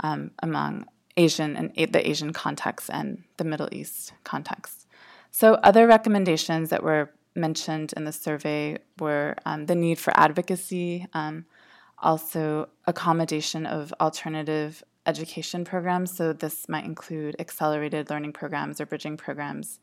um, 0.03 0.31
among 0.43 0.85
Asian 1.17 1.57
and 1.57 1.91
the 1.91 2.07
Asian 2.07 2.31
context 2.31 2.89
and 2.93 3.23
the 3.37 3.43
Middle 3.43 3.69
East 3.71 4.13
context. 4.23 4.87
So, 5.31 5.55
other 5.55 5.87
recommendations 5.87 6.69
that 6.69 6.83
were 6.83 7.11
mentioned 7.35 7.93
in 7.97 8.05
the 8.05 8.11
survey 8.11 8.77
were 8.99 9.35
um, 9.45 9.65
the 9.65 9.75
need 9.75 9.99
for 9.99 10.17
advocacy, 10.17 11.07
um, 11.13 11.45
also 11.99 12.69
accommodation 12.85 13.65
of 13.65 13.93
alternative 13.99 14.83
education 15.05 15.65
programs. 15.65 16.15
So, 16.15 16.33
this 16.33 16.69
might 16.69 16.85
include 16.85 17.35
accelerated 17.39 18.09
learning 18.09 18.33
programs 18.33 18.79
or 18.79 18.85
bridging 18.85 19.17
programs, 19.17 19.79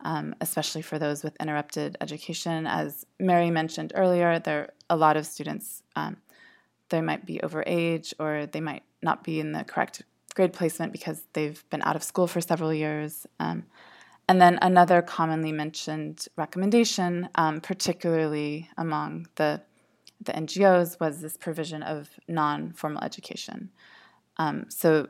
um, 0.00 0.34
especially 0.40 0.82
for 0.82 0.98
those 0.98 1.22
with 1.22 1.36
interrupted 1.40 1.96
education. 2.00 2.66
As 2.66 3.04
Mary 3.20 3.50
mentioned 3.50 3.92
earlier, 3.94 4.38
there 4.38 4.60
are 4.62 4.70
a 4.90 4.96
lot 4.96 5.16
of 5.16 5.26
students, 5.26 5.82
um, 5.96 6.16
they 6.88 7.02
might 7.02 7.26
be 7.26 7.40
over 7.42 7.62
age 7.66 8.14
or 8.18 8.46
they 8.46 8.60
might 8.60 8.82
not 9.02 9.22
be 9.22 9.38
in 9.38 9.52
the 9.52 9.64
correct 9.64 10.02
grade 10.38 10.52
placement 10.52 10.92
because 10.92 11.24
they've 11.32 11.64
been 11.68 11.82
out 11.82 11.96
of 11.96 12.04
school 12.04 12.28
for 12.28 12.40
several 12.40 12.72
years. 12.72 13.26
Um, 13.40 13.64
and 14.28 14.40
then 14.40 14.56
another 14.62 15.02
commonly 15.02 15.50
mentioned 15.50 16.26
recommendation, 16.36 17.28
um, 17.34 17.60
particularly 17.60 18.70
among 18.76 19.26
the, 19.34 19.60
the 20.20 20.32
NGOs, 20.32 21.00
was 21.00 21.20
this 21.20 21.36
provision 21.36 21.82
of 21.82 22.08
non 22.28 22.72
formal 22.72 23.02
education. 23.02 23.70
Um, 24.36 24.66
so, 24.68 25.08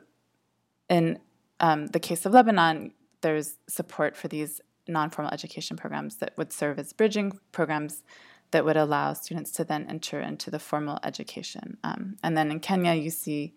in 0.89 1.19
um, 1.59 1.85
the 1.87 1.99
case 1.99 2.25
of 2.25 2.33
Lebanon, 2.33 2.93
there's 3.21 3.57
support 3.67 4.17
for 4.17 4.27
these 4.29 4.61
non 4.87 5.11
formal 5.11 5.31
education 5.31 5.77
programs 5.77 6.15
that 6.15 6.33
would 6.37 6.51
serve 6.51 6.79
as 6.79 6.91
bridging 6.91 7.33
programs 7.51 8.01
that 8.49 8.65
would 8.65 8.77
allow 8.77 9.13
students 9.13 9.51
to 9.51 9.63
then 9.63 9.85
enter 9.87 10.19
into 10.19 10.49
the 10.49 10.57
formal 10.57 10.97
education. 11.03 11.77
Um, 11.83 12.17
and 12.23 12.35
then 12.35 12.49
in 12.49 12.59
Kenya, 12.59 12.95
you 12.95 13.11
see 13.11 13.53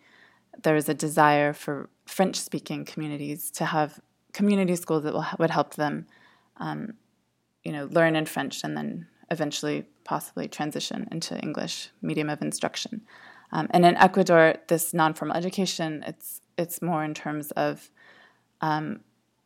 there 0.62 0.76
is 0.76 0.88
a 0.88 0.94
desire 0.94 1.52
for 1.52 1.88
French 2.06 2.36
speaking 2.36 2.84
communities 2.84 3.50
to 3.52 3.64
have 3.64 4.00
community 4.32 4.76
schools 4.76 5.04
that 5.04 5.12
will, 5.12 5.26
would 5.38 5.50
help 5.50 5.74
them, 5.74 6.06
um, 6.58 6.94
you 7.64 7.72
know, 7.72 7.88
learn 7.90 8.16
in 8.16 8.26
French 8.26 8.64
and 8.64 8.76
then 8.76 9.06
eventually 9.30 9.86
possibly 10.04 10.48
transition 10.48 11.08
into 11.10 11.38
English 11.38 11.90
medium 12.02 12.28
of 12.28 12.42
instruction. 12.42 13.02
Um, 13.52 13.68
and 13.70 13.84
in 13.84 13.96
Ecuador, 13.96 14.56
this 14.68 14.94
non-formal 14.94 15.36
education, 15.36 16.04
it's 16.06 16.40
it's 16.58 16.82
more 16.82 17.02
in 17.02 17.14
terms 17.14 17.50
of 17.52 17.90
um, 18.60 19.00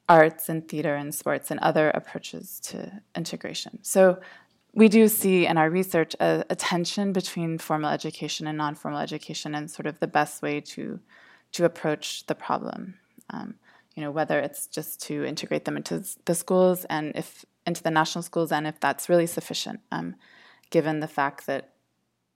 arts 0.09 0.49
and 0.49 0.69
theater 0.69 0.95
and 0.95 1.15
sports 1.15 1.51
and 1.51 1.61
other 1.61 1.91
approaches 1.91 2.61
to 2.61 3.01
integration. 3.15 3.79
So 3.83 4.21
we 4.77 4.91
do 4.91 5.09
see 5.09 5.47
in 5.47 5.57
our 5.57 5.71
research 5.71 6.15
a, 6.21 6.45
a 6.51 6.55
tension 6.55 7.15
between 7.15 7.57
formal 7.57 7.91
education 7.91 8.47
and 8.47 8.59
non-formal 8.59 9.01
education 9.01 9.55
and 9.55 9.71
sort 9.71 9.87
of 9.87 9.99
the 10.01 10.07
best 10.07 10.43
way 10.43 10.61
to 10.61 11.01
to 11.53 11.65
approach 11.65 12.27
the 12.27 12.35
problem. 12.35 12.95
Um, 13.31 13.55
you 13.95 14.03
know, 14.03 14.11
whether 14.11 14.39
it's 14.39 14.67
just 14.67 15.01
to 15.07 15.25
integrate 15.25 15.65
them 15.65 15.79
into 15.79 16.05
the 16.27 16.35
schools 16.35 16.85
and 16.91 17.13
if 17.17 17.47
into 17.67 17.83
the 17.83 17.91
national 17.91 18.23
schools 18.23 18.53
and 18.53 18.67
if 18.67 18.79
that's 18.79 19.09
really 19.09 19.27
sufficient, 19.27 19.81
um, 19.91 20.15
given 20.69 21.01
the 21.01 21.09
fact 21.09 21.47
that 21.47 21.71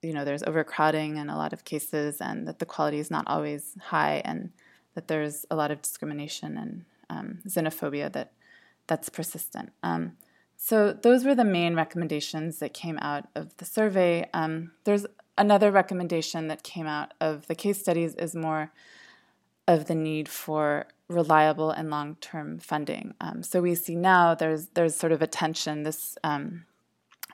you 0.01 0.11
know 0.11 0.25
there's 0.25 0.43
overcrowding 0.43 1.17
in 1.17 1.29
a 1.29 1.37
lot 1.37 1.53
of 1.53 1.63
cases 1.63 2.19
and 2.19 2.47
that 2.47 2.57
the 2.57 2.65
quality 2.65 2.97
is 2.97 3.11
not 3.11 3.25
always 3.27 3.77
high 3.79 4.19
and 4.25 4.49
that 4.95 5.07
there's 5.07 5.45
a 5.51 5.55
lot 5.55 5.69
of 5.69 5.83
discrimination 5.83 6.57
and 6.57 6.85
um, 7.11 7.39
xenophobia 7.47 8.11
that 8.11 8.31
that's 8.87 9.09
persistent. 9.09 9.71
So 10.63 10.93
those 10.93 11.25
were 11.25 11.33
the 11.33 11.43
main 11.43 11.73
recommendations 11.73 12.59
that 12.59 12.71
came 12.71 12.99
out 12.99 13.27
of 13.33 13.57
the 13.57 13.65
survey. 13.65 14.29
Um, 14.31 14.69
there's 14.83 15.07
another 15.35 15.71
recommendation 15.71 16.49
that 16.49 16.61
came 16.61 16.85
out 16.85 17.15
of 17.19 17.47
the 17.47 17.55
case 17.55 17.79
studies 17.79 18.13
is 18.13 18.35
more 18.35 18.71
of 19.67 19.87
the 19.87 19.95
need 19.95 20.29
for 20.29 20.85
reliable 21.07 21.71
and 21.71 21.89
long-term 21.89 22.59
funding. 22.59 23.15
Um, 23.19 23.41
so 23.41 23.59
we 23.59 23.73
see 23.73 23.95
now 23.95 24.35
there's 24.35 24.67
there's 24.75 24.95
sort 24.95 25.11
of 25.11 25.23
a 25.23 25.27
tension, 25.27 25.81
this 25.81 26.15
um, 26.23 26.65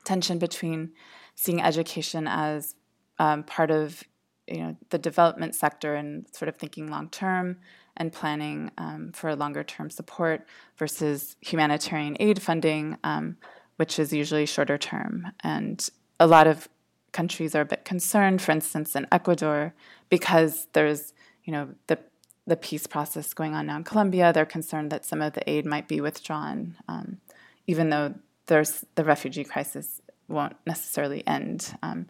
tension 0.06 0.40
between 0.40 0.94
seeing 1.36 1.62
education 1.62 2.30
as 2.30 2.76
um, 3.20 3.44
part 3.44 3.72
of 3.72 4.06
you 4.48 4.60
know 4.60 4.78
the 4.90 4.98
development 4.98 5.54
sector 5.54 5.96
and 5.96 6.34
sort 6.34 6.48
of 6.48 6.56
thinking 6.56 6.88
long-term 6.88 7.58
and 7.98 8.14
planning 8.14 8.72
um, 8.78 9.12
for 9.14 9.36
longer-term 9.36 9.90
support 9.90 10.46
versus 10.78 11.36
humanitarian 11.42 12.16
aid 12.20 12.42
funding, 12.42 12.98
um, 13.04 13.38
which 13.76 14.00
is 14.00 14.14
usually 14.14 14.46
shorter 14.46 14.78
term. 14.78 15.32
And 15.44 15.88
a 16.20 16.28
lot 16.28 16.48
of 16.48 16.70
countries 17.12 17.56
are 17.56 17.62
a 17.62 17.66
bit 17.66 17.84
concerned, 17.84 18.42
for 18.42 18.52
instance, 18.52 18.96
in 18.96 19.08
Ecuador, 19.12 19.74
because 20.10 20.68
there's 20.74 21.14
you 21.44 21.52
know 21.54 21.70
the 21.88 21.98
the 22.46 22.56
peace 22.56 22.88
process 22.88 23.34
going 23.34 23.54
on 23.54 23.68
now 23.68 23.78
in 23.78 23.84
Colombia. 23.84 24.32
They're 24.32 24.46
concerned 24.46 24.92
that 24.92 25.06
some 25.06 25.22
of 25.22 25.34
the 25.34 25.48
aid 25.50 25.66
might 25.66 25.88
be 25.88 26.00
withdrawn, 26.00 26.76
um, 26.88 27.18
even 27.68 27.90
though 27.90 28.16
there's 28.48 28.86
the 28.96 29.04
refugee 29.04 29.44
crisis 29.44 30.02
won't 30.28 30.56
necessarily 30.66 31.26
end. 31.28 31.76
Um, 31.84 32.08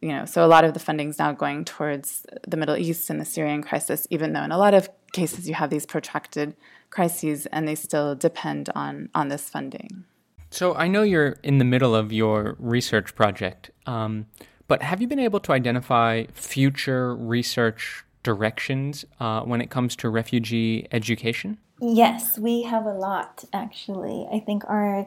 you 0.00 0.08
know, 0.08 0.24
so 0.24 0.44
a 0.44 0.48
lot 0.48 0.64
of 0.64 0.74
the 0.74 0.80
funding 0.80 1.10
is 1.10 1.18
now 1.18 1.32
going 1.32 1.64
towards 1.64 2.26
the 2.46 2.56
Middle 2.56 2.76
East 2.76 3.08
and 3.08 3.20
the 3.20 3.24
Syrian 3.24 3.62
crisis, 3.62 4.06
even 4.10 4.32
though 4.32 4.42
in 4.42 4.50
a 4.50 4.58
lot 4.58 4.74
of 4.74 4.90
cases 5.12 5.48
you 5.48 5.54
have 5.54 5.70
these 5.70 5.86
protracted 5.86 6.56
crises 6.90 7.46
and 7.46 7.66
they 7.68 7.74
still 7.74 8.14
depend 8.14 8.68
on 8.74 9.08
on 9.14 9.28
this 9.28 9.48
funding. 9.48 10.04
So 10.50 10.74
I 10.74 10.86
know 10.86 11.02
you're 11.02 11.38
in 11.42 11.58
the 11.58 11.64
middle 11.64 11.94
of 11.94 12.12
your 12.12 12.56
research 12.58 13.14
project, 13.14 13.70
um, 13.86 14.26
but 14.68 14.82
have 14.82 15.00
you 15.00 15.08
been 15.08 15.18
able 15.18 15.40
to 15.40 15.52
identify 15.52 16.24
future 16.32 17.16
research 17.16 18.04
directions 18.22 19.04
uh, 19.18 19.40
when 19.42 19.60
it 19.60 19.70
comes 19.70 19.96
to 19.96 20.10
refugee 20.10 20.86
education? 20.92 21.58
Yes, 21.80 22.38
we 22.38 22.62
have 22.62 22.84
a 22.84 22.92
lot 22.92 23.44
actually. 23.52 24.26
I 24.32 24.40
think 24.40 24.64
our 24.68 25.06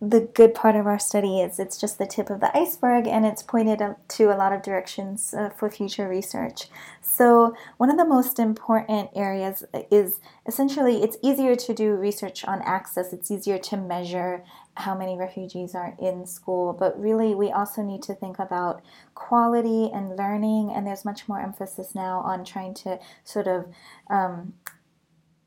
the 0.00 0.20
good 0.20 0.54
part 0.54 0.76
of 0.76 0.86
our 0.86 0.98
study 0.98 1.40
is 1.40 1.58
it's 1.58 1.80
just 1.80 1.98
the 1.98 2.06
tip 2.06 2.28
of 2.28 2.40
the 2.40 2.54
iceberg 2.56 3.06
and 3.06 3.24
it's 3.24 3.42
pointed 3.42 3.80
to 4.08 4.24
a 4.24 4.36
lot 4.36 4.52
of 4.52 4.62
directions 4.62 5.32
uh, 5.32 5.48
for 5.50 5.70
future 5.70 6.08
research. 6.08 6.66
So, 7.00 7.54
one 7.76 7.90
of 7.90 7.96
the 7.96 8.04
most 8.04 8.38
important 8.38 9.10
areas 9.14 9.64
is 9.90 10.20
essentially 10.46 11.02
it's 11.02 11.16
easier 11.22 11.54
to 11.54 11.74
do 11.74 11.92
research 11.92 12.44
on 12.44 12.60
access, 12.62 13.12
it's 13.12 13.30
easier 13.30 13.58
to 13.58 13.76
measure 13.76 14.44
how 14.76 14.96
many 14.96 15.16
refugees 15.16 15.74
are 15.74 15.94
in 16.00 16.26
school, 16.26 16.72
but 16.72 17.00
really 17.00 17.34
we 17.34 17.50
also 17.50 17.80
need 17.80 18.02
to 18.02 18.14
think 18.14 18.38
about 18.38 18.82
quality 19.14 19.90
and 19.94 20.16
learning. 20.16 20.72
And 20.74 20.86
there's 20.86 21.04
much 21.04 21.28
more 21.28 21.40
emphasis 21.40 21.94
now 21.94 22.18
on 22.18 22.44
trying 22.44 22.74
to 22.74 22.98
sort 23.22 23.46
of 23.46 23.66
um, 24.10 24.54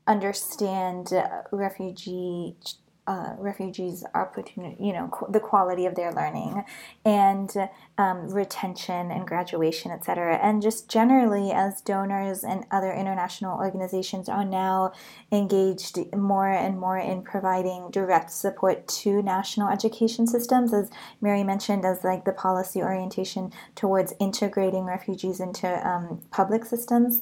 understand 0.06 1.12
uh, 1.12 1.42
refugee 1.52 2.56
uh, 3.08 3.34
refugees' 3.38 4.04
opportunity, 4.14 4.76
you 4.84 4.92
know, 4.92 5.08
qu- 5.08 5.32
the 5.32 5.40
quality 5.40 5.86
of 5.86 5.96
their 5.96 6.12
learning. 6.12 6.64
And 7.06 7.50
um, 7.98 8.28
retention 8.28 9.10
and 9.10 9.26
graduation, 9.26 9.90
et 9.90 10.04
cetera. 10.04 10.36
And 10.36 10.62
just 10.62 10.88
generally, 10.88 11.50
as 11.50 11.80
donors 11.80 12.44
and 12.44 12.64
other 12.70 12.92
international 12.92 13.58
organizations 13.58 14.28
are 14.28 14.44
now 14.44 14.92
engaged 15.32 15.98
more 16.14 16.48
and 16.48 16.78
more 16.78 16.98
in 16.98 17.22
providing 17.22 17.90
direct 17.90 18.30
support 18.30 18.86
to 18.88 19.20
national 19.22 19.68
education 19.68 20.26
systems, 20.26 20.72
as 20.72 20.90
Mary 21.20 21.42
mentioned, 21.42 21.84
as 21.84 22.04
like 22.04 22.24
the 22.24 22.32
policy 22.32 22.80
orientation 22.80 23.52
towards 23.74 24.14
integrating 24.20 24.84
refugees 24.84 25.40
into 25.40 25.68
um, 25.86 26.22
public 26.30 26.64
systems 26.64 27.20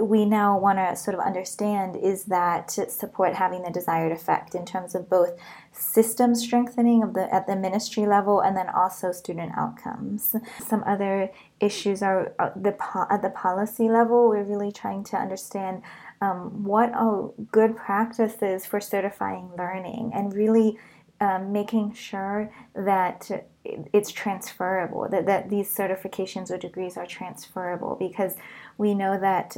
we 0.00 0.24
now 0.24 0.58
want 0.58 0.78
to 0.78 0.96
sort 0.96 1.14
of 1.14 1.20
understand 1.20 1.96
is 1.96 2.24
that 2.24 2.70
support 2.70 3.34
having 3.34 3.62
the 3.62 3.70
desired 3.70 4.12
effect 4.12 4.54
in 4.54 4.64
terms 4.64 4.94
of 4.94 5.08
both 5.08 5.36
system 5.78 6.34
strengthening 6.34 7.02
of 7.02 7.14
the 7.14 7.32
at 7.34 7.46
the 7.46 7.56
ministry 7.56 8.06
level 8.06 8.40
and 8.40 8.56
then 8.56 8.68
also 8.68 9.12
student 9.12 9.52
outcomes. 9.56 10.34
Some 10.66 10.82
other 10.86 11.30
issues 11.60 12.02
are 12.02 12.34
the 12.56 12.76
at 13.10 13.22
the 13.22 13.30
policy 13.30 13.88
level. 13.88 14.28
We're 14.28 14.44
really 14.44 14.72
trying 14.72 15.04
to 15.04 15.16
understand 15.16 15.82
um, 16.20 16.64
what 16.64 16.92
are 16.94 17.30
good 17.52 17.76
practices 17.76 18.64
for 18.64 18.80
certifying 18.80 19.50
learning 19.56 20.12
and 20.14 20.32
really 20.34 20.78
um, 21.20 21.52
making 21.52 21.94
sure 21.94 22.50
that 22.74 23.46
it's 23.64 24.12
transferable, 24.12 25.08
that, 25.10 25.26
that 25.26 25.50
these 25.50 25.74
certifications 25.74 26.50
or 26.50 26.58
degrees 26.58 26.96
are 26.96 27.06
transferable 27.06 27.96
because 27.98 28.36
we 28.78 28.94
know 28.94 29.18
that 29.18 29.56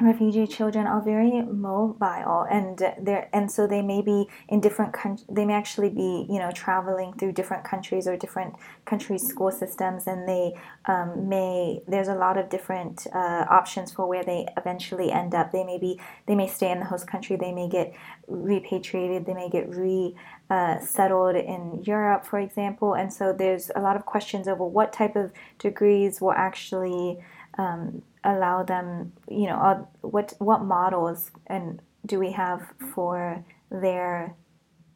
refugee 0.00 0.46
children 0.46 0.86
are 0.86 1.00
very 1.00 1.42
mobile 1.42 2.44
and 2.50 2.78
they 3.00 3.28
and 3.32 3.50
so 3.50 3.64
they 3.64 3.80
may 3.80 4.02
be 4.02 4.26
in 4.48 4.60
different 4.60 4.92
countries 4.92 5.24
they 5.30 5.44
may 5.44 5.54
actually 5.54 5.88
be 5.88 6.26
you 6.28 6.40
know 6.40 6.50
traveling 6.50 7.12
through 7.12 7.30
different 7.30 7.62
countries 7.62 8.08
or 8.08 8.16
different 8.16 8.54
countries 8.86 9.24
school 9.24 9.52
systems 9.52 10.08
and 10.08 10.28
they 10.28 10.52
um, 10.86 11.28
may 11.28 11.80
there's 11.86 12.08
a 12.08 12.14
lot 12.14 12.36
of 12.36 12.48
different 12.48 13.06
uh, 13.14 13.44
options 13.48 13.92
for 13.92 14.08
where 14.08 14.24
they 14.24 14.46
eventually 14.56 15.12
end 15.12 15.32
up. 15.32 15.52
They 15.52 15.62
may 15.62 15.78
be 15.78 16.00
they 16.26 16.34
may 16.34 16.48
stay 16.48 16.72
in 16.72 16.80
the 16.80 16.86
host 16.86 17.06
country 17.06 17.36
they 17.36 17.52
may 17.52 17.68
get 17.68 17.94
repatriated 18.26 19.26
they 19.26 19.34
may 19.34 19.48
get 19.48 19.68
re 19.68 20.16
uh, 20.50 20.80
settled 20.80 21.36
in 21.36 21.84
Europe 21.84 22.26
for 22.26 22.40
example. 22.40 22.94
And 22.94 23.12
so 23.12 23.32
there's 23.32 23.70
a 23.76 23.80
lot 23.80 23.94
of 23.94 24.04
questions 24.06 24.48
over 24.48 24.64
what 24.64 24.92
type 24.92 25.14
of 25.14 25.30
degrees 25.60 26.20
will 26.20 26.32
actually 26.32 27.18
um, 27.58 28.02
allow 28.24 28.62
them, 28.62 29.12
you 29.28 29.46
know, 29.46 29.56
uh, 29.56 29.84
what 30.00 30.34
what 30.38 30.62
models 30.64 31.30
and 31.46 31.80
do 32.06 32.18
we 32.18 32.32
have 32.32 32.62
for 32.94 33.44
their 33.70 34.34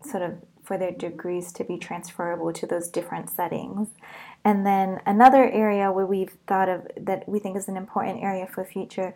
sort 0.03 0.23
of 0.23 0.39
for 0.63 0.77
their 0.77 0.93
degrees 0.93 1.51
to 1.53 1.65
be 1.65 1.79
transferable 1.79 2.53
to 2.53 2.67
those 2.67 2.89
different 2.89 3.31
settings. 3.31 3.89
And 4.45 4.67
then 4.67 5.01
another 5.07 5.51
area 5.51 5.91
where 5.91 6.05
we've 6.05 6.37
thought 6.47 6.69
of 6.69 6.87
that 7.01 7.27
we 7.29 7.39
think 7.39 7.57
is 7.57 7.69
an 7.69 7.77
important 7.77 8.23
area 8.23 8.47
for 8.47 8.65
future 8.65 9.15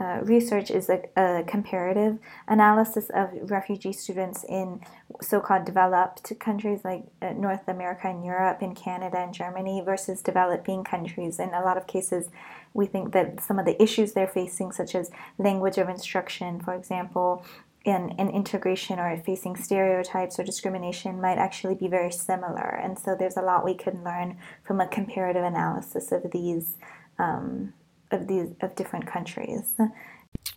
uh, 0.00 0.20
research 0.22 0.70
is 0.70 0.88
a, 0.88 1.02
a, 1.16 1.44
comparative 1.44 2.18
analysis 2.48 3.10
of 3.14 3.28
refugee 3.50 3.92
students 3.92 4.44
in 4.48 4.80
so-called 5.20 5.64
developed 5.64 6.32
countries 6.40 6.80
like 6.84 7.04
uh, 7.22 7.32
North 7.32 7.68
America 7.68 8.08
and 8.08 8.24
Europe, 8.24 8.60
in 8.60 8.74
Canada 8.74 9.18
and 9.18 9.32
Germany 9.32 9.82
versus 9.84 10.20
developing 10.20 10.82
countries. 10.82 11.38
In 11.38 11.54
a 11.54 11.60
lot 11.60 11.76
of 11.76 11.86
cases, 11.86 12.28
we 12.72 12.86
think 12.86 13.12
that 13.12 13.40
some 13.40 13.58
of 13.58 13.66
the 13.66 13.80
issues 13.80 14.12
they're 14.12 14.26
facing, 14.26 14.72
such 14.72 14.96
as 14.96 15.10
language 15.38 15.78
of 15.78 15.88
instruction, 15.88 16.60
for 16.60 16.74
example, 16.74 17.44
and, 17.86 18.14
and 18.18 18.30
integration 18.30 18.98
or 18.98 19.16
facing 19.18 19.54
stereotypes 19.56 20.38
or 20.38 20.42
discrimination 20.42 21.20
might 21.20 21.38
actually 21.38 21.74
be 21.74 21.86
very 21.86 22.10
similar. 22.10 22.80
And 22.82 22.98
so 22.98 23.14
there's 23.14 23.36
a 23.36 23.42
lot 23.42 23.64
we 23.64 23.74
can 23.74 24.02
learn 24.02 24.38
from 24.62 24.80
a 24.80 24.88
comparative 24.88 25.44
analysis 25.44 26.10
of 26.10 26.30
these 26.32 26.76
um, 27.18 27.74
of 28.14 28.26
these 28.26 28.54
of 28.62 28.74
different 28.74 29.06
countries. 29.06 29.74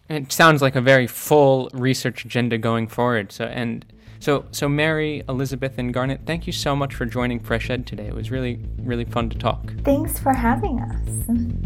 It 0.09 0.31
sounds 0.31 0.61
like 0.61 0.75
a 0.75 0.81
very 0.81 1.07
full 1.07 1.69
research 1.73 2.23
agenda 2.23 2.57
going 2.57 2.87
forward. 2.87 3.33
So 3.33 3.45
and 3.45 3.85
so, 4.19 4.45
so 4.51 4.67
Mary, 4.67 5.23
Elizabeth, 5.29 5.77
and 5.77 5.93
Garnett, 5.93 6.21
thank 6.25 6.47
you 6.47 6.53
so 6.53 6.75
much 6.75 6.95
for 6.95 7.05
joining 7.05 7.39
Fresh 7.39 7.69
Ed 7.69 7.85
today. 7.85 8.07
It 8.07 8.15
was 8.15 8.31
really, 8.31 8.59
really 8.79 9.05
fun 9.05 9.29
to 9.29 9.37
talk. 9.37 9.73
Thanks 9.83 10.17
for 10.17 10.33
having 10.33 10.79
us. 10.79 11.07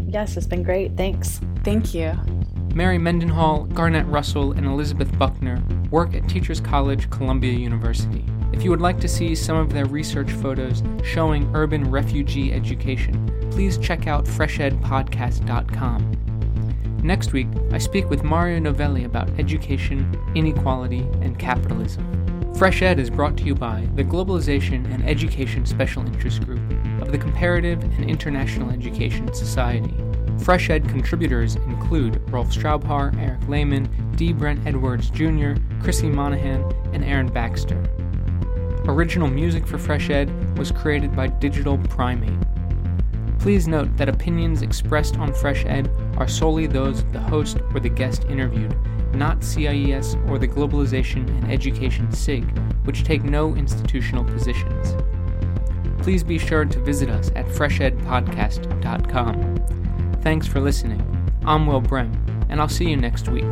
Yes, 0.06 0.36
it's 0.36 0.46
been 0.46 0.62
great. 0.62 0.96
Thanks. 0.96 1.40
Thank 1.64 1.94
you. 1.94 2.12
Mary 2.74 2.98
Mendenhall, 2.98 3.64
Garnett 3.64 4.06
Russell, 4.06 4.52
and 4.52 4.66
Elizabeth 4.66 5.16
Buckner 5.18 5.62
work 5.90 6.14
at 6.14 6.28
Teachers 6.28 6.60
College, 6.60 7.08
Columbia 7.10 7.52
University. 7.52 8.24
If 8.52 8.62
you 8.62 8.70
would 8.70 8.80
like 8.80 9.00
to 9.00 9.08
see 9.08 9.34
some 9.34 9.56
of 9.56 9.72
their 9.72 9.86
research 9.86 10.30
photos 10.30 10.82
showing 11.02 11.50
urban 11.54 11.90
refugee 11.90 12.52
education, 12.52 13.48
please 13.50 13.78
check 13.78 14.06
out 14.06 14.24
freshedpodcast.com. 14.26 16.18
Next 17.02 17.32
week, 17.32 17.48
I 17.72 17.78
speak 17.78 18.08
with 18.08 18.22
Mario 18.22 18.60
Novelli 18.60 19.04
about 19.04 19.28
education, 19.38 20.16
inequality, 20.36 21.00
and 21.20 21.36
capitalism. 21.38 22.22
Fresh 22.54 22.82
Ed 22.82 23.00
is 23.00 23.10
brought 23.10 23.36
to 23.38 23.44
you 23.44 23.56
by 23.56 23.88
the 23.96 24.04
Globalization 24.04 24.84
and 24.92 25.04
Education 25.08 25.66
Special 25.66 26.06
Interest 26.06 26.44
Group 26.44 26.60
of 27.00 27.10
the 27.10 27.18
Comparative 27.18 27.82
and 27.82 28.08
International 28.08 28.70
Education 28.70 29.34
Society. 29.34 29.92
Fresh 30.38 30.70
Ed 30.70 30.88
contributors 30.88 31.56
include 31.56 32.22
Rolf 32.30 32.50
Straubhaar, 32.50 33.18
Eric 33.20 33.48
Lehman, 33.48 33.88
D. 34.16 34.32
Brent 34.32 34.64
Edwards 34.66 35.10
Jr., 35.10 35.54
Chrissy 35.82 36.08
Monahan, 36.08 36.62
and 36.92 37.04
Aaron 37.04 37.26
Baxter. 37.26 37.82
Original 38.86 39.28
music 39.28 39.66
for 39.66 39.78
Fresh 39.78 40.10
Ed 40.10 40.58
was 40.58 40.72
created 40.72 41.14
by 41.14 41.28
Digital 41.28 41.78
Primate. 41.78 42.38
Please 43.38 43.68
note 43.68 43.96
that 43.96 44.08
opinions 44.08 44.62
expressed 44.62 45.18
on 45.18 45.32
Fresh 45.32 45.64
Ed 45.66 45.88
are 46.16 46.28
solely 46.28 46.66
those 46.66 47.00
of 47.00 47.12
the 47.12 47.20
host 47.20 47.58
or 47.72 47.80
the 47.80 47.88
guest 47.88 48.24
interviewed 48.24 48.76
not 49.14 49.44
CIES 49.44 50.16
or 50.28 50.38
the 50.38 50.48
Globalization 50.48 51.28
and 51.28 51.52
Education 51.52 52.10
SIG, 52.12 52.44
which 52.84 53.04
take 53.04 53.22
no 53.22 53.54
institutional 53.54 54.24
positions. 54.24 54.96
Please 55.98 56.24
be 56.24 56.38
sure 56.38 56.64
to 56.64 56.80
visit 56.80 57.10
us 57.10 57.30
at 57.36 57.44
freshedpodcast.com. 57.46 60.18
Thanks 60.22 60.46
for 60.46 60.60
listening. 60.60 61.02
I'm 61.44 61.66
Will 61.66 61.80
Brehm, 61.80 62.12
and 62.48 62.60
I'll 62.60 62.68
see 62.68 62.88
you 62.88 62.96
next 62.96 63.28
week. 63.28 63.44